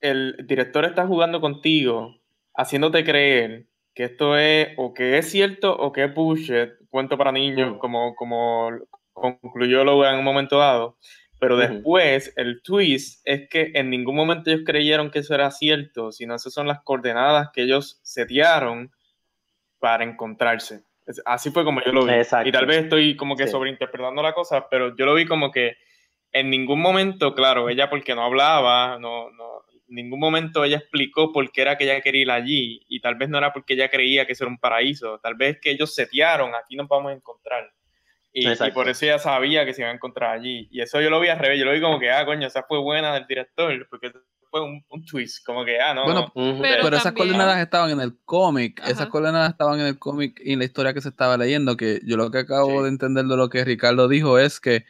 el 0.00 0.36
director 0.46 0.84
está 0.84 1.06
jugando 1.06 1.40
contigo, 1.40 2.20
haciéndote 2.54 3.04
creer 3.04 3.66
que 3.96 4.04
esto 4.04 4.36
es 4.36 4.68
o 4.76 4.92
que 4.92 5.16
es 5.16 5.30
cierto 5.30 5.74
o 5.74 5.90
que 5.90 6.04
es 6.04 6.14
bullshit, 6.14 6.68
cuento 6.90 7.16
para 7.16 7.32
niños, 7.32 7.76
mm. 7.76 7.78
como, 7.78 8.14
como 8.14 8.70
concluyó 9.14 9.84
Logan 9.84 10.12
en 10.12 10.18
un 10.18 10.24
momento 10.24 10.58
dado. 10.58 10.98
Pero 11.40 11.56
después 11.56 12.32
el 12.36 12.62
twist 12.62 13.20
es 13.24 13.48
que 13.48 13.72
en 13.74 13.90
ningún 13.90 14.14
momento 14.14 14.50
ellos 14.50 14.62
creyeron 14.64 15.10
que 15.10 15.20
eso 15.20 15.34
era 15.34 15.50
cierto, 15.50 16.12
sino 16.12 16.34
esas 16.34 16.52
son 16.52 16.66
las 16.66 16.82
coordenadas 16.82 17.50
que 17.52 17.62
ellos 17.62 17.98
setearon 18.02 18.92
para 19.78 20.04
encontrarse. 20.04 20.82
Así 21.24 21.50
fue 21.50 21.64
como 21.64 21.82
yo 21.82 21.92
lo 21.92 22.04
vi. 22.04 22.12
Y 22.44 22.52
tal 22.52 22.66
vez 22.66 22.84
estoy 22.84 23.16
como 23.16 23.36
que 23.36 23.46
sobreinterpretando 23.46 24.22
la 24.22 24.32
cosa, 24.32 24.68
pero 24.70 24.94
yo 24.96 25.06
lo 25.06 25.14
vi 25.14 25.26
como 25.26 25.50
que 25.50 25.76
en 26.32 26.50
ningún 26.50 26.80
momento, 26.80 27.34
claro, 27.34 27.68
ella 27.70 27.88
porque 27.88 28.14
no 28.14 28.24
hablaba, 28.24 28.98
no, 28.98 29.30
no, 29.30 29.45
ningún 29.88 30.20
momento 30.20 30.64
ella 30.64 30.78
explicó 30.78 31.32
por 31.32 31.50
qué 31.50 31.62
era 31.62 31.76
que 31.76 31.84
ella 31.84 32.00
quería 32.00 32.22
ir 32.22 32.30
allí. 32.30 32.80
Y 32.88 33.00
tal 33.00 33.16
vez 33.16 33.28
no 33.28 33.38
era 33.38 33.52
porque 33.52 33.74
ella 33.74 33.88
creía 33.88 34.26
que 34.26 34.32
eso 34.32 34.44
era 34.44 34.50
un 34.50 34.58
paraíso. 34.58 35.18
Tal 35.20 35.34
vez 35.34 35.58
que 35.60 35.70
ellos 35.70 35.94
setearon, 35.94 36.54
aquí 36.54 36.76
nos 36.76 36.88
vamos 36.88 37.10
a 37.10 37.14
encontrar. 37.14 37.72
Y, 38.32 38.46
por 38.74 38.88
eso 38.88 39.06
ella 39.06 39.18
sabía 39.18 39.64
que 39.64 39.72
se 39.72 39.80
iba 39.80 39.90
a 39.90 39.94
encontrar 39.94 40.36
allí. 40.36 40.68
Y 40.70 40.82
eso 40.82 41.00
yo 41.00 41.08
lo 41.08 41.20
vi 41.20 41.28
al 41.28 41.38
revés. 41.38 41.58
Yo 41.58 41.64
lo 41.64 41.72
vi 41.72 41.80
como 41.80 41.98
que, 41.98 42.10
ah, 42.10 42.26
coño, 42.26 42.46
esa 42.46 42.64
fue 42.64 42.78
buena 42.78 43.14
del 43.14 43.26
director, 43.26 43.86
porque 43.88 44.12
fue 44.50 44.60
un, 44.62 44.84
twist, 45.06 45.44
como 45.44 45.64
que, 45.64 45.80
ah, 45.80 45.94
no. 45.94 46.04
Bueno, 46.04 46.32
pero, 46.60 46.96
esas 46.96 47.12
coordenadas 47.12 47.58
estaban 47.60 47.90
en 47.90 48.00
el 48.00 48.18
cómic, 48.24 48.82
esas 48.86 49.08
coordenadas 49.08 49.50
estaban 49.50 49.80
en 49.80 49.86
el 49.86 49.98
cómic 49.98 50.40
y 50.44 50.52
en 50.52 50.58
la 50.58 50.66
historia 50.66 50.92
que 50.92 51.00
se 51.00 51.08
estaba 51.08 51.36
leyendo, 51.36 51.76
que 51.76 52.00
yo 52.04 52.16
lo 52.16 52.30
que 52.30 52.38
acabo 52.38 52.82
de 52.82 52.90
entender 52.90 53.24
de 53.24 53.36
lo 53.36 53.48
que 53.48 53.64
Ricardo 53.64 54.06
dijo 54.06 54.38
es 54.38 54.60
que, 54.60 54.84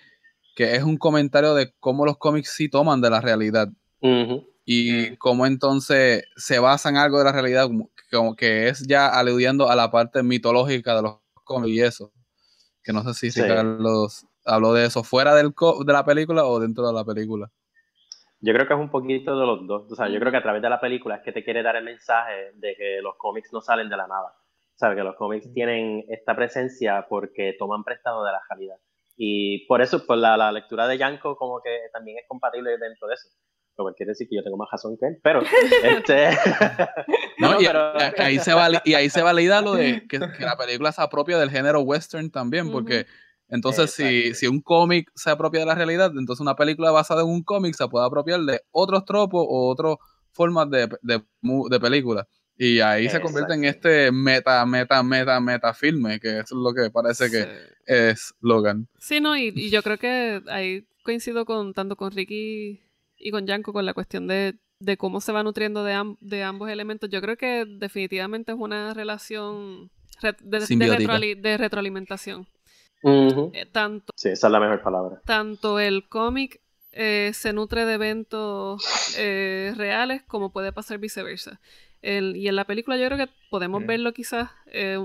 que 0.57 0.75
es 0.75 0.83
un 0.83 0.97
comentario 0.97 1.55
de 1.55 1.73
cómo 1.79 2.05
los 2.05 2.19
cómics 2.19 2.51
sí 2.51 2.69
toman 2.69 3.01
de 3.01 3.11
la 3.11 3.21
realidad. 3.21 3.69
Y 4.69 5.17
cómo 5.19 5.47
entonces 5.47 6.25
se 6.35 6.59
basa 6.59 6.89
en 6.89 6.97
algo 6.97 7.19
de 7.19 7.25
la 7.25 7.33
realidad, 7.33 7.69
como, 8.11 8.35
que 8.35 8.69
es 8.69 8.85
ya 8.89 9.09
aludiendo 9.09 9.71
a 9.71 9.77
la 9.77 9.93
parte 9.93 10.25
mitológica 10.25 10.97
de 10.97 11.03
los 11.03 11.19
cómics 11.45 11.73
y 11.73 11.81
eso. 11.81 12.13
Que 12.83 12.93
no 12.93 13.05
sé 13.05 13.15
si 13.15 13.41
Ricardo 13.41 14.09
habló 14.45 14.73
de 14.73 14.87
eso 14.87 15.05
fuera 15.05 15.37
del 15.37 15.55
de 15.87 15.93
la 15.93 16.05
película 16.05 16.45
o 16.45 16.59
dentro 16.59 16.85
de 16.85 16.93
la 16.93 17.05
película. 17.05 17.51
Yo 18.41 18.53
creo 18.53 18.67
que 18.67 18.75
es 18.75 18.81
un 18.81 18.91
poquito 18.91 19.39
de 19.39 19.47
los 19.47 19.67
dos. 19.69 19.91
O 19.91 19.95
sea, 19.95 20.09
yo 20.09 20.19
creo 20.19 20.33
que 20.33 20.39
a 20.39 20.43
través 20.43 20.61
de 20.61 20.69
la 20.69 20.81
película 20.81 21.17
es 21.17 21.23
que 21.23 21.33
te 21.33 21.45
quiere 21.45 21.63
dar 21.63 21.77
el 21.77 21.85
mensaje 21.85 22.53
de 22.55 22.75
que 22.77 23.01
los 23.03 23.15
cómics 23.17 23.53
no 23.53 23.61
salen 23.61 23.89
de 23.89 23.97
la 23.97 24.09
nada. 24.09 24.35
¿Sabes? 24.75 24.97
Que 24.97 25.05
los 25.05 25.17
cómics 25.17 25.53
tienen 25.55 26.05
esta 26.09 26.35
presencia 26.35 27.07
porque 27.09 27.55
toman 27.59 27.85
prestado 27.85 28.25
de 28.25 28.33
la 28.33 28.41
realidad. 28.51 28.77
Y 29.17 29.67
por 29.67 29.81
eso, 29.81 30.05
pues 30.07 30.19
la, 30.19 30.37
la 30.37 30.53
lectura 30.53 30.87
de 30.87 30.99
Yanko 30.99 31.37
como 31.37 31.63
que 31.63 31.71
también 31.93 32.19
es 32.19 32.25
compatible 32.29 32.77
dentro 32.77 33.09
de 33.09 33.15
eso. 33.15 33.29
Lo 33.79 33.85
cual 33.85 33.95
quiere 33.95 34.11
decir 34.11 34.27
que 34.29 34.37
yo 34.37 34.43
tengo 34.43 34.57
más 34.57 34.69
razón 34.71 34.97
que 34.99 35.07
él, 35.07 35.19
pero... 35.23 35.43
este... 35.85 36.31
no, 37.39 37.61
y, 37.61 37.67
ahí 38.19 38.39
se 38.39 38.53
y 38.85 38.95
ahí 38.95 39.11
se 39.11 39.23
valida 39.23 39.61
lo 39.61 39.75
de 39.75 40.07
que, 40.09 40.19
que, 40.19 40.45
la 40.45 40.57
película 40.57 40.93
se 40.93 41.03
apropia 41.03 41.39
del 41.39 41.51
género 41.51 41.81
western 41.81 42.31
también, 42.31 42.71
porque 42.71 43.07
entonces, 43.49 43.93
si, 43.93 44.35
si, 44.35 44.47
un 44.47 44.61
cómic 44.61 45.11
se 45.15 45.31
apropia 45.31 45.61
de 45.61 45.67
la 45.67 45.75
realidad, 45.75 46.12
entonces 46.17 46.41
una 46.41 46.57
película 46.57 46.91
basada 46.91 47.23
en 47.23 47.29
un 47.29 47.43
cómic 47.43 47.75
se 47.75 47.87
puede 47.89 48.07
apropiar 48.07 48.41
de 48.41 48.61
otros 48.73 49.05
tropos 49.05 49.45
o 49.49 49.69
otras 49.69 49.97
formas 50.33 50.69
de, 50.71 50.89
de, 51.03 51.23
de 51.71 51.81
película. 51.81 52.27
Y 52.59 52.81
ahí 52.81 53.09
se 53.09 53.21
convierte 53.21 53.55
en 53.55 53.65
este 53.65 54.11
meta, 54.11 54.65
meta, 54.65 55.03
meta, 55.03 55.41
meta 55.41 55.75
filme, 55.75 56.19
que 56.19 56.39
es 56.39 56.51
lo 56.51 56.73
que 56.73 56.91
parece 56.91 57.31
que 57.31 57.47
es 57.85 58.35
Logan. 58.41 58.89
Sí, 58.99 59.21
no, 59.21 59.37
y, 59.37 59.53
y, 59.55 59.71
yo 59.71 59.83
creo 59.83 59.99
que 59.99 60.43
ahí 60.49 60.87
coincido 61.03 61.45
con 61.45 61.75
tanto 61.75 61.97
con 61.97 62.12
Ricky 62.12 62.81
y 63.19 63.31
con 63.31 63.47
Yanko 63.47 63.73
con 63.73 63.87
la 63.87 63.95
cuestión 63.95 64.27
de, 64.27 64.59
de 64.81 64.97
cómo 64.97 65.21
se 65.21 65.33
va 65.33 65.43
nutriendo 65.43 65.85
de, 65.85 66.17
de, 66.21 66.43
ambos 66.43 66.71
elementos. 66.71 67.11
Yo 67.11 67.21
creo 67.21 67.37
que 67.37 67.65
definitivamente 67.67 68.53
es 68.53 68.59
una 68.59 68.95
relación 68.95 69.91
de, 70.21 71.37
de 71.41 71.57
retroalimentación. 71.57 72.47
Eh, 73.03 73.67
tanto, 73.71 74.13
sí, 74.17 74.31
esa 74.31 74.47
es 74.49 74.51
la 74.51 74.61
mejor 74.61 74.83
palabra. 74.83 75.21
Tanto 75.25 75.79
el 75.79 76.09
cómic 76.09 76.61
eh, 76.93 77.31
se 77.35 77.53
nutre 77.53 77.85
de 77.85 77.95
eventos 77.95 78.83
eh, 79.19 79.73
reales 79.77 80.23
como 80.25 80.51
puede 80.51 80.73
pasar 80.73 80.99
viceversa. 80.99 81.61
y 82.03 82.49
en 82.49 82.57
la 82.57 82.65
película 82.65 82.97
yo 82.97 83.07
creo 83.07 83.19
que 83.19 83.33
podemos 83.51 83.85
verlo 83.87 84.13
quizás 84.13 84.51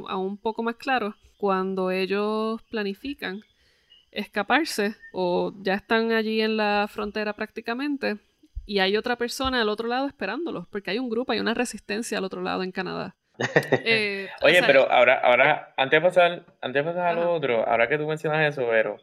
aún 0.07 0.25
un 0.25 0.37
poco 0.37 0.63
más 0.63 0.75
claro 0.75 1.15
cuando 1.37 1.91
ellos 1.91 2.61
planifican 2.69 3.41
escaparse 4.11 4.95
o 5.13 5.53
ya 5.61 5.75
están 5.75 6.11
allí 6.11 6.41
en 6.41 6.57
la 6.57 6.87
frontera 6.89 7.33
prácticamente 7.33 8.17
y 8.65 8.79
hay 8.79 8.97
otra 8.97 9.15
persona 9.15 9.61
al 9.61 9.69
otro 9.69 9.87
lado 9.87 10.07
esperándolos 10.07 10.67
porque 10.67 10.91
hay 10.91 10.99
un 10.99 11.09
grupo, 11.09 11.31
hay 11.31 11.39
una 11.39 11.53
resistencia 11.53 12.17
al 12.17 12.23
otro 12.23 12.41
lado 12.41 12.63
en 12.63 12.71
Canadá. 12.71 13.15
Eh, 13.85 14.29
Oye, 14.43 14.61
pero 14.67 14.91
ahora, 14.91 15.19
ahora, 15.19 15.73
antes 15.77 15.99
de 15.99 16.05
pasar, 16.05 16.45
antes 16.61 16.83
de 16.85 16.91
pasar 16.91 17.07
a 17.07 17.13
lo 17.13 17.33
otro, 17.33 17.67
ahora 17.67 17.87
que 17.87 17.97
tú 17.97 18.05
mencionas 18.05 18.53
eso, 18.53 18.67
pero 18.69 18.97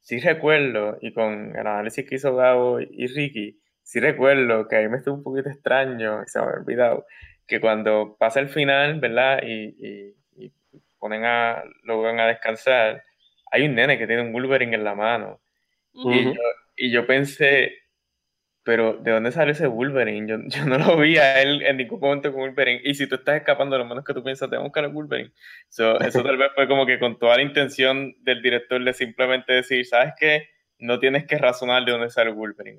sí 0.00 0.18
recuerdo, 0.20 0.98
y 1.00 1.12
con 1.12 1.56
el 1.56 1.66
análisis 1.66 2.06
que 2.06 2.16
hizo 2.16 2.34
Gabo 2.34 2.80
y 2.80 3.06
Ricky, 3.06 3.60
sí 3.82 4.00
recuerdo 4.00 4.68
que 4.68 4.76
ahí 4.76 4.88
me 4.88 4.98
estuvo 4.98 5.14
un 5.14 5.22
poquito 5.22 5.48
extraño, 5.48 6.22
se 6.26 6.38
me 6.38 6.44
había 6.44 6.60
olvidado, 6.60 7.06
que 7.46 7.60
cuando 7.60 8.16
pasa 8.18 8.40
el 8.40 8.50
final, 8.50 9.00
¿verdad? 9.00 9.40
Y, 9.42 9.74
y, 9.78 10.52
ponen 10.98 11.24
a, 11.24 11.62
lo 11.84 12.02
van 12.02 12.18
a 12.18 12.26
descansar, 12.26 13.04
hay 13.50 13.62
un 13.62 13.74
nene 13.74 13.98
que 13.98 14.06
tiene 14.06 14.22
un 14.22 14.32
Wolverine 14.32 14.74
en 14.74 14.84
la 14.84 14.94
mano. 14.94 15.40
y, 15.92 16.24
yo, 16.24 16.32
y 16.76 16.90
yo 16.90 17.06
pensé, 17.06 17.72
pero 18.62 18.94
¿de 18.94 19.12
dónde 19.12 19.32
sale 19.32 19.52
ese 19.52 19.66
Wolverine? 19.66 20.28
Yo, 20.28 20.36
yo, 20.46 20.66
no 20.66 20.78
lo 20.78 20.98
vi 20.98 21.16
a 21.16 21.40
él 21.40 21.62
en 21.62 21.78
ningún 21.78 22.00
momento 22.00 22.32
con 22.32 22.42
Wolverine. 22.42 22.80
Y 22.84 22.94
si 22.94 23.06
tú 23.06 23.16
estás 23.16 23.36
escapando, 23.36 23.78
lo 23.78 23.84
menos 23.84 24.04
que 24.04 24.14
tú 24.14 24.22
piensas, 24.22 24.50
tengo 24.50 24.62
que 24.62 24.68
buscar 24.68 24.84
a 24.84 24.88
Wolverine. 24.88 25.32
eso 25.70 26.22
tal 26.22 26.36
vez 26.36 26.50
fue 26.54 26.68
como 26.68 26.84
que 26.84 26.98
con 26.98 27.18
toda 27.18 27.36
la 27.36 27.42
intención 27.42 28.14
del 28.20 28.42
director 28.42 28.82
de 28.82 28.92
simplemente 28.92 29.52
decir, 29.52 29.86
¿sabes 29.86 30.12
qué? 30.18 30.48
No 30.78 30.98
tienes 30.98 31.26
que 31.26 31.38
razonar 31.38 31.84
de 31.84 31.92
dónde 31.92 32.10
sale 32.10 32.30
Wolverine. 32.30 32.78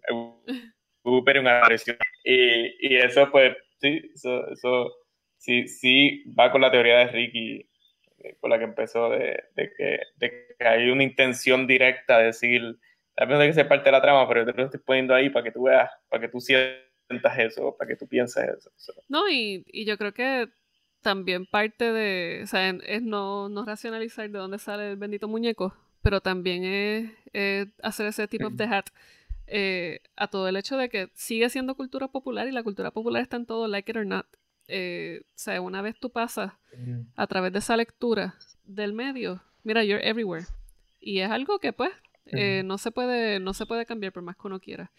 Wolverine 1.03 1.49
apareció. 1.49 1.95
Y, 2.23 2.87
y 2.87 2.97
eso 2.97 3.29
pues, 3.31 3.55
sí, 3.79 4.11
eso, 4.13 4.47
eso 4.51 4.93
sí, 5.37 5.67
sí 5.67 6.23
va 6.37 6.51
con 6.51 6.61
la 6.61 6.71
teoría 6.71 6.99
de 6.99 7.07
Ricky, 7.07 7.68
con 8.39 8.49
la 8.49 8.57
que 8.57 8.65
empezó, 8.65 9.09
de, 9.09 9.43
de, 9.55 9.73
que, 9.75 9.99
de 10.17 10.55
que 10.57 10.67
hay 10.67 10.89
una 10.89 11.03
intención 11.03 11.67
directa 11.67 12.17
de 12.17 12.25
decir 12.25 12.79
tal 13.15 13.27
vez 13.27 13.47
que 13.47 13.53
ser 13.53 13.67
parte 13.67 13.85
de 13.85 13.91
la 13.91 14.01
trama, 14.01 14.27
pero 14.27 14.45
yo 14.45 14.53
te 14.53 14.57
lo 14.57 14.65
estoy 14.65 14.79
poniendo 14.79 15.13
ahí 15.13 15.29
para 15.29 15.43
que 15.43 15.51
tú 15.51 15.63
veas, 15.63 15.91
para 16.07 16.21
que 16.21 16.29
tú 16.29 16.39
sientas 16.39 17.37
eso, 17.37 17.75
para 17.77 17.89
que 17.89 17.97
tú 17.97 18.07
pienses 18.07 18.47
eso. 18.47 18.71
No, 19.09 19.29
y, 19.29 19.65
y 19.67 19.85
yo 19.85 19.97
creo 19.97 20.13
que 20.13 20.47
también 21.01 21.45
parte 21.45 21.91
de, 21.91 22.41
o 22.43 22.47
sea, 22.47 22.69
es 22.69 23.01
no, 23.01 23.49
no 23.49 23.65
racionalizar 23.65 24.29
de 24.29 24.37
dónde 24.37 24.59
sale 24.59 24.91
el 24.91 24.97
bendito 24.97 25.27
muñeco, 25.27 25.75
pero 26.01 26.21
también 26.21 26.63
es, 27.33 27.67
hacer 27.83 28.07
ese 28.07 28.27
tipo 28.27 28.47
of 28.47 28.55
the 28.55 28.63
hat 28.63 28.85
eh, 29.47 30.01
a 30.15 30.27
todo 30.27 30.47
el 30.47 30.55
hecho 30.57 30.77
de 30.77 30.89
que 30.89 31.09
sigue 31.13 31.49
siendo 31.49 31.75
cultura 31.75 32.07
popular 32.07 32.47
y 32.47 32.51
la 32.51 32.63
cultura 32.63 32.91
popular 32.91 33.21
está 33.21 33.37
en 33.37 33.45
todo, 33.45 33.67
like 33.67 33.89
it 33.89 33.97
or 33.97 34.05
not. 34.05 34.25
Eh, 34.71 35.21
o 35.23 35.31
sea, 35.33 35.59
una 35.61 35.81
vez 35.81 35.99
tú 35.99 36.11
pasas 36.11 36.53
a 37.15 37.27
través 37.27 37.51
de 37.51 37.59
esa 37.59 37.75
lectura 37.75 38.35
del 38.63 38.93
medio, 38.93 39.41
mira, 39.63 39.83
you're 39.83 40.07
everywhere. 40.07 40.45
Y 40.99 41.19
es 41.19 41.31
algo 41.31 41.57
que 41.59 41.73
pues 41.73 41.91
eh, 42.27 42.61
no, 42.63 42.77
se 42.77 42.91
puede, 42.91 43.39
no 43.39 43.55
se 43.55 43.65
puede 43.65 43.87
cambiar 43.87 44.13
por 44.13 44.21
más 44.21 44.35
que 44.37 44.47
uno 44.47 44.59
quiera. 44.59 44.91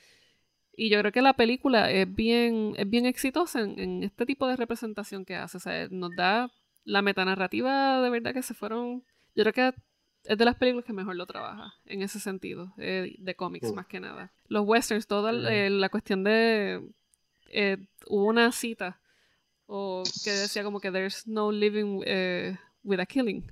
Y 0.77 0.91
yo 0.91 0.99
creo 0.99 1.12
que 1.12 1.23
la 1.23 1.35
película 1.35 1.89
es 1.91 2.12
bien, 2.12 2.75
es 2.77 2.89
bien 2.89 3.07
exitosa 3.07 3.61
en, 3.61 4.03
este 4.03 4.27
tipo 4.27 4.49
de 4.49 4.57
representación 4.57 5.25
que 5.25 5.37
hace. 5.37 5.59
O 5.59 5.61
sea, 5.61 5.87
nos 5.91 6.11
da 6.16 6.51
la 6.85 7.03
metanarrativa 7.03 8.03
de 8.03 8.11
verdad 8.11 8.33
que 8.33 8.43
se 8.43 8.55
fueron 8.55 9.05
Yo 9.37 9.45
creo 9.45 9.53
que 9.53 9.75
es 10.25 10.37
de 10.37 10.45
las 10.45 10.57
películas 10.57 10.85
que 10.85 10.93
mejor 10.93 11.14
lo 11.14 11.27
trabaja 11.27 11.75
en 11.87 12.03
ese 12.03 12.18
sentido, 12.18 12.75
eh, 12.77 13.14
de 13.18 13.35
cómics 13.37 13.73
más 13.73 13.87
que 13.87 14.01
nada. 14.01 14.33
Los 14.49 14.66
westerns, 14.66 15.07
toda 15.07 15.33
la 15.33 15.89
cuestión 15.91 16.25
de... 16.25 16.83
hubo 18.09 18.25
una 18.25 18.51
cita 18.51 19.01
o 19.73 20.03
que 20.25 20.33
decía 20.33 20.64
como 20.64 20.81
que 20.81 20.91
there's 20.91 21.29
no 21.29 21.53
living 21.53 22.03
with 22.83 22.99
a 22.99 23.07
killing. 23.07 23.51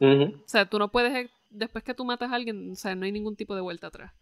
O 0.00 0.32
sea, 0.46 0.68
tú 0.68 0.80
no 0.80 0.90
puedes, 0.90 1.30
después 1.48 1.84
que 1.84 1.94
tú 1.94 2.04
matas 2.04 2.32
a 2.32 2.34
alguien, 2.34 2.72
o 2.72 2.74
sea, 2.74 2.96
no 2.96 3.04
hay 3.04 3.12
ningún 3.12 3.36
tipo 3.36 3.54
de 3.54 3.60
vuelta 3.60 3.86
atrás. 3.86 4.12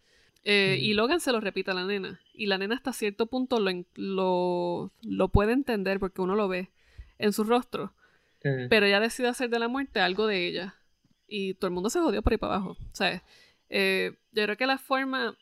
Eh, 0.43 0.77
y 0.79 0.93
Logan 0.93 1.19
se 1.19 1.31
lo 1.31 1.39
repite 1.41 1.71
a 1.71 1.73
la 1.73 1.85
nena. 1.85 2.21
Y 2.35 2.45
la 2.45 2.59
nena 2.59 2.75
hasta 2.75 2.93
cierto 2.93 3.25
punto 3.25 3.59
lo, 3.59 3.71
lo, 3.95 4.91
lo 5.01 5.27
puede 5.29 5.53
entender 5.53 5.99
porque 5.99 6.21
uno 6.21 6.35
lo 6.35 6.47
ve 6.47 6.69
en 7.17 7.33
su 7.33 7.43
rostro. 7.43 7.93
Pero 8.41 8.85
ella 8.85 8.99
decide 8.99 9.27
hacer 9.27 9.49
de 9.49 9.59
la 9.59 9.67
muerte 9.67 9.99
algo 9.99 10.27
de 10.27 10.47
ella. 10.47 10.75
Y 11.27 11.55
todo 11.55 11.67
el 11.67 11.73
mundo 11.73 11.89
se 11.89 11.99
jodió 11.99 12.21
por 12.21 12.31
ahí 12.31 12.37
para 12.37 12.55
abajo. 12.55 12.77
¿sabes? 12.93 13.21
Eh, 13.69 14.13
yo 14.33 14.43
creo 14.43 14.55
que 14.55 14.67
la 14.67 14.77
forma 14.77 15.35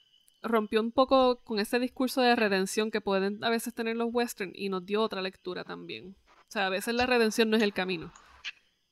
rompió 0.47 0.81
un 0.81 0.91
poco 0.91 1.43
con 1.43 1.59
ese 1.59 1.79
discurso 1.79 2.21
de 2.21 2.35
redención 2.35 2.91
que 2.91 3.01
pueden 3.01 3.43
a 3.43 3.49
veces 3.49 3.73
tener 3.73 3.95
los 3.95 4.09
western 4.11 4.51
y 4.53 4.69
nos 4.69 4.85
dio 4.85 5.01
otra 5.01 5.21
lectura 5.21 5.63
también. 5.63 6.15
O 6.47 6.51
sea, 6.51 6.67
a 6.67 6.69
veces 6.69 6.93
la 6.93 7.05
redención 7.05 7.49
no 7.49 7.57
es 7.57 7.63
el 7.63 7.73
camino. 7.73 8.11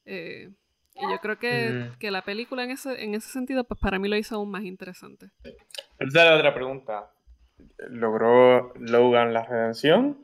Eh, 0.06 0.52
y 0.96 1.12
yo 1.12 1.20
creo 1.22 1.38
que, 1.38 1.92
que, 2.00 2.10
la 2.10 2.22
película 2.22 2.64
en 2.64 2.72
ese, 2.72 3.04
en 3.04 3.16
ese 3.16 3.30
sentido, 3.30 3.66
pues 3.66 3.80
para 3.80 4.00
mí 4.00 4.08
lo 4.08 4.16
hizo 4.16 4.36
aún 4.36 4.50
más 4.50 4.64
interesante. 4.64 5.30
Esa 5.44 5.54
es 6.00 6.14
la 6.14 6.36
otra 6.38 6.54
pregunta. 6.54 7.12
¿Logró 7.90 8.74
Logan 8.76 9.34
la 9.34 9.44
redención? 9.44 10.18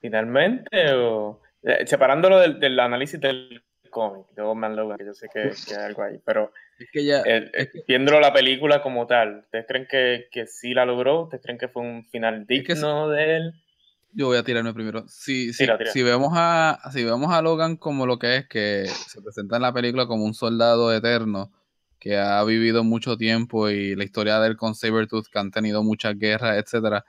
¿Finalmente? 0.00 0.92
O, 0.94 1.40
eh, 1.62 1.86
separándolo 1.86 2.38
del, 2.38 2.58
del, 2.58 2.80
análisis 2.80 3.20
del 3.20 3.62
cómic 3.90 4.26
de 4.34 4.42
Old 4.42 4.58
Man 4.58 4.76
Logan, 4.76 4.98
que 4.98 5.04
yo 5.04 5.14
sé 5.14 5.28
que, 5.32 5.50
que, 5.66 5.74
hay 5.74 5.84
algo 5.84 6.02
ahí, 6.02 6.20
pero 6.24 6.52
es 6.78 6.88
que 6.90 7.04
ya, 7.04 7.22
eh, 7.26 7.70
viéndolo 7.86 8.20
la 8.20 8.32
película 8.32 8.82
como 8.82 9.06
tal, 9.06 9.40
¿ustedes 9.40 9.66
creen 9.68 9.86
que, 9.88 10.28
que 10.30 10.46
sí 10.46 10.72
la 10.72 10.86
logró? 10.86 11.24
¿Ustedes 11.24 11.42
creen 11.42 11.58
que 11.58 11.68
fue 11.68 11.82
un 11.82 12.04
final 12.06 12.46
digno 12.46 13.08
de 13.08 13.36
él? 13.36 13.54
Yo 14.12 14.26
voy 14.26 14.38
a 14.38 14.42
tirarme 14.42 14.72
primero. 14.74 15.06
Si, 15.06 15.52
si, 15.52 15.66
si, 15.92 16.02
vemos 16.02 16.32
a, 16.34 16.80
si 16.92 17.04
vemos 17.04 17.32
a 17.32 17.42
Logan 17.42 17.76
como 17.76 18.06
lo 18.06 18.18
que 18.18 18.36
es, 18.36 18.48
que 18.48 18.86
se 18.86 19.20
presenta 19.22 19.56
en 19.56 19.62
la 19.62 19.72
película 19.72 20.06
como 20.06 20.24
un 20.24 20.34
soldado 20.34 20.92
eterno, 20.92 21.52
que 21.98 22.16
ha 22.16 22.42
vivido 22.44 22.82
mucho 22.82 23.16
tiempo 23.16 23.68
y 23.68 23.94
la 23.94 24.04
historia 24.04 24.40
de 24.40 24.48
él 24.48 24.56
con 24.56 24.74
Sabretooth, 24.74 25.26
que 25.30 25.38
han 25.38 25.50
tenido 25.50 25.82
muchas 25.84 26.18
guerras, 26.18 26.56
etcétera, 26.56 27.04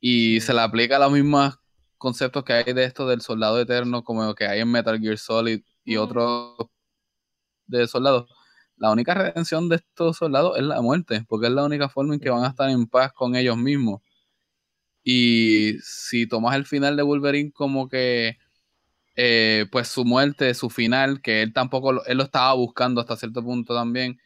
y 0.00 0.40
se 0.40 0.52
le 0.52 0.60
aplica 0.60 0.98
los 0.98 1.12
mismos 1.12 1.58
conceptos 2.00 2.44
que 2.44 2.54
hay 2.54 2.72
de 2.72 2.84
esto 2.84 3.06
del 3.06 3.20
soldado 3.20 3.60
eterno, 3.60 4.04
como 4.04 4.34
que 4.34 4.46
hay 4.46 4.60
en 4.60 4.70
Metal 4.70 4.98
Gear 4.98 5.18
Solid 5.18 5.62
y 5.84 5.96
otros 5.98 6.56
de 7.66 7.86
soldados. 7.88 8.30
La 8.76 8.90
única 8.92 9.14
redención 9.14 9.68
de 9.68 9.76
estos 9.76 10.16
soldados 10.18 10.56
es 10.58 10.64
la 10.64 10.80
muerte, 10.80 11.24
porque 11.28 11.48
es 11.48 11.52
la 11.52 11.64
única 11.64 11.88
forma 11.90 12.14
en 12.14 12.20
que 12.20 12.30
van 12.30 12.44
a 12.44 12.48
estar 12.48 12.70
en 12.70 12.86
paz 12.88 13.12
con 13.12 13.36
ellos 13.36 13.56
mismos. 13.58 14.00
Y 15.02 15.74
si 15.82 16.26
tomas 16.26 16.56
el 16.56 16.66
final 16.66 16.96
de 16.96 17.02
Wolverine 17.02 17.52
como 17.52 17.88
que, 17.88 18.38
eh, 19.16 19.66
pues 19.72 19.88
su 19.88 20.04
muerte, 20.04 20.54
su 20.54 20.70
final, 20.70 21.22
que 21.22 21.42
él 21.42 21.52
tampoco, 21.52 22.04
él 22.06 22.18
lo 22.18 22.24
estaba 22.24 22.54
buscando 22.54 23.00
hasta 23.00 23.16
cierto 23.16 23.42
punto 23.42 23.74
también, 23.74 24.18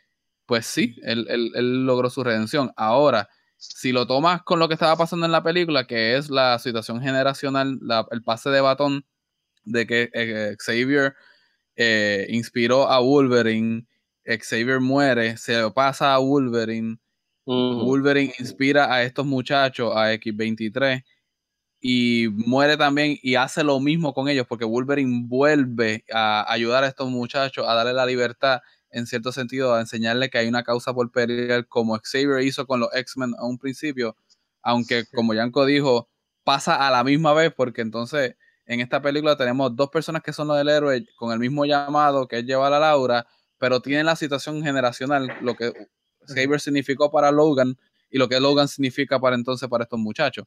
pues 0.46 0.66
sí, 0.66 0.96
él, 1.02 1.26
logró 1.86 2.10
su 2.10 2.24
redención. 2.24 2.72
Ahora, 2.76 3.28
si 3.72 3.92
lo 3.92 4.06
tomas 4.06 4.42
con 4.42 4.58
lo 4.58 4.68
que 4.68 4.74
estaba 4.74 4.96
pasando 4.96 5.26
en 5.26 5.32
la 5.32 5.42
película, 5.42 5.86
que 5.86 6.16
es 6.16 6.30
la 6.30 6.58
situación 6.58 7.00
generacional, 7.00 7.78
el 8.10 8.22
pase 8.22 8.50
de 8.50 8.60
batón 8.60 9.06
de 9.64 9.86
que 9.86 10.10
eh, 10.12 10.56
Xavier 10.58 11.14
eh, 11.76 12.26
inspiró 12.30 12.88
a 12.90 13.00
Wolverine, 13.00 13.86
Xavier 14.24 14.80
muere, 14.80 15.36
se 15.36 15.60
lo 15.60 15.72
pasa 15.72 16.14
a 16.14 16.18
Wolverine, 16.18 16.98
Wolverine 17.46 18.32
inspira 18.38 18.92
a 18.92 19.02
estos 19.02 19.26
muchachos, 19.26 19.92
a 19.94 20.12
X23, 20.14 21.04
y 21.80 22.28
muere 22.30 22.78
también 22.78 23.18
y 23.22 23.34
hace 23.34 23.62
lo 23.62 23.78
mismo 23.80 24.14
con 24.14 24.28
ellos, 24.28 24.46
porque 24.48 24.64
Wolverine 24.64 25.24
vuelve 25.26 26.04
a 26.12 26.50
ayudar 26.50 26.84
a 26.84 26.88
estos 26.88 27.10
muchachos 27.10 27.66
a 27.68 27.74
darle 27.74 27.92
la 27.92 28.06
libertad, 28.06 28.60
en 28.94 29.06
cierto 29.06 29.32
sentido, 29.32 29.74
a 29.74 29.80
enseñarle 29.80 30.30
que 30.30 30.38
hay 30.38 30.46
una 30.48 30.62
causa 30.62 30.94
por 30.94 31.10
pelear, 31.10 31.66
como 31.66 31.98
Xavier 31.98 32.42
hizo 32.42 32.66
con 32.66 32.80
los 32.80 32.94
X-Men 32.94 33.34
a 33.38 33.44
un 33.44 33.58
principio, 33.58 34.16
aunque 34.62 35.04
como 35.12 35.34
Yanko 35.34 35.66
dijo, 35.66 36.08
pasa 36.44 36.86
a 36.86 36.90
la 36.92 37.02
misma 37.02 37.34
vez, 37.34 37.52
porque 37.52 37.82
entonces 37.82 38.36
en 38.66 38.80
esta 38.80 39.02
película 39.02 39.36
tenemos 39.36 39.74
dos 39.74 39.90
personas 39.90 40.22
que 40.22 40.32
son 40.32 40.48
los 40.48 40.56
del 40.56 40.68
héroe 40.68 41.04
con 41.16 41.32
el 41.32 41.38
mismo 41.40 41.66
llamado 41.66 42.28
que 42.28 42.38
es 42.38 42.44
llevar 42.44 42.72
a 42.72 42.78
Laura, 42.78 43.26
pero 43.58 43.80
tienen 43.80 44.06
la 44.06 44.14
situación 44.14 44.62
generacional, 44.62 45.28
lo 45.42 45.54
que 45.56 45.72
Xavier 46.28 46.60
significó 46.60 47.10
para 47.10 47.32
Logan 47.32 47.76
y 48.10 48.18
lo 48.18 48.28
que 48.28 48.38
Logan 48.38 48.68
significa 48.68 49.18
para 49.18 49.34
entonces 49.34 49.68
para 49.68 49.84
estos 49.84 49.98
muchachos. 49.98 50.46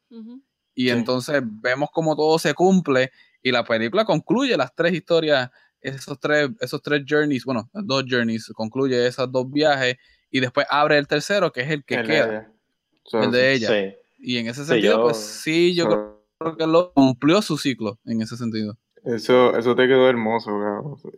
Y 0.74 0.89
entonces 0.89 1.41
vemos 1.43 1.89
cómo 1.91 2.16
todo 2.16 2.39
se 2.39 2.54
cumple 2.54 3.12
y 3.41 3.52
la 3.52 3.64
película 3.66 4.06
concluye 4.06 4.56
las 4.56 4.74
tres 4.74 4.93
historias, 4.93 5.50
esos 5.96 6.20
tres, 6.20 6.50
esos 6.60 6.82
tres 6.82 7.04
journeys, 7.08 7.46
bueno, 7.46 7.70
dos 7.74 8.04
journeys, 8.08 8.52
concluye 8.54 9.08
esos 9.08 9.32
dos 9.32 9.50
viajes 9.50 9.98
y 10.30 10.40
después 10.40 10.66
abre 10.70 10.98
el 10.98 11.08
tercero, 11.08 11.52
que 11.52 11.62
es 11.62 11.72
el 11.72 11.84
que 11.84 12.04
queda, 12.04 12.52
el 13.14 13.32
de 13.32 13.54
ella. 13.54 13.96
Y 14.20 14.38
en 14.38 14.48
ese 14.48 14.66
sentido, 14.66 15.04
pues 15.04 15.18
sí, 15.18 15.76
yo 15.76 15.88
creo 16.40 16.58
que 16.58 16.68
lo 16.68 16.92
cumplió 16.94 17.42
su 17.42 17.58
ciclo 17.58 18.00
en 18.06 18.22
ese 18.22 18.36
sentido. 18.38 18.78
Eso, 19.08 19.58
eso 19.58 19.74
te 19.74 19.88
quedó 19.88 20.10
hermoso, 20.10 20.52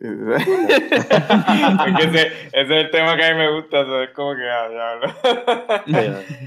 ese, 1.98 2.26
es 2.52 2.70
el 2.70 2.88
tema 2.90 3.16
que 3.16 3.24
a 3.24 3.32
mí 3.32 3.38
me 3.38 3.52
gusta, 3.52 3.80
es 4.04 4.10
como 4.10 4.36
que 4.36 4.48
ah, 4.48 5.00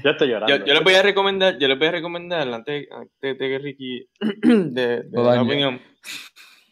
yo 0.02 0.10
estoy 0.10 0.28
llorando. 0.28 0.64
Yo, 0.64 0.72
les 0.72 0.82
voy 0.82 0.94
a 0.94 1.02
recomendar, 1.02 1.58
yo 1.58 1.68
les 1.68 1.78
voy 1.78 1.88
a 1.88 1.90
recomendar, 1.90 2.48
antes, 2.48 2.88
de 3.20 3.36
que 3.36 3.58
Ricky 3.58 4.08
de, 4.42 5.02
de 5.02 5.22
la 5.22 5.42
opinión, 5.42 5.82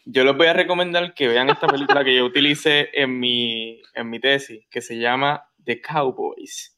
yo 0.05 0.24
les 0.24 0.36
voy 0.36 0.46
a 0.46 0.53
recomendar 0.53 1.14
que 1.14 1.28
vean 1.28 1.50
esta 1.50 1.66
película 1.66 2.05
que 2.05 2.16
yo 2.16 2.24
utilicé 2.24 2.90
en 2.92 3.18
mi, 3.18 3.80
en 3.94 4.11
mi 4.11 4.18
tesis, 4.18 4.64
que 4.70 4.80
se 4.80 4.98
llama 4.98 5.48
The 5.64 5.80
Cowboys. 5.80 6.76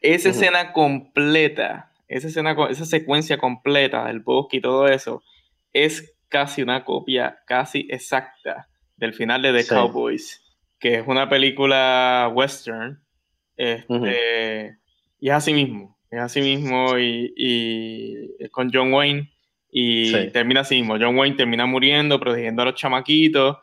Esa 0.00 0.30
escena 0.30 0.72
completa, 0.72 1.92
esa 2.08 2.28
escena, 2.28 2.56
esa 2.70 2.84
secuencia 2.84 3.38
completa 3.38 4.04
del 4.06 4.20
bosque 4.20 4.58
y 4.58 4.60
todo 4.60 4.88
eso, 4.88 5.22
es 5.72 6.14
casi 6.28 6.62
una 6.62 6.84
copia 6.84 7.40
casi 7.46 7.86
exacta 7.90 8.68
del 8.96 9.14
final 9.14 9.42
de 9.42 9.52
The 9.52 9.66
Cowboys, 9.66 10.42
que 10.78 10.96
es 10.96 11.06
una 11.06 11.28
película 11.28 12.30
western. 12.32 13.02
Este, 13.56 14.78
Y 15.20 15.28
es 15.28 15.34
así 15.34 15.54
mismo, 15.54 15.96
es 16.10 16.20
así 16.20 16.40
mismo 16.40 16.98
y, 16.98 17.32
y 17.36 18.48
con 18.48 18.70
John 18.72 18.92
Wayne 18.92 19.31
y 19.72 20.30
termina 20.30 20.60
así 20.60 20.76
mismo. 20.76 20.96
John 21.00 21.16
Wayne 21.16 21.36
termina 21.36 21.66
muriendo, 21.66 22.20
protegiendo 22.20 22.62
a 22.62 22.66
los 22.66 22.74
chamaquitos, 22.74 23.56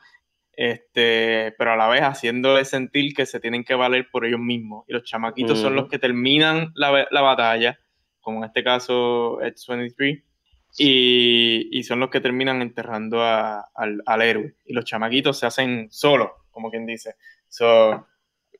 este, 0.51 1.53
pero 1.57 1.73
a 1.73 1.77
la 1.77 1.87
vez 1.87 2.01
haciéndole 2.01 2.65
sentir 2.65 3.13
que 3.13 3.25
se 3.25 3.39
tienen 3.39 3.63
que 3.63 3.75
valer 3.75 4.09
por 4.11 4.25
ellos 4.25 4.39
mismos. 4.39 4.83
Y 4.87 4.93
los 4.93 5.03
chamaquitos 5.03 5.59
son 5.59 5.75
los 5.75 5.87
que 5.87 5.99
terminan 5.99 6.71
la, 6.73 7.07
la 7.11 7.21
batalla, 7.21 7.79
como 8.19 8.39
en 8.39 8.45
este 8.45 8.63
caso 8.63 9.39
X-23 9.41 10.23
y, 10.77 11.83
son 11.83 11.99
los 11.99 12.09
que 12.09 12.21
terminan 12.21 12.61
enterrando 12.61 13.21
al, 13.23 14.21
héroe. 14.21 14.55
Y 14.65 14.73
los 14.73 14.85
chamaquitos 14.85 15.37
se 15.37 15.45
hacen 15.45 15.87
solos, 15.91 16.29
como 16.51 16.69
quien 16.69 16.85
dice. 16.85 17.15
So, 17.47 18.07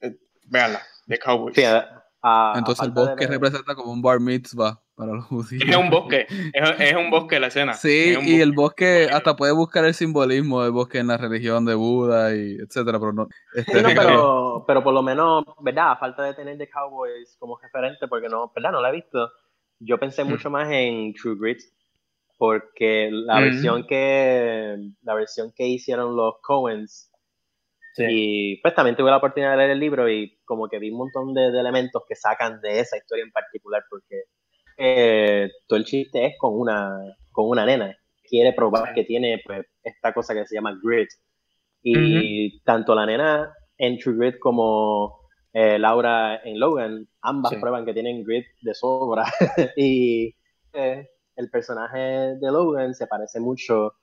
eh, 0.01 0.15
véanla, 0.45 0.81
The 1.07 1.19
Cowboys. 1.19 1.57
Entonces 1.57 2.85
el 2.85 2.91
bosque 2.91 3.27
representa 3.27 3.75
como 3.75 3.91
un 3.91 4.01
bar 4.01 4.19
mitzvah 4.19 4.81
para 4.99 5.13
los 5.13 5.25
judíos. 5.25 5.63
Es 5.65 5.77
un 5.77 5.89
bosque, 5.89 6.27
es, 6.27 6.93
un 6.93 7.09
bosque 7.09 7.39
la 7.39 7.47
escena. 7.47 7.73
Sí, 7.73 8.17
y 8.21 8.41
el 8.41 8.51
bosque 8.51 9.07
hasta 9.09 9.33
puede 9.33 9.53
buscar 9.53 9.85
el 9.85 9.93
simbolismo 9.93 10.61
del 10.61 10.73
bosque 10.73 10.97
en 10.97 11.07
la 11.07 11.15
religión 11.15 11.63
de 11.63 11.73
Buda 11.73 12.35
y 12.35 12.55
etcétera, 12.55 12.99
pero 12.99 13.13
no. 13.13 13.29
Este, 13.55 13.81
pero, 13.95 14.65
pero 14.67 14.83
por 14.83 14.93
lo 14.93 15.01
menos, 15.01 15.45
¿verdad? 15.61 15.91
A 15.91 15.95
falta 15.95 16.23
de 16.23 16.33
tener 16.33 16.57
The 16.57 16.69
Cowboys 16.69 17.37
como 17.39 17.57
referente, 17.57 18.09
porque 18.09 18.27
no, 18.27 18.51
¿verdad? 18.53 18.73
No 18.73 18.81
la 18.81 18.89
he 18.89 18.95
visto. 18.95 19.31
Yo 19.79 19.97
pensé 19.97 20.25
mm. 20.25 20.27
mucho 20.27 20.49
más 20.49 20.69
en 20.69 21.13
True 21.13 21.37
Grit, 21.39 21.59
porque 22.37 23.09
la 23.09 23.39
versión 23.39 23.87
que 23.87 24.75
la 25.03 25.13
versión 25.13 25.53
que 25.55 25.65
hicieron 25.65 26.17
los 26.17 26.41
Coens 26.41 27.09
y 27.97 28.61
pues 28.61 28.73
también 28.75 28.95
tuve 28.95 29.09
la 29.09 29.17
oportunidad 29.17 29.51
de 29.51 29.57
leer 29.57 29.69
el 29.71 29.79
libro 29.79 30.09
y 30.09 30.37
como 30.45 30.69
que 30.69 30.79
vi 30.79 30.91
un 30.91 30.99
montón 30.99 31.33
de, 31.33 31.47
elementos 31.47 32.03
que 32.07 32.15
sacan 32.15 32.61
de 32.61 32.79
esa 32.79 32.97
historia 32.97 33.23
en 33.23 33.31
particular 33.31 33.83
porque 33.89 34.23
eh, 34.79 35.51
todo 35.67 35.77
el 35.77 35.85
chiste 35.85 36.25
es 36.25 36.35
con 36.37 36.57
una 36.57 36.97
con 37.31 37.49
una 37.49 37.65
nena 37.65 37.95
quiere 38.23 38.53
probar 38.53 38.93
que 38.93 39.03
tiene 39.03 39.41
pues 39.45 39.65
esta 39.83 40.13
cosa 40.13 40.33
que 40.33 40.45
se 40.45 40.55
llama 40.55 40.79
grit 40.81 41.09
y 41.81 42.59
tanto 42.61 42.95
la 42.95 43.05
nena 43.05 43.53
en 43.77 43.97
True 43.97 44.15
Grit 44.15 44.39
como 44.39 45.19
eh, 45.53 45.79
Laura 45.79 46.41
en 46.43 46.59
Logan 46.59 47.07
ambas 47.21 47.55
prueban 47.55 47.85
que 47.85 47.93
tienen 47.93 48.23
grit 48.23 48.45
de 48.61 48.73
sobra 48.73 49.25
y 49.75 50.35
eh, 50.73 51.09
el 51.35 51.49
personaje 51.49 52.35
de 52.35 52.51
Logan 52.51 52.93
se 52.93 53.07
parece 53.07 53.39
mucho 53.39 53.93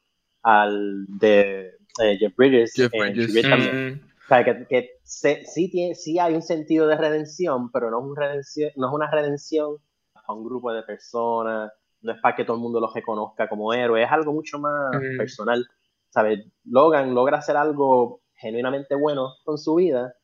al 0.43 1.07
de 1.09 1.73
eh, 2.03 2.17
Jeff 2.19 2.35
Bridges. 2.37 2.73
Jeff 2.75 2.91
Bridges. 2.93 3.43
también. 3.43 4.03
O 4.25 4.29
sea, 4.29 4.45
que, 4.45 4.67
que 4.67 4.91
sí, 5.05 5.71
tiene, 5.71 5.95
sí 5.95 6.19
hay 6.19 6.35
un 6.35 6.43
sentido 6.43 6.87
de 6.87 6.97
redención, 6.97 7.71
pero 7.71 7.91
no 7.91 7.99
es, 7.99 8.05
un 8.05 8.17
redención, 8.17 8.71
no 8.77 8.89
es 8.89 8.95
una 8.95 9.11
redención 9.11 9.77
a 10.27 10.33
un 10.33 10.45
grupo 10.45 10.73
de 10.73 10.83
personas, 10.83 11.73
no 12.01 12.13
es 12.13 12.21
para 12.21 12.37
que 12.37 12.45
todo 12.45 12.57
el 12.57 12.63
mundo 12.63 12.81
los 12.81 12.95
reconozca 12.95 13.49
como 13.49 13.73
héroe, 13.73 14.03
es 14.03 14.11
algo 14.11 14.33
mucho 14.33 14.59
más 14.59 14.91
personal. 15.17 15.67
¿Sabes? 16.11 16.47
Logan 16.65 17.15
logra 17.15 17.39
hacer 17.39 17.57
algo 17.57 18.23
genuinamente 18.37 18.95
bueno 18.95 19.35
con 19.45 19.59
su 19.59 19.75
vida, 19.75 20.15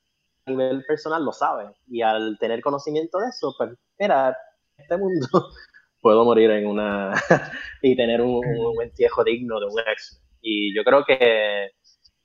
a 0.46 0.50
nivel 0.50 0.84
personal 0.86 1.24
lo 1.24 1.32
sabe, 1.32 1.70
y 1.86 2.02
al 2.02 2.36
tener 2.38 2.60
conocimiento 2.62 3.18
de 3.18 3.28
eso, 3.28 3.54
pues, 3.58 3.70
mira, 3.98 4.36
este 4.76 4.96
mundo 4.96 5.26
puedo 6.00 6.24
morir 6.24 6.50
en 6.50 6.66
una 6.66 7.12
y 7.82 7.96
tener 7.96 8.20
un, 8.22 8.44
un 8.44 8.82
entierro 8.82 9.24
digno 9.24 9.60
de 9.60 9.66
un 9.66 9.80
ex. 9.80 10.22
Y 10.40 10.74
yo 10.74 10.82
creo 10.82 11.04
que 11.04 11.70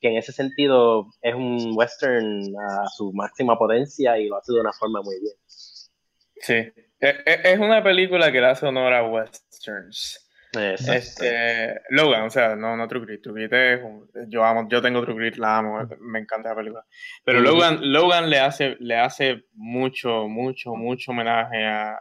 que 0.00 0.08
en 0.08 0.16
ese 0.16 0.32
sentido 0.32 1.06
es 1.22 1.34
un 1.34 1.72
western 1.74 2.42
a 2.56 2.86
su 2.86 3.12
máxima 3.12 3.58
potencia 3.58 4.18
y 4.18 4.28
lo 4.28 4.36
hace 4.36 4.52
de 4.52 4.60
una 4.60 4.72
forma 4.72 5.02
muy 5.02 5.16
bien. 5.20 5.34
Sí, 5.46 6.54
es 7.00 7.58
una 7.58 7.82
película 7.82 8.32
que 8.32 8.40
le 8.40 8.46
hace 8.48 8.66
honor 8.66 8.92
a 8.92 9.04
westerns. 9.04 10.28
Este, 10.52 11.80
Logan, 11.90 12.22
o 12.22 12.30
sea, 12.30 12.56
no, 12.56 12.76
no 12.76 12.88
True 12.88 13.04
Grit. 13.04 13.22
True 13.22 13.34
Grit 13.34 13.52
es 13.52 13.80
yo 14.28 14.44
amo, 14.44 14.66
yo 14.68 14.80
tengo 14.80 15.02
True 15.02 15.16
Grit, 15.16 15.36
la 15.36 15.58
amo, 15.58 15.88
me 16.00 16.20
encanta 16.20 16.50
la 16.50 16.56
película. 16.56 16.86
Pero 17.24 17.40
Logan, 17.40 17.78
Logan 17.92 18.30
le 18.30 18.38
hace, 18.38 18.76
le 18.80 18.96
hace 18.96 19.44
mucho, 19.52 20.26
mucho, 20.26 20.74
mucho 20.74 21.10
homenaje 21.10 21.64
a, 21.64 21.98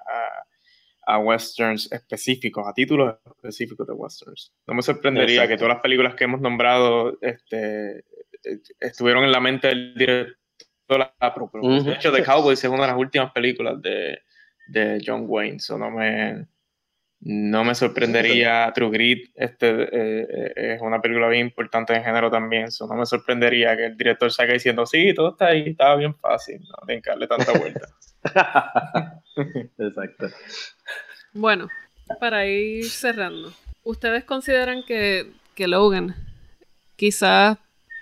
a, 1.06 1.20
westerns 1.20 1.91
específicos, 1.91 2.66
a 2.68 2.74
títulos 2.74 3.16
específicos 3.26 3.86
de 3.86 3.93
westerns. 3.93 4.54
No 4.66 4.74
me 4.74 4.82
sorprendería 4.82 5.48
que 5.48 5.58
todas 5.58 5.74
las 5.74 5.82
películas 5.82 6.16
que 6.16 6.24
hemos 6.24 6.41
nombrado 6.41 7.18
este, 7.22 8.06
estuvieron 8.80 9.24
en 9.24 9.32
la 9.32 9.39
mente 9.39 9.68
del 9.68 9.93
director. 9.93 10.38
De 10.88 11.93
hecho, 11.93 12.14
The 12.14 12.24
Cowboys 12.24 12.64
es 12.64 12.70
una 12.70 12.84
de 12.84 12.88
las 12.88 12.98
últimas 12.98 13.34
películas 13.34 13.82
de, 13.82 14.22
de 14.68 15.01
John 15.05 15.26
Wayne, 15.28 15.59
so 15.59 15.78
no 15.78 15.91
me 15.91 16.47
no 17.20 17.63
me 17.63 17.74
sorprendería, 17.74 18.72
True 18.76 18.91
Grit 18.91 19.32
este, 19.36 19.70
eh, 19.70 20.28
eh, 20.30 20.74
es 20.76 20.82
una 20.82 21.01
película 21.01 21.28
bien 21.28 21.47
importante 21.47 21.95
en 21.95 22.03
género 22.03 22.30
también, 22.30 22.72
so 22.72 22.86
no 22.88 22.95
me 22.95 23.05
sorprendería 23.05 23.76
que 23.76 23.88
el 23.88 23.97
director 23.97 24.32
salga 24.32 24.53
diciendo, 24.53 24.86
sí, 24.86 25.13
todo 25.15 25.32
está 25.32 25.47
ahí, 25.47 25.70
estaba 25.70 25.95
bien 25.95 26.15
fácil, 26.15 26.59
no 26.59 26.86
tienen 26.86 27.01
que 27.01 27.09
darle 27.09 27.28
tanta 27.28 27.53
vuelta. 27.53 27.88
Exacto. 29.80 30.28
Bueno, 31.34 31.68
para 32.20 32.45
ir 32.45 32.88
cerrando, 32.89 33.51
¿ustedes 33.84 34.24
consideran 34.24 34.84
que, 34.84 35.32
que 35.55 35.68
Logan 35.68 36.15
quizás 36.95 37.57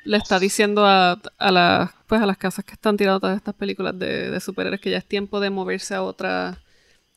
le 0.06 0.18
está 0.18 0.40
diciendo 0.40 0.86
a, 0.86 1.20
a, 1.38 1.52
las, 1.52 1.92
pues 2.08 2.22
a 2.22 2.26
las 2.26 2.38
casas 2.38 2.64
que 2.64 2.74
están 2.74 2.96
tirando 2.96 3.20
todas 3.20 3.36
estas 3.36 3.56
películas 3.56 3.98
de, 3.98 4.32
de 4.32 4.40
superhéroes 4.40 4.80
que 4.80 4.92
ya 4.92 4.98
es 4.98 5.06
tiempo 5.06 5.40
de 5.40 5.50
moverse 5.50 5.96
a 5.96 6.04
otra, 6.04 6.60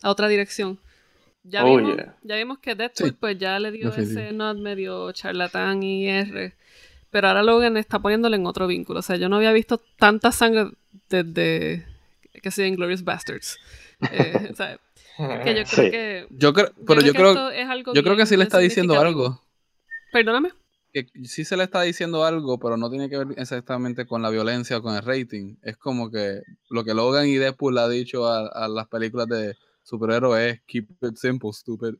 a 0.03 0.11
otra 0.11 0.29
dirección? 0.29 0.79
Ya, 1.45 1.65
oh, 1.65 1.77
vimos, 1.77 1.97
ya 2.23 2.37
vimos 2.37 2.59
que 2.59 2.75
Deadpool 2.75 3.15
pues 3.15 3.39
ya 3.39 3.59
le 3.59 3.71
dio 3.71 3.95
ese 3.95 4.33
not 4.33 4.59
medio 4.59 5.13
charlatán 5.13 5.83
y 5.83 6.09
R. 6.09 6.55
Pero 7.11 7.29
ahora 7.29 7.43
Logan 7.43 7.77
está 7.77 8.01
poniéndole 8.01 8.37
en 8.37 8.47
otro 8.47 8.67
vínculo. 8.67 8.99
O 8.99 9.03
sea, 9.03 9.17
yo 9.17 9.29
no 9.29 9.37
había 9.37 9.53
visto 9.53 9.79
tanta 9.99 10.31
sangre 10.31 10.73
desde 11.09 11.87
que 12.43 12.51
sea 12.51 12.69
Glorious 12.69 13.03
Bastards. 13.03 13.59
Eh, 14.13 14.49
o 14.53 14.55
sea, 14.55 14.79
que 15.43 15.55
yo 15.55 15.65
creo 15.65 15.91
que. 15.91 16.27
Yo 16.31 16.53
creo, 16.53 16.73
pero 16.87 17.01
yo 17.01 17.15
creo, 17.15 17.95
yo 17.95 18.03
creo 18.03 18.17
que 18.17 18.27
sí 18.27 18.37
le 18.37 18.45
está 18.45 18.59
diciendo 18.59 19.01
algo. 19.01 19.41
Perdóname. 20.13 20.51
Que 20.93 21.07
sí 21.25 21.45
se 21.45 21.57
le 21.57 21.65
está 21.65 21.83
diciendo 21.83 22.25
algo, 22.25 22.59
pero 22.59 22.77
no 22.77 22.91
tiene 22.91 23.11
que 23.11 23.19
ver 23.19 23.29
exactamente 23.37 24.07
con 24.07 24.23
la 24.23 24.31
violencia 24.31 24.79
o 24.79 24.83
con 24.83 24.95
el 24.97 25.03
rating. 25.03 25.57
Es 25.63 25.77
como 25.77 26.11
que 26.11 26.41
lo 26.71 26.85
que 26.85 26.95
Logan 26.95 27.27
y 27.27 27.37
Deadpool 27.37 27.75
le 27.75 27.81
ha 27.81 27.89
dicho 27.89 28.27
a 28.27 28.69
las 28.69 28.89
películas 28.89 29.29
de 29.29 29.55
superhéroe 29.83 30.51
es 30.51 30.61
keep 30.67 30.87
it 31.03 31.17
simple, 31.17 31.53
stupid. 31.53 31.95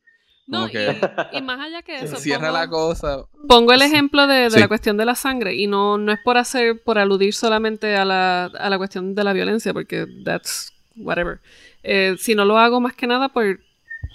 No, 0.49 0.67
y, 0.67 1.41
más 1.43 1.59
allá 1.59 1.83
que 1.83 1.95
eso. 1.95 2.15
Cierra 2.17 2.51
la 2.51 2.67
cosa. 2.67 3.25
Pongo 3.47 3.71
el 3.71 3.83
ejemplo 3.83 4.25
de, 4.25 4.49
la 4.49 4.67
cuestión 4.67 4.97
de 4.97 5.05
la 5.05 5.13
sangre 5.13 5.55
y 5.55 5.67
no, 5.67 5.99
no 5.99 6.11
es 6.11 6.19
por 6.23 6.37
hacer, 6.37 6.81
por 6.81 6.97
aludir 6.97 7.35
solamente 7.35 7.95
a 7.95 8.03
la, 8.03 8.45
a 8.45 8.69
la 8.69 8.77
cuestión 8.79 9.13
de 9.13 9.23
la 9.23 9.33
violencia, 9.33 9.73
porque 9.73 10.07
that's 10.25 10.73
whatever. 10.95 11.39
Eh, 11.83 12.15
sino 12.17 12.45
lo 12.45 12.57
hago 12.57 12.79
más 12.81 12.95
que 12.95 13.05
nada 13.05 13.29
por, 13.29 13.59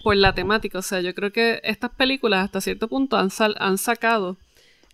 por 0.03 0.17
la 0.17 0.35
temática. 0.35 0.79
O 0.79 0.83
sea, 0.83 1.01
yo 1.01 1.15
creo 1.15 1.31
que 1.31 1.61
estas 1.63 1.91
películas 1.91 2.45
hasta 2.45 2.61
cierto 2.61 2.89
punto 2.89 3.17
han, 3.17 3.31
han 3.59 3.79
sacado 3.79 4.37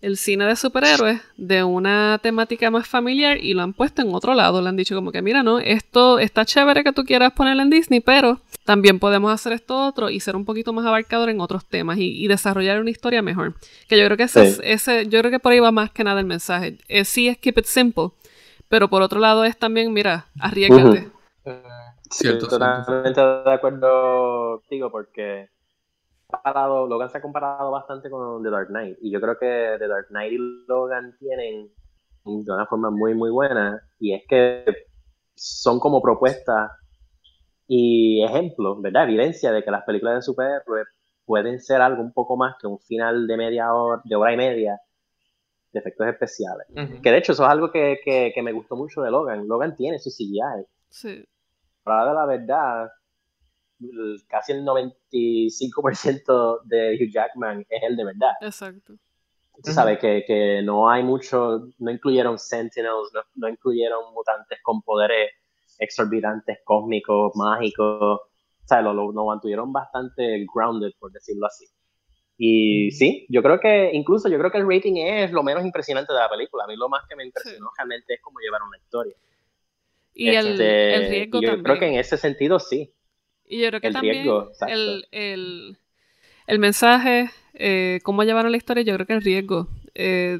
el 0.01 0.17
cine 0.17 0.45
de 0.45 0.55
superhéroes 0.55 1.21
de 1.37 1.63
una 1.63 2.19
temática 2.21 2.71
más 2.71 2.87
familiar 2.87 3.37
y 3.37 3.53
lo 3.53 3.61
han 3.61 3.73
puesto 3.73 4.01
en 4.01 4.13
otro 4.13 4.33
lado. 4.33 4.61
Le 4.61 4.69
han 4.69 4.75
dicho 4.75 4.95
como 4.95 5.11
que, 5.11 5.21
mira, 5.21 5.43
no, 5.43 5.59
esto 5.59 6.19
está 6.19 6.43
chévere 6.43 6.83
que 6.83 6.91
tú 6.91 7.03
quieras 7.03 7.33
ponerlo 7.33 7.61
en 7.61 7.69
Disney, 7.69 7.99
pero 7.99 8.41
también 8.65 8.99
podemos 8.99 9.31
hacer 9.31 9.53
esto 9.53 9.85
otro 9.85 10.09
y 10.09 10.19
ser 10.19 10.35
un 10.35 10.45
poquito 10.45 10.73
más 10.73 10.85
abarcador 10.85 11.29
en 11.29 11.39
otros 11.39 11.65
temas 11.65 11.97
y, 11.99 12.27
desarrollar 12.27 12.79
una 12.79 12.89
historia 12.89 13.21
mejor. 13.21 13.53
Que 13.87 13.97
yo 13.97 14.05
creo 14.05 14.17
que 14.17 14.23
ese, 14.23 14.59
ese, 14.63 15.07
yo 15.07 15.19
creo 15.19 15.31
que 15.31 15.39
por 15.39 15.51
ahí 15.51 15.59
va 15.59 15.71
más 15.71 15.91
que 15.91 16.03
nada 16.03 16.19
el 16.19 16.25
mensaje. 16.25 16.77
Eh, 16.87 17.05
sí 17.05 17.27
es 17.27 17.37
keep 17.37 17.57
it 17.57 17.65
simple, 17.65 18.09
pero 18.69 18.89
por 18.89 19.01
otro 19.01 19.19
lado 19.19 19.43
es 19.43 19.57
también, 19.57 19.91
mira, 19.93 20.27
arriesgate. 20.39 21.09
cierto, 22.09 22.47
totalmente 22.47 23.21
de 23.21 23.53
acuerdo 23.53 24.61
contigo 24.61 24.89
porque 24.89 25.49
Logan 26.87 27.09
se 27.09 27.17
ha 27.17 27.21
comparado 27.21 27.71
bastante 27.71 28.09
con 28.09 28.43
The 28.43 28.49
Dark 28.49 28.67
Knight. 28.67 28.97
Y 29.01 29.11
yo 29.11 29.21
creo 29.21 29.37
que 29.37 29.75
The 29.79 29.87
Dark 29.87 30.07
Knight 30.09 30.33
y 30.33 30.37
Logan 30.67 31.15
tienen 31.19 31.69
de 32.23 32.53
una 32.53 32.65
forma 32.65 32.89
muy, 32.89 33.13
muy 33.13 33.29
buena. 33.29 33.81
Y 33.99 34.13
es 34.13 34.23
que 34.27 34.65
son 35.35 35.79
como 35.79 36.01
propuestas 36.01 36.71
y 37.67 38.23
ejemplos, 38.23 38.81
¿verdad? 38.81 39.03
Evidencia 39.03 39.51
de 39.51 39.63
que 39.63 39.71
las 39.71 39.83
películas 39.83 40.15
de 40.15 40.21
superhéroes 40.21 40.87
pueden 41.25 41.59
ser 41.59 41.81
algo 41.81 42.01
un 42.01 42.11
poco 42.11 42.35
más 42.35 42.55
que 42.59 42.67
un 42.67 42.79
final 42.79 43.27
de 43.27 43.37
media 43.37 43.73
hora, 43.73 44.01
de 44.03 44.15
hora 44.15 44.33
y 44.33 44.37
media 44.37 44.79
de 45.71 45.79
efectos 45.79 46.07
especiales. 46.07 46.67
Que 47.01 47.11
de 47.11 47.17
hecho 47.17 47.31
eso 47.31 47.45
es 47.45 47.49
algo 47.49 47.71
que, 47.71 47.99
que, 48.03 48.41
me 48.43 48.51
gustó 48.51 48.75
mucho 48.75 49.01
de 49.01 49.09
Logan. 49.09 49.47
Logan 49.47 49.75
tiene 49.75 49.99
su 49.99 50.09
CGI. 50.09 50.65
Sí. 50.89 51.25
Para 51.83 52.09
de 52.09 52.13
la 52.13 52.25
verdad, 52.25 52.91
casi 54.27 54.53
el 54.53 54.63
95% 54.65 56.61
de 56.63 56.95
Hugh 56.95 57.11
Jackman 57.11 57.65
es 57.69 57.83
el 57.83 57.95
de 57.95 58.05
verdad. 58.05 58.31
Exacto. 58.41 58.93
Tú 59.63 59.71
sabes 59.71 59.99
que, 59.99 60.23
que, 60.25 60.61
no 60.63 60.89
hay 60.89 61.03
mucho, 61.03 61.67
no 61.77 61.91
incluyeron 61.91 62.39
Sentinels, 62.39 63.11
no, 63.35 63.47
incluyeron 63.47 64.11
mutantes 64.13 64.57
con 64.63 64.81
poderes 64.81 65.31
exorbitantes, 65.77 66.59
cósmicos, 66.63 67.33
mágicos. 67.35 68.21
O 68.21 68.67
sea, 68.67 68.81
lo, 68.81 68.93
lo, 68.93 69.25
mantuvieron 69.25 69.71
bastante 69.71 70.45
grounded, 70.53 70.91
por 70.99 71.11
decirlo 71.11 71.45
así. 71.45 71.65
Y 72.37 72.89
sí, 72.91 73.27
yo 73.29 73.43
creo 73.43 73.59
que, 73.59 73.91
incluso 73.93 74.29
yo 74.29 74.39
creo 74.39 74.51
que 74.51 74.57
el 74.57 74.67
rating 74.67 74.95
es 74.95 75.31
lo 75.31 75.43
menos 75.43 75.63
impresionante 75.63 76.11
de 76.11 76.19
la 76.19 76.29
película. 76.29 76.63
A 76.63 76.67
mí 76.67 76.75
lo 76.75 76.89
más 76.89 77.03
que 77.07 77.15
me 77.15 77.25
impresionó 77.25 77.69
realmente 77.77 78.15
es 78.15 78.21
cómo 78.21 78.39
llevar 78.39 78.63
una 78.63 78.77
historia. 78.77 79.13
Y 80.13 80.29
el, 80.29 80.47
este, 80.47 80.95
el, 80.95 81.09
riesgo 81.09 81.41
yo 81.41 81.61
creo 81.61 81.79
que 81.79 81.87
en 81.87 81.95
ese 81.95 82.17
sentido 82.17 82.59
sí. 82.59 82.91
Y 83.51 83.61
yo 83.61 83.67
creo 83.67 83.81
que 83.81 83.91
también 83.91 84.27
el, 85.11 86.59
mensaje, 86.59 87.29
eh, 87.53 87.99
cómo 88.03 88.23
llevaron 88.23 88.51
la 88.51 88.57
historia, 88.57 88.83
yo 88.83 88.95
creo 88.95 89.05
que 89.05 89.13
el 89.13 89.21
riesgo. 89.21 89.67
Eh, 89.93 90.39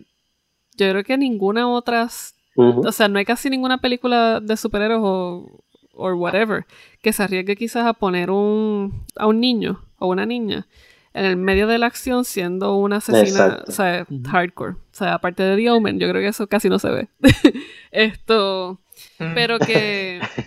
yo 0.78 0.90
creo 0.90 1.04
que 1.04 1.18
ninguna 1.18 1.70
otra, 1.70 2.08
o 2.56 2.92
sea, 2.92 3.08
no 3.08 3.20
hay 3.20 3.26
casi 3.26 3.50
ninguna 3.50 3.80
película 3.80 4.40
de 4.40 4.58
superhéroes 4.58 5.02
o 5.04 5.62
o 5.94 6.14
whatever 6.14 6.66
que 7.02 7.14
se 7.14 7.24
arriesgue 7.24 7.56
quizás 7.56 7.86
a 7.86 7.94
poner 7.94 8.32
un, 8.32 9.06
a 9.16 9.28
un 9.28 9.40
niño 9.40 9.84
o 9.98 10.08
una 10.08 10.26
niña 10.26 10.68
en 11.14 11.26
el 11.26 11.36
medio 11.36 11.68
de 11.68 11.78
la 11.78 11.88
acción 11.88 12.24
siendo 12.24 12.76
una 12.78 12.98
asesina, 12.98 13.64
o 13.68 13.72
sea, 13.72 14.08
hardcore. 14.32 14.74
O 14.76 14.94
sea, 14.94 15.16
aparte 15.16 15.44
de 15.44 15.58
The 15.58 15.70
Omen, 15.70 16.00
yo 16.00 16.08
creo 16.08 16.22
que 16.22 16.30
eso 16.30 16.48
casi 16.48 16.70
no 16.70 16.80
se 16.80 16.90
ve. 16.90 17.10
Esto, 17.92 18.80
pero 19.18 19.60
que 19.60 20.22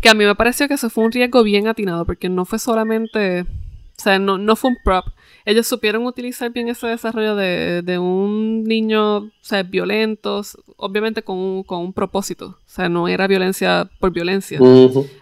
Que 0.00 0.08
a 0.08 0.14
mí 0.14 0.24
me 0.24 0.34
pareció 0.34 0.68
que 0.68 0.74
eso 0.74 0.90
fue 0.90 1.04
un 1.04 1.12
riesgo 1.12 1.42
bien 1.42 1.66
atinado, 1.66 2.04
porque 2.04 2.28
no 2.28 2.44
fue 2.44 2.58
solamente. 2.58 3.42
O 3.42 4.00
sea, 4.00 4.18
no, 4.18 4.38
no 4.38 4.54
fue 4.54 4.70
un 4.70 4.76
prop. 4.84 5.06
Ellos 5.44 5.66
supieron 5.66 6.04
utilizar 6.04 6.50
bien 6.50 6.68
ese 6.68 6.86
desarrollo 6.86 7.34
de, 7.34 7.82
de 7.82 7.98
un 7.98 8.64
niño, 8.64 9.16
o 9.16 9.30
sea, 9.40 9.62
violento, 9.62 10.42
obviamente 10.76 11.22
con 11.22 11.38
un, 11.38 11.62
con 11.62 11.80
un 11.80 11.92
propósito. 11.92 12.58
O 12.58 12.70
sea, 12.70 12.88
no 12.88 13.08
era 13.08 13.26
violencia 13.26 13.88
por 13.98 14.12
violencia. 14.12 14.60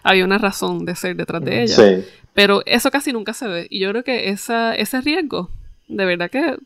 Había 0.03 0.25
una 0.25 0.37
razón 0.37 0.85
de 0.85 0.95
ser 0.95 1.15
detrás 1.15 1.43
de 1.43 1.63
ella. 1.63 1.75
Sí. 1.75 2.05
Pero 2.33 2.61
eso 2.65 2.91
casi 2.91 3.13
nunca 3.13 3.33
se 3.33 3.47
ve. 3.47 3.67
Y 3.69 3.79
yo 3.79 3.89
creo 3.89 4.03
que 4.03 4.29
esa, 4.29 4.75
ese 4.75 5.01
riesgo, 5.01 5.49
de 5.87 6.05
verdad 6.05 6.29
que 6.29 6.57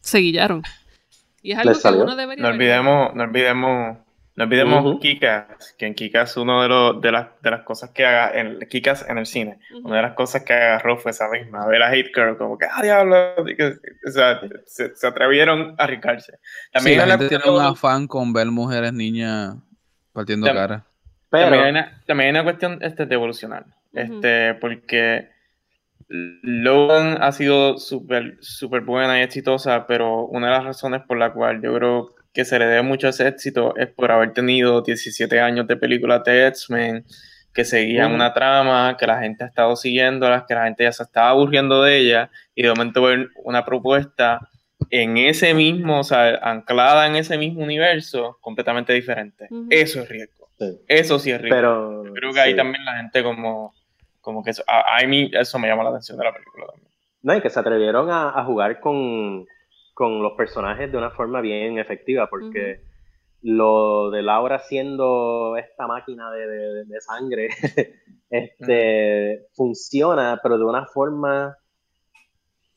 se 0.00 0.18
guillaron. 0.18 0.62
Y 1.42 1.52
es 1.52 1.58
algo 1.58 1.72
que 1.72 1.88
uno 1.88 2.14
debería. 2.14 2.42
No 2.42 2.50
olvidemos, 2.50 3.14
no 3.14 3.22
olvidemos 3.24 3.98
No 4.34 4.44
olvidemos 4.44 4.98
Kikas, 5.00 5.74
que 5.76 5.86
en 5.86 5.94
Kikas 5.94 6.38
uno 6.38 6.62
de, 6.62 6.68
los, 6.68 7.00
de, 7.02 7.12
las, 7.12 7.28
de 7.42 7.50
las 7.50 7.62
cosas 7.64 7.90
que 7.90 8.06
haga, 8.06 8.30
en 8.38 8.60
Kikas 8.60 9.06
en 9.06 9.18
el 9.18 9.26
cine, 9.26 9.58
una 9.84 9.96
de 9.96 10.02
las 10.02 10.14
cosas 10.14 10.42
que 10.42 10.54
agarró 10.54 10.96
fue 10.96 11.10
esa 11.10 11.28
misma, 11.28 11.66
ver 11.66 11.82
a 11.82 11.88
Hate 11.88 12.12
Girl, 12.14 12.38
como 12.38 12.56
que, 12.56 12.64
ah, 12.64 12.82
diablo, 12.82 13.34
o 13.36 14.10
sea, 14.10 14.40
se, 14.64 15.06
atrevieron 15.06 15.74
a 15.76 15.84
arriesgarse. 15.84 16.38
También 16.72 16.98
la 16.98 17.18
gente 17.18 17.28
tiene 17.28 17.50
un 17.50 17.60
afán 17.60 18.06
con 18.06 18.32
ver 18.32 18.46
mujeres, 18.46 18.94
niñas 18.94 19.56
partiendo 20.14 20.46
cara. 20.46 20.86
Pero... 21.28 21.44
También, 21.44 21.64
hay 21.64 21.70
una, 21.70 22.02
también 22.06 22.26
hay 22.28 22.40
una 22.40 22.44
cuestión 22.44 22.78
este, 22.80 23.04
de 23.04 23.14
evolucionar, 23.14 23.66
este, 23.92 24.54
porque 24.54 25.28
Logan 26.08 27.22
ha 27.22 27.32
sido 27.32 27.76
súper 27.76 28.38
super 28.40 28.80
buena 28.80 29.18
y 29.18 29.22
exitosa, 29.22 29.86
pero 29.86 30.24
una 30.24 30.46
de 30.46 30.52
las 30.54 30.64
razones 30.64 31.02
por 31.06 31.18
la 31.18 31.34
cual 31.34 31.60
yo 31.62 31.74
creo 31.74 32.14
que 32.32 32.44
se 32.44 32.58
le 32.58 32.66
debe 32.66 32.82
mucho 32.82 33.08
ese 33.08 33.28
éxito 33.28 33.74
es 33.76 33.88
por 33.88 34.10
haber 34.10 34.32
tenido 34.32 34.80
17 34.80 35.40
años 35.40 35.66
de 35.66 35.76
películas 35.76 36.24
de 36.24 36.46
X-Men 36.48 37.04
que 37.52 37.64
seguían 37.64 38.14
una 38.14 38.32
trama, 38.32 38.96
que 38.98 39.06
la 39.06 39.20
gente 39.20 39.44
ha 39.44 39.46
estado 39.46 39.76
siguiendo, 39.76 40.26
que 40.48 40.54
la 40.54 40.64
gente 40.64 40.84
ya 40.84 40.92
se 40.92 41.02
estaba 41.02 41.28
aburriendo 41.28 41.82
de 41.82 41.98
ella, 41.98 42.30
y 42.54 42.62
de 42.62 42.70
momento 42.70 43.02
ver 43.02 43.28
una 43.44 43.62
propuesta 43.62 44.48
en 44.88 45.18
ese 45.18 45.52
mismo, 45.52 46.00
o 46.00 46.04
sea, 46.04 46.36
anclada 46.42 47.06
en 47.06 47.16
ese 47.16 47.36
mismo 47.36 47.62
universo, 47.62 48.38
completamente 48.40 48.94
diferente. 48.94 49.48
Eso 49.68 50.00
es 50.00 50.08
riesgo. 50.08 50.48
Eso 50.88 51.18
sí 51.18 51.30
es 51.30 51.42
riesgo. 51.42 51.56
Pero, 51.56 52.14
creo 52.14 52.32
que 52.32 52.40
ahí 52.40 52.56
también 52.56 52.86
la 52.86 52.96
gente 52.96 53.22
como, 53.22 53.74
como 54.22 54.42
que 54.42 54.52
eso, 54.52 54.64
a, 54.66 55.04
mí 55.06 55.30
eso 55.34 55.58
me 55.58 55.68
llama 55.68 55.84
la 55.84 55.90
atención 55.90 56.16
de 56.16 56.24
la 56.24 56.32
película 56.32 56.66
también. 56.68 56.90
No, 57.20 57.36
y 57.36 57.42
que 57.42 57.50
se 57.50 57.60
atrevieron 57.60 58.08
a 58.10 58.42
jugar 58.44 58.80
con, 58.80 59.46
con 59.94 60.22
los 60.22 60.32
personajes 60.32 60.90
de 60.90 60.98
una 60.98 61.10
forma 61.10 61.40
bien 61.40 61.78
efectiva, 61.78 62.28
porque 62.28 62.82
lo 63.42 64.10
de 64.10 64.22
Laura 64.22 64.58
siendo 64.60 65.56
esta 65.56 65.86
máquina 65.86 66.30
de, 66.30 67.00
sangre, 67.00 67.48
este, 68.30 69.48
funciona, 69.54 70.40
pero 70.42 70.58
de 70.58 70.64
una 70.64 70.86
forma 70.86 71.56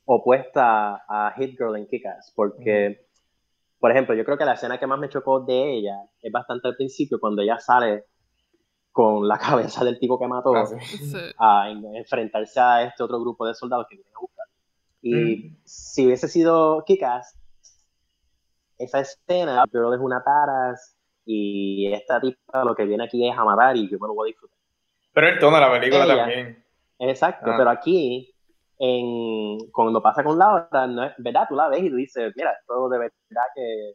opuesta 0.06 1.04
a 1.08 1.34
Hit 1.38 1.58
Girl 1.58 1.76
en 1.76 1.88
Kick-Ass, 1.88 2.34
porque, 2.36 3.08
por 3.80 3.92
ejemplo, 3.92 4.16
yo 4.16 4.26
creo 4.26 4.38
que 4.38 4.46
la 4.46 4.54
escena 4.54 4.80
que 4.80 4.88
más 4.88 5.00
me 5.00 5.10
chocó 5.10 5.42
de 5.42 5.78
ella 5.78 5.98
es 6.22 6.32
bastante 6.32 6.68
al 6.68 6.76
principio, 6.76 7.20
cuando 7.20 7.42
ella 7.42 7.60
sale 7.60 8.06
con 8.92 9.28
la 9.28 9.38
cabeza 9.40 9.84
del 9.84 10.00
tipo 10.00 10.18
que 10.18 10.28
mató 10.28 10.54
ah, 11.38 11.64
a 11.64 11.70
enfrentarse 11.70 12.60
a 12.60 12.84
este 12.84 13.04
otro 13.04 13.20
grupo 13.20 13.46
de 13.46 13.54
soldados 13.54 13.88
que 13.90 13.96
vienen 13.96 14.14
a 14.16 14.20
buscar. 14.20 14.35
Y 15.06 15.14
mm. 15.14 15.58
si 15.66 16.08
hubiese 16.08 16.28
sido 16.28 16.84
Kikas, 16.84 17.38
esa 18.80 19.02
escena, 19.02 19.64
pero 19.72 19.94
es 19.94 20.00
una 20.02 20.24
taras 20.24 20.98
y 21.24 21.94
esta 21.94 22.20
tipa 22.20 22.66
lo 22.66 22.76
que 22.76 22.86
viene 22.86 23.04
aquí 23.04 23.30
es 23.30 23.38
a 23.38 23.44
matar 23.44 23.78
y 23.78 23.88
yo 23.88 24.00
me 24.00 24.08
lo 24.08 24.16
voy 24.16 24.30
a 24.30 24.32
disfrutar. 24.32 24.58
Pero 25.14 25.28
el 25.28 25.40
tono 25.40 25.58
de 25.58 25.62
la 25.62 25.72
película 25.72 26.08
también. 26.08 26.66
Exacto, 26.98 27.52
ah. 27.52 27.56
pero 27.56 27.70
aquí, 27.70 28.34
en, 28.80 29.70
cuando 29.72 30.02
pasa 30.02 30.24
con 30.24 30.40
Laura, 30.40 30.88
no 30.88 31.04
es, 31.04 31.14
¿verdad? 31.20 31.46
Tú 31.48 31.56
la 31.56 31.70
ves 31.70 31.84
y 31.84 31.90
tú 31.92 31.98
dices, 31.98 32.34
mira, 32.36 32.54
esto 32.60 32.90
de 32.90 32.98
verdad 32.98 33.44
que 33.54 33.94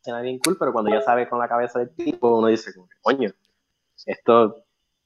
escena 0.00 0.20
bien 0.20 0.40
cool, 0.40 0.56
pero 0.58 0.72
cuando 0.72 0.90
ya 0.90 1.00
sabes 1.00 1.28
con 1.28 1.38
la 1.38 1.48
cabeza 1.48 1.78
del 1.78 1.94
tipo, 1.94 2.36
uno 2.36 2.48
dice, 2.48 2.72
coño, 3.02 3.30
esto, 4.04 4.64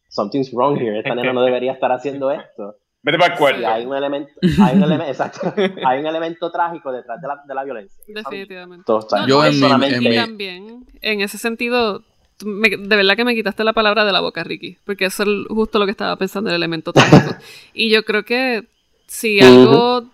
something's 0.09 0.51
wrong 0.55 0.79
here, 0.79 0.99
esta 0.99 1.15
nena 1.15 1.35
no 1.35 1.43
debería 1.45 1.73
estar 1.73 1.93
haciendo 1.93 2.31
esto. 2.31 2.77
Vete 3.03 3.19
para 3.19 3.33
el 3.33 3.39
cuerpo. 3.39 3.67
hay 3.67 3.87
un 3.87 3.97
elemento, 3.97 4.33
hay 4.43 4.77
un 4.77 4.83
elemento, 4.83 5.05
exacto, 5.11 5.55
hay 5.57 6.01
un 6.01 6.07
elemento 6.07 6.51
trágico 6.51 6.93
detrás 6.93 7.21
de 7.21 7.29
la, 7.29 7.41
de 7.47 7.55
la 7.55 7.65
violencia. 7.65 8.03
Definitivamente. 8.07 8.93
yo 9.27 9.45
en, 9.45 9.59
mi, 9.59 10.15
también, 10.15 10.87
en 11.01 11.21
ese 11.23 11.39
sentido, 11.39 12.03
de 12.41 12.97
verdad 12.97 13.17
que 13.17 13.25
me 13.25 13.35
quitaste 13.35 13.65
la 13.65 13.73
palabra 13.73 14.05
de 14.05 14.13
la 14.13 14.21
boca, 14.21 14.45
Ricky, 14.45 14.77
porque 14.85 15.07
eso 15.07 15.23
es 15.23 15.29
justo 15.49 15.79
lo 15.79 15.87
que 15.87 15.93
estaba 15.93 16.17
pensando, 16.17 16.51
el 16.51 16.57
elemento 16.57 16.93
trágico. 16.93 17.37
y 17.73 17.89
yo 17.89 18.05
creo 18.05 18.25
que 18.25 18.67
si 19.07 19.41
algo 19.41 20.05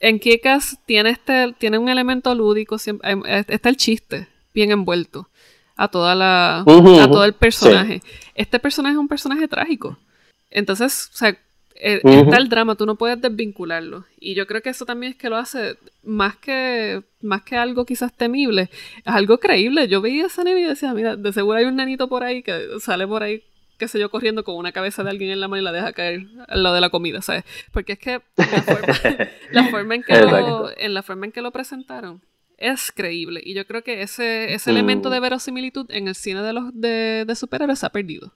en 0.00 0.18
Kikas 0.18 0.78
tiene 0.84 1.10
este, 1.10 1.54
tiene 1.56 1.78
un 1.78 1.88
elemento 1.88 2.34
lúdico, 2.34 2.76
em, 2.86 3.22
está 3.26 3.70
el 3.70 3.78
chiste 3.78 4.28
bien 4.52 4.70
envuelto 4.70 5.30
a 5.76 5.88
toda 5.88 6.14
la, 6.14 6.58
a 6.58 6.64
todo 6.64 7.24
el 7.24 7.32
personaje. 7.32 8.02
Este 8.34 8.58
personaje 8.58 8.92
es 8.92 8.98
un 8.98 9.08
personaje 9.08 9.48
trágico. 9.48 9.98
Entonces, 10.50 11.10
o 11.12 11.16
sea, 11.16 11.36
eh, 11.74 12.00
está 12.04 12.36
el 12.36 12.48
drama, 12.48 12.76
tú 12.76 12.86
no 12.86 12.96
puedes 12.96 13.20
desvincularlo. 13.20 14.04
Y 14.18 14.34
yo 14.34 14.46
creo 14.46 14.62
que 14.62 14.70
eso 14.70 14.86
también 14.86 15.12
es 15.12 15.18
que 15.18 15.28
lo 15.28 15.36
hace 15.36 15.76
más 16.02 16.36
que, 16.36 17.02
más 17.20 17.42
que 17.42 17.56
algo 17.56 17.84
quizás 17.84 18.12
temible, 18.16 18.70
es 18.98 19.02
algo 19.04 19.38
creíble. 19.38 19.88
Yo 19.88 20.00
veía 20.00 20.26
esa 20.26 20.44
niña 20.44 20.60
y 20.60 20.64
decía, 20.64 20.94
mira, 20.94 21.16
de 21.16 21.32
seguro 21.32 21.58
hay 21.58 21.64
un 21.64 21.76
nenito 21.76 22.08
por 22.08 22.22
ahí 22.22 22.42
que 22.42 22.78
sale 22.80 23.06
por 23.06 23.22
ahí, 23.22 23.42
qué 23.78 23.88
sé 23.88 23.98
yo, 23.98 24.10
corriendo 24.10 24.44
con 24.44 24.56
una 24.56 24.72
cabeza 24.72 25.02
de 25.02 25.10
alguien 25.10 25.30
en 25.30 25.40
la 25.40 25.48
mano 25.48 25.62
y 25.62 25.64
la 25.64 25.72
deja 25.72 25.92
caer 25.92 26.26
al 26.48 26.62
lado 26.62 26.74
de 26.76 26.80
la 26.80 26.90
comida, 26.90 27.22
¿sabes? 27.22 27.44
Porque 27.72 27.94
es 27.94 27.98
que 27.98 28.20
la 28.36 28.62
forma, 29.68 29.94
en, 29.94 30.02
que 30.02 30.20
lo, 30.20 30.70
en 30.76 30.94
la 30.94 31.02
forma 31.02 31.26
en 31.26 31.32
que 31.32 31.42
lo 31.42 31.50
presentaron 31.50 32.22
es 32.56 32.92
creíble. 32.92 33.40
Y 33.44 33.54
yo 33.54 33.66
creo 33.66 33.82
que 33.82 34.02
ese, 34.02 34.54
ese 34.54 34.70
elemento 34.70 35.10
de 35.10 35.18
mm. 35.18 35.22
verosimilitud 35.22 35.90
en 35.90 36.06
el 36.06 36.14
cine 36.14 36.42
de 36.42 36.52
los 36.52 36.70
de, 36.72 37.24
de 37.26 37.34
superhéroes 37.34 37.80
se 37.80 37.86
ha 37.86 37.90
perdido. 37.90 38.32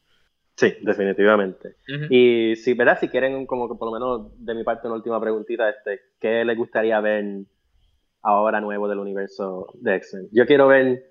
Sí, 0.58 0.74
definitivamente. 0.82 1.76
Y 2.10 2.56
si, 2.56 2.74
¿verdad? 2.74 2.98
Si 2.98 3.08
quieren, 3.08 3.46
como 3.46 3.68
que 3.68 3.78
por 3.78 3.86
lo 3.86 3.92
menos 3.92 4.44
de 4.44 4.54
mi 4.54 4.64
parte, 4.64 4.88
una 4.88 4.96
última 4.96 5.20
preguntita, 5.20 5.70
este, 5.70 6.00
¿qué 6.18 6.44
les 6.44 6.56
gustaría 6.56 7.00
ver 7.00 7.44
ahora 8.22 8.60
nuevo 8.60 8.88
del 8.88 8.98
universo 8.98 9.68
de 9.74 9.94
X-Men? 9.94 10.28
Yo 10.32 10.46
quiero 10.46 10.66
ver, 10.66 11.04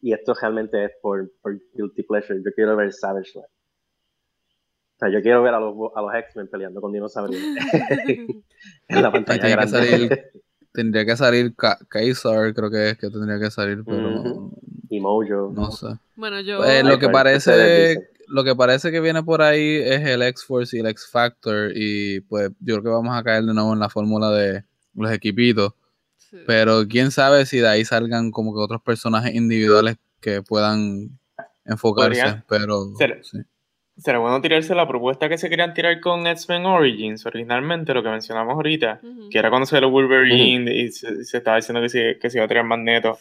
y 0.00 0.12
esto 0.12 0.34
realmente 0.40 0.84
es 0.84 0.92
por, 1.02 1.32
por 1.42 1.58
guilty 1.74 2.04
pleasure, 2.04 2.40
yo 2.44 2.52
quiero 2.54 2.76
ver 2.76 2.92
Savage 2.92 3.32
Land. 3.34 3.48
O 3.48 4.98
sea, 5.00 5.08
yo 5.08 5.20
quiero 5.20 5.42
ver 5.42 5.54
a 5.54 5.58
los, 5.58 5.74
a 5.96 6.02
los 6.02 6.14
X-Men 6.14 6.46
peleando 6.46 6.80
con 6.80 6.92
dinosaurios 6.92 7.42
en 8.86 9.02
la 9.02 9.10
pantalla 9.10 9.40
tendría 9.40 9.56
Que 9.58 9.66
salir, 9.66 10.30
tendría 10.72 11.06
que 11.06 11.16
salir 11.16 11.54
Kaiser, 11.88 12.54
creo 12.54 12.70
que 12.70 12.90
es 12.90 12.98
que 12.98 13.10
tendría 13.10 13.40
que 13.40 13.50
salir, 13.50 13.82
pero... 13.84 14.52
Y 14.88 15.00
Mojo. 15.00 15.52
No 15.52 15.72
sé. 15.72 15.88
Bueno, 16.14 16.40
yo... 16.40 16.64
Eh, 16.64 16.84
lo 16.84 17.00
que 17.00 17.08
parece 17.08 18.09
lo 18.30 18.44
que 18.44 18.54
parece 18.54 18.90
que 18.92 19.00
viene 19.00 19.22
por 19.22 19.42
ahí 19.42 19.76
es 19.76 20.06
el 20.06 20.22
X-Force 20.22 20.76
y 20.76 20.80
el 20.80 20.86
X-Factor. 20.86 21.72
Y 21.74 22.20
pues 22.22 22.50
yo 22.60 22.76
creo 22.76 22.82
que 22.82 22.88
vamos 22.90 23.16
a 23.16 23.22
caer 23.22 23.44
de 23.44 23.52
nuevo 23.52 23.72
en 23.72 23.80
la 23.80 23.88
fórmula 23.88 24.30
de 24.30 24.64
los 24.94 25.10
equipitos. 25.12 25.74
Pero 26.46 26.86
quién 26.88 27.10
sabe 27.10 27.44
si 27.44 27.58
de 27.58 27.68
ahí 27.68 27.84
salgan 27.84 28.30
como 28.30 28.54
que 28.54 28.60
otros 28.60 28.80
personajes 28.82 29.34
individuales 29.34 29.96
que 30.20 30.42
puedan 30.42 31.18
enfocarse. 31.64 32.42
Pero 32.48 32.92
será 33.96 34.18
bueno 34.18 34.40
tirarse 34.40 34.74
la 34.74 34.86
propuesta 34.86 35.28
que 35.28 35.36
se 35.36 35.50
querían 35.50 35.74
tirar 35.74 36.00
con 36.00 36.26
X-Men 36.26 36.64
Origins 36.66 37.26
originalmente, 37.26 37.92
lo 37.92 38.02
que 38.02 38.10
mencionamos 38.10 38.54
ahorita, 38.54 39.00
que 39.30 39.38
era 39.38 39.50
cuando 39.50 39.66
se 39.66 39.80
lo 39.80 39.90
Wolverine 39.90 40.72
y 40.72 40.92
se, 40.92 41.20
estaba 41.20 41.56
diciendo 41.56 41.82
que 41.82 41.88
se, 41.88 42.18
que 42.18 42.30
se 42.30 42.38
iba 42.38 42.44
a 42.44 42.48
tirar 42.48 42.64
Magneto. 42.64 43.18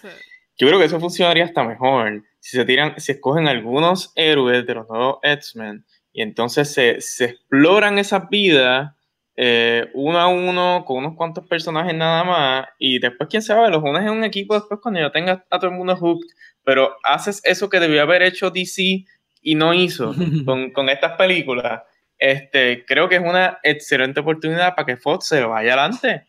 Yo 0.57 0.67
creo 0.67 0.79
que 0.79 0.85
eso 0.85 0.99
funcionaría 0.99 1.45
hasta 1.45 1.63
mejor 1.63 2.23
si 2.39 2.57
se 2.57 2.65
tiran, 2.65 2.93
si 2.97 3.13
escogen 3.13 3.47
algunos 3.47 4.11
héroes 4.15 4.65
de 4.65 4.75
los 4.75 4.89
nuevos 4.89 5.17
X-Men 5.23 5.85
y 6.11 6.21
entonces 6.21 6.73
se, 6.73 7.01
se, 7.01 7.25
exploran 7.25 7.99
esas 7.99 8.29
vidas 8.29 8.93
eh, 9.35 9.89
uno 9.93 10.19
a 10.19 10.27
uno 10.27 10.83
con 10.85 10.97
unos 10.97 11.15
cuantos 11.15 11.47
personajes 11.47 11.95
nada 11.95 12.23
más 12.23 12.67
y 12.77 12.99
después 12.99 13.29
quién 13.29 13.41
sabe, 13.41 13.69
los 13.69 13.81
unes 13.81 14.01
en 14.01 14.09
un 14.09 14.23
equipo 14.23 14.53
después 14.53 14.79
cuando 14.81 14.99
ya 14.99 15.11
tengas 15.11 15.39
a 15.49 15.59
todo 15.59 15.71
el 15.71 15.77
mundo 15.77 15.95
hooked, 15.95 16.27
pero 16.63 16.95
haces 17.03 17.41
eso 17.45 17.69
que 17.69 17.79
debió 17.79 18.01
haber 18.01 18.21
hecho 18.21 18.51
DC 18.51 19.05
y 19.41 19.55
no 19.55 19.73
hizo 19.73 20.13
con, 20.45 20.71
con 20.71 20.89
estas 20.89 21.13
películas. 21.13 21.83
Este, 22.17 22.83
creo 22.85 23.07
que 23.07 23.15
es 23.15 23.21
una 23.21 23.59
excelente 23.63 24.19
oportunidad 24.19 24.75
para 24.75 24.85
que 24.85 24.97
Fox 24.97 25.27
se 25.27 25.41
vaya 25.45 25.73
adelante. 25.73 26.25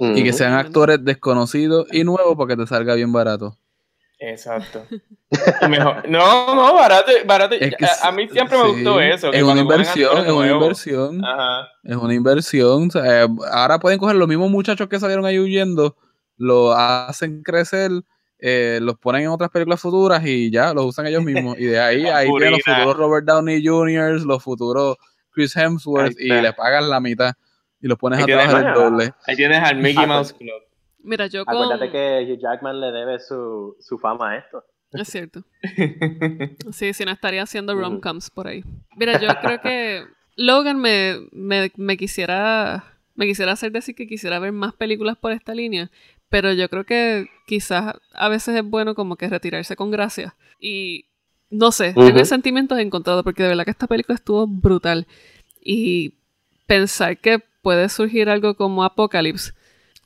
Y 0.00 0.24
que 0.24 0.32
sean 0.32 0.54
actores 0.54 1.04
desconocidos 1.04 1.86
y 1.92 2.04
nuevos 2.04 2.36
para 2.36 2.48
que 2.48 2.62
te 2.62 2.66
salga 2.66 2.94
bien 2.94 3.12
barato. 3.12 3.56
Exacto. 4.20 4.86
No, 6.08 6.54
no, 6.56 6.74
barato. 6.74 7.12
barato. 7.24 7.54
a, 8.02 8.10
mí 8.10 8.28
siempre 8.28 8.58
me 8.58 8.68
gustó 8.68 9.00
eso. 9.00 9.32
Es 9.32 9.44
una 9.44 9.60
inversión, 9.60 10.26
es 10.26 10.32
una 10.32 10.50
inversión. 10.50 11.22
Es 11.84 11.96
una 11.96 12.14
inversión. 12.14 12.90
ahora 13.52 13.78
pueden 13.78 14.00
coger 14.00 14.16
los 14.16 14.26
mismos 14.26 14.50
muchachos 14.50 14.88
que 14.88 14.98
salieron 14.98 15.24
ahí 15.24 15.38
huyendo, 15.38 15.96
lo 16.36 16.72
hacen 16.72 17.44
crecer, 17.44 17.92
eh, 18.40 18.80
los 18.82 18.98
ponen 18.98 19.22
en 19.22 19.28
otras 19.28 19.50
películas 19.50 19.80
futuras 19.80 20.26
y 20.26 20.50
ya, 20.50 20.74
los 20.74 20.86
usan 20.86 21.06
ellos 21.06 21.22
mismos. 21.22 21.56
Y 21.60 21.66
de 21.66 21.80
ahí, 21.80 22.06
ahí 22.06 22.28
tienen 22.28 22.52
los 22.52 22.62
futuros 22.64 22.96
Robert 22.96 23.26
Downey 23.26 23.64
Jr., 23.64 24.20
los 24.26 24.42
futuros 24.42 24.96
Chris 25.30 25.56
Hemsworth 25.56 26.18
y 26.18 26.28
le 26.28 26.52
pagan 26.54 26.90
la 26.90 26.98
mitad 26.98 27.34
y 27.80 27.86
los 27.86 27.96
pones 27.98 28.20
a 28.20 28.26
trabajar 28.26 28.66
el 28.66 28.74
doble. 28.74 29.14
Ahí 29.26 29.36
tienes 29.36 29.62
al 29.62 29.76
Mickey 29.76 30.06
Mouse 30.06 30.32
Club. 30.32 30.60
Mira, 31.02 31.26
yo 31.26 31.44
con... 31.44 31.56
Acuérdate 31.56 31.90
que 31.90 32.32
Hugh 32.32 32.40
Jackman 32.40 32.80
le 32.80 32.92
debe 32.92 33.18
su, 33.18 33.76
su 33.80 33.98
fama 33.98 34.30
a 34.30 34.36
esto. 34.38 34.64
Es 34.92 35.08
cierto. 35.08 35.44
Sí, 36.72 36.92
si 36.92 37.04
no 37.04 37.12
estaría 37.12 37.42
haciendo 37.42 37.74
rom-coms 37.74 38.30
por 38.30 38.48
ahí. 38.48 38.64
Mira, 38.96 39.20
yo 39.20 39.28
creo 39.40 39.60
que 39.60 40.04
Logan 40.36 40.80
me, 40.80 41.16
me, 41.32 41.70
me, 41.76 41.96
quisiera 41.96 42.84
me 43.14 43.26
quisiera 43.26 43.52
hacer 43.52 43.72
decir 43.72 43.94
que 43.94 44.06
quisiera 44.06 44.38
ver 44.38 44.52
más 44.52 44.72
películas 44.74 45.16
por 45.16 45.32
esta 45.32 45.54
línea, 45.54 45.90
pero 46.28 46.52
yo 46.52 46.68
creo 46.68 46.84
que 46.84 47.28
quizás 47.46 47.94
a 48.14 48.28
veces 48.28 48.56
es 48.56 48.64
bueno 48.64 48.94
como 48.94 49.16
que 49.16 49.28
retirarse 49.28 49.76
con 49.76 49.90
gracia. 49.90 50.36
Y 50.58 51.06
no 51.50 51.72
sé, 51.72 51.92
tengo 51.92 52.24
sentimientos 52.24 52.78
encontrados 52.78 53.24
porque 53.24 53.42
de 53.42 53.50
verdad 53.50 53.64
que 53.64 53.72
esta 53.72 53.88
película 53.88 54.14
estuvo 54.14 54.46
brutal. 54.46 55.06
Y 55.60 56.14
pensar 56.66 57.18
que 57.18 57.40
puede 57.62 57.88
surgir 57.88 58.30
algo 58.30 58.54
como 58.54 58.84
Apocalypse, 58.84 59.52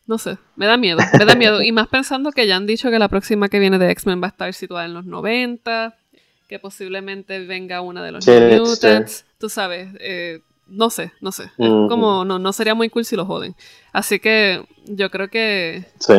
no 0.07 0.19
sé, 0.19 0.39
me 0.57 0.67
da 0.67 0.77
miedo, 0.77 0.99
me 1.19 1.25
da 1.25 1.35
miedo. 1.35 1.63
Y 1.63 1.73
más 1.73 1.89
pensando 1.89 2.33
que 2.33 2.47
ya 2.47 2.57
han 2.57 2.67
dicho 2.67 2.91
que 2.91 2.99
la 2.99 3.09
próxima 3.09 3.49
que 3.49 3.59
viene 3.59 3.79
de 3.79 3.91
X-Men 3.91 4.23
va 4.23 4.27
a 4.27 4.31
estar 4.31 4.53
situada 4.53 4.85
en 4.85 4.95
los 4.95 5.05
90, 5.07 5.97
que 6.49 6.59
posiblemente 6.59 7.45
venga 7.47 7.81
una 7.81 8.03
de 8.03 8.13
los 8.13 8.27
Mutants, 8.27 9.25
tú 9.39 9.49
sabes, 9.49 9.89
eh, 10.01 10.41
no 10.67 10.91
sé, 10.91 11.13
no 11.21 11.33
sé. 11.33 11.51
Como 11.57 12.25
no, 12.25 12.39
no 12.39 12.53
sería 12.53 12.75
muy 12.75 12.89
cool 12.89 13.05
si 13.05 13.17
lo 13.17 13.27
joden. 13.27 13.55
Así 13.93 14.19
que 14.19 14.65
yo 14.87 15.11
creo 15.11 15.29
que. 15.29 15.85
Sí. 15.99 16.15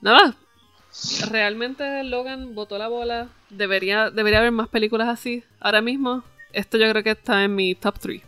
Nada. 0.00 0.36
Realmente 1.30 2.04
Logan 2.04 2.54
botó 2.54 2.78
la 2.78 2.88
bola. 2.88 3.28
Debería, 3.50 4.10
debería 4.10 4.40
haber 4.40 4.52
más 4.52 4.68
películas 4.68 5.08
así. 5.08 5.42
Ahora 5.60 5.80
mismo, 5.80 6.22
esto 6.52 6.76
yo 6.76 6.88
creo 6.90 7.02
que 7.02 7.10
está 7.10 7.44
en 7.44 7.54
mi 7.54 7.74
top 7.74 7.98
3. 7.98 8.22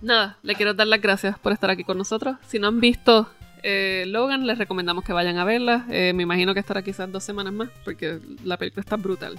Nada, 0.00 0.38
le 0.42 0.54
quiero 0.54 0.74
dar 0.74 0.86
las 0.86 1.00
gracias 1.00 1.38
por 1.38 1.52
estar 1.52 1.70
aquí 1.70 1.84
con 1.84 1.98
nosotros. 1.98 2.36
Si 2.46 2.58
no 2.58 2.68
han 2.68 2.80
visto 2.80 3.28
eh, 3.62 4.04
Logan, 4.06 4.46
les 4.46 4.58
recomendamos 4.58 5.04
que 5.04 5.12
vayan 5.12 5.38
a 5.38 5.44
verla. 5.44 5.86
Eh, 5.90 6.12
me 6.14 6.22
imagino 6.22 6.52
que 6.54 6.60
estará 6.60 6.82
quizás 6.82 7.10
dos 7.10 7.24
semanas 7.24 7.52
más, 7.52 7.70
porque 7.84 8.20
la 8.44 8.58
película 8.58 8.82
está 8.82 8.96
brutal. 8.96 9.38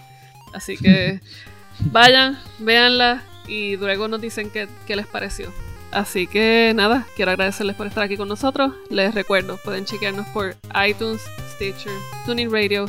Así 0.54 0.78
que 0.78 1.22
vayan, 1.91 2.38
véanla 2.60 3.24
y 3.48 3.78
luego 3.78 4.08
nos 4.08 4.20
dicen 4.20 4.50
qué, 4.52 4.96
les 4.96 5.08
pareció. 5.08 5.52
Así 5.91 6.28
que 6.28 6.74
nada, 6.76 7.06
quiero 7.16 7.32
agradecerles 7.32 7.76
por 7.76 7.88
estar 7.88 8.04
aquí 8.04 8.18
con 8.18 8.28
nosotros. 8.28 8.74
Les 8.89 9.14
recuerdo, 9.14 9.58
pueden 9.64 9.86
chequearnos 9.86 10.28
por 10.30 10.56
iTunes, 10.88 11.22
Stitcher, 11.54 11.93
Tuning 12.26 12.52
Radio, 12.52 12.88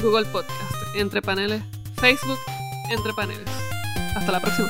Google 0.00 0.26
Podcast, 0.26 0.74
Entre 0.96 1.20
Paneles, 1.20 1.62
Facebook, 1.96 2.38
Entre 2.90 3.12
Paneles. 3.12 3.48
Hasta 4.16 4.32
la 4.32 4.40
próxima. 4.40 4.68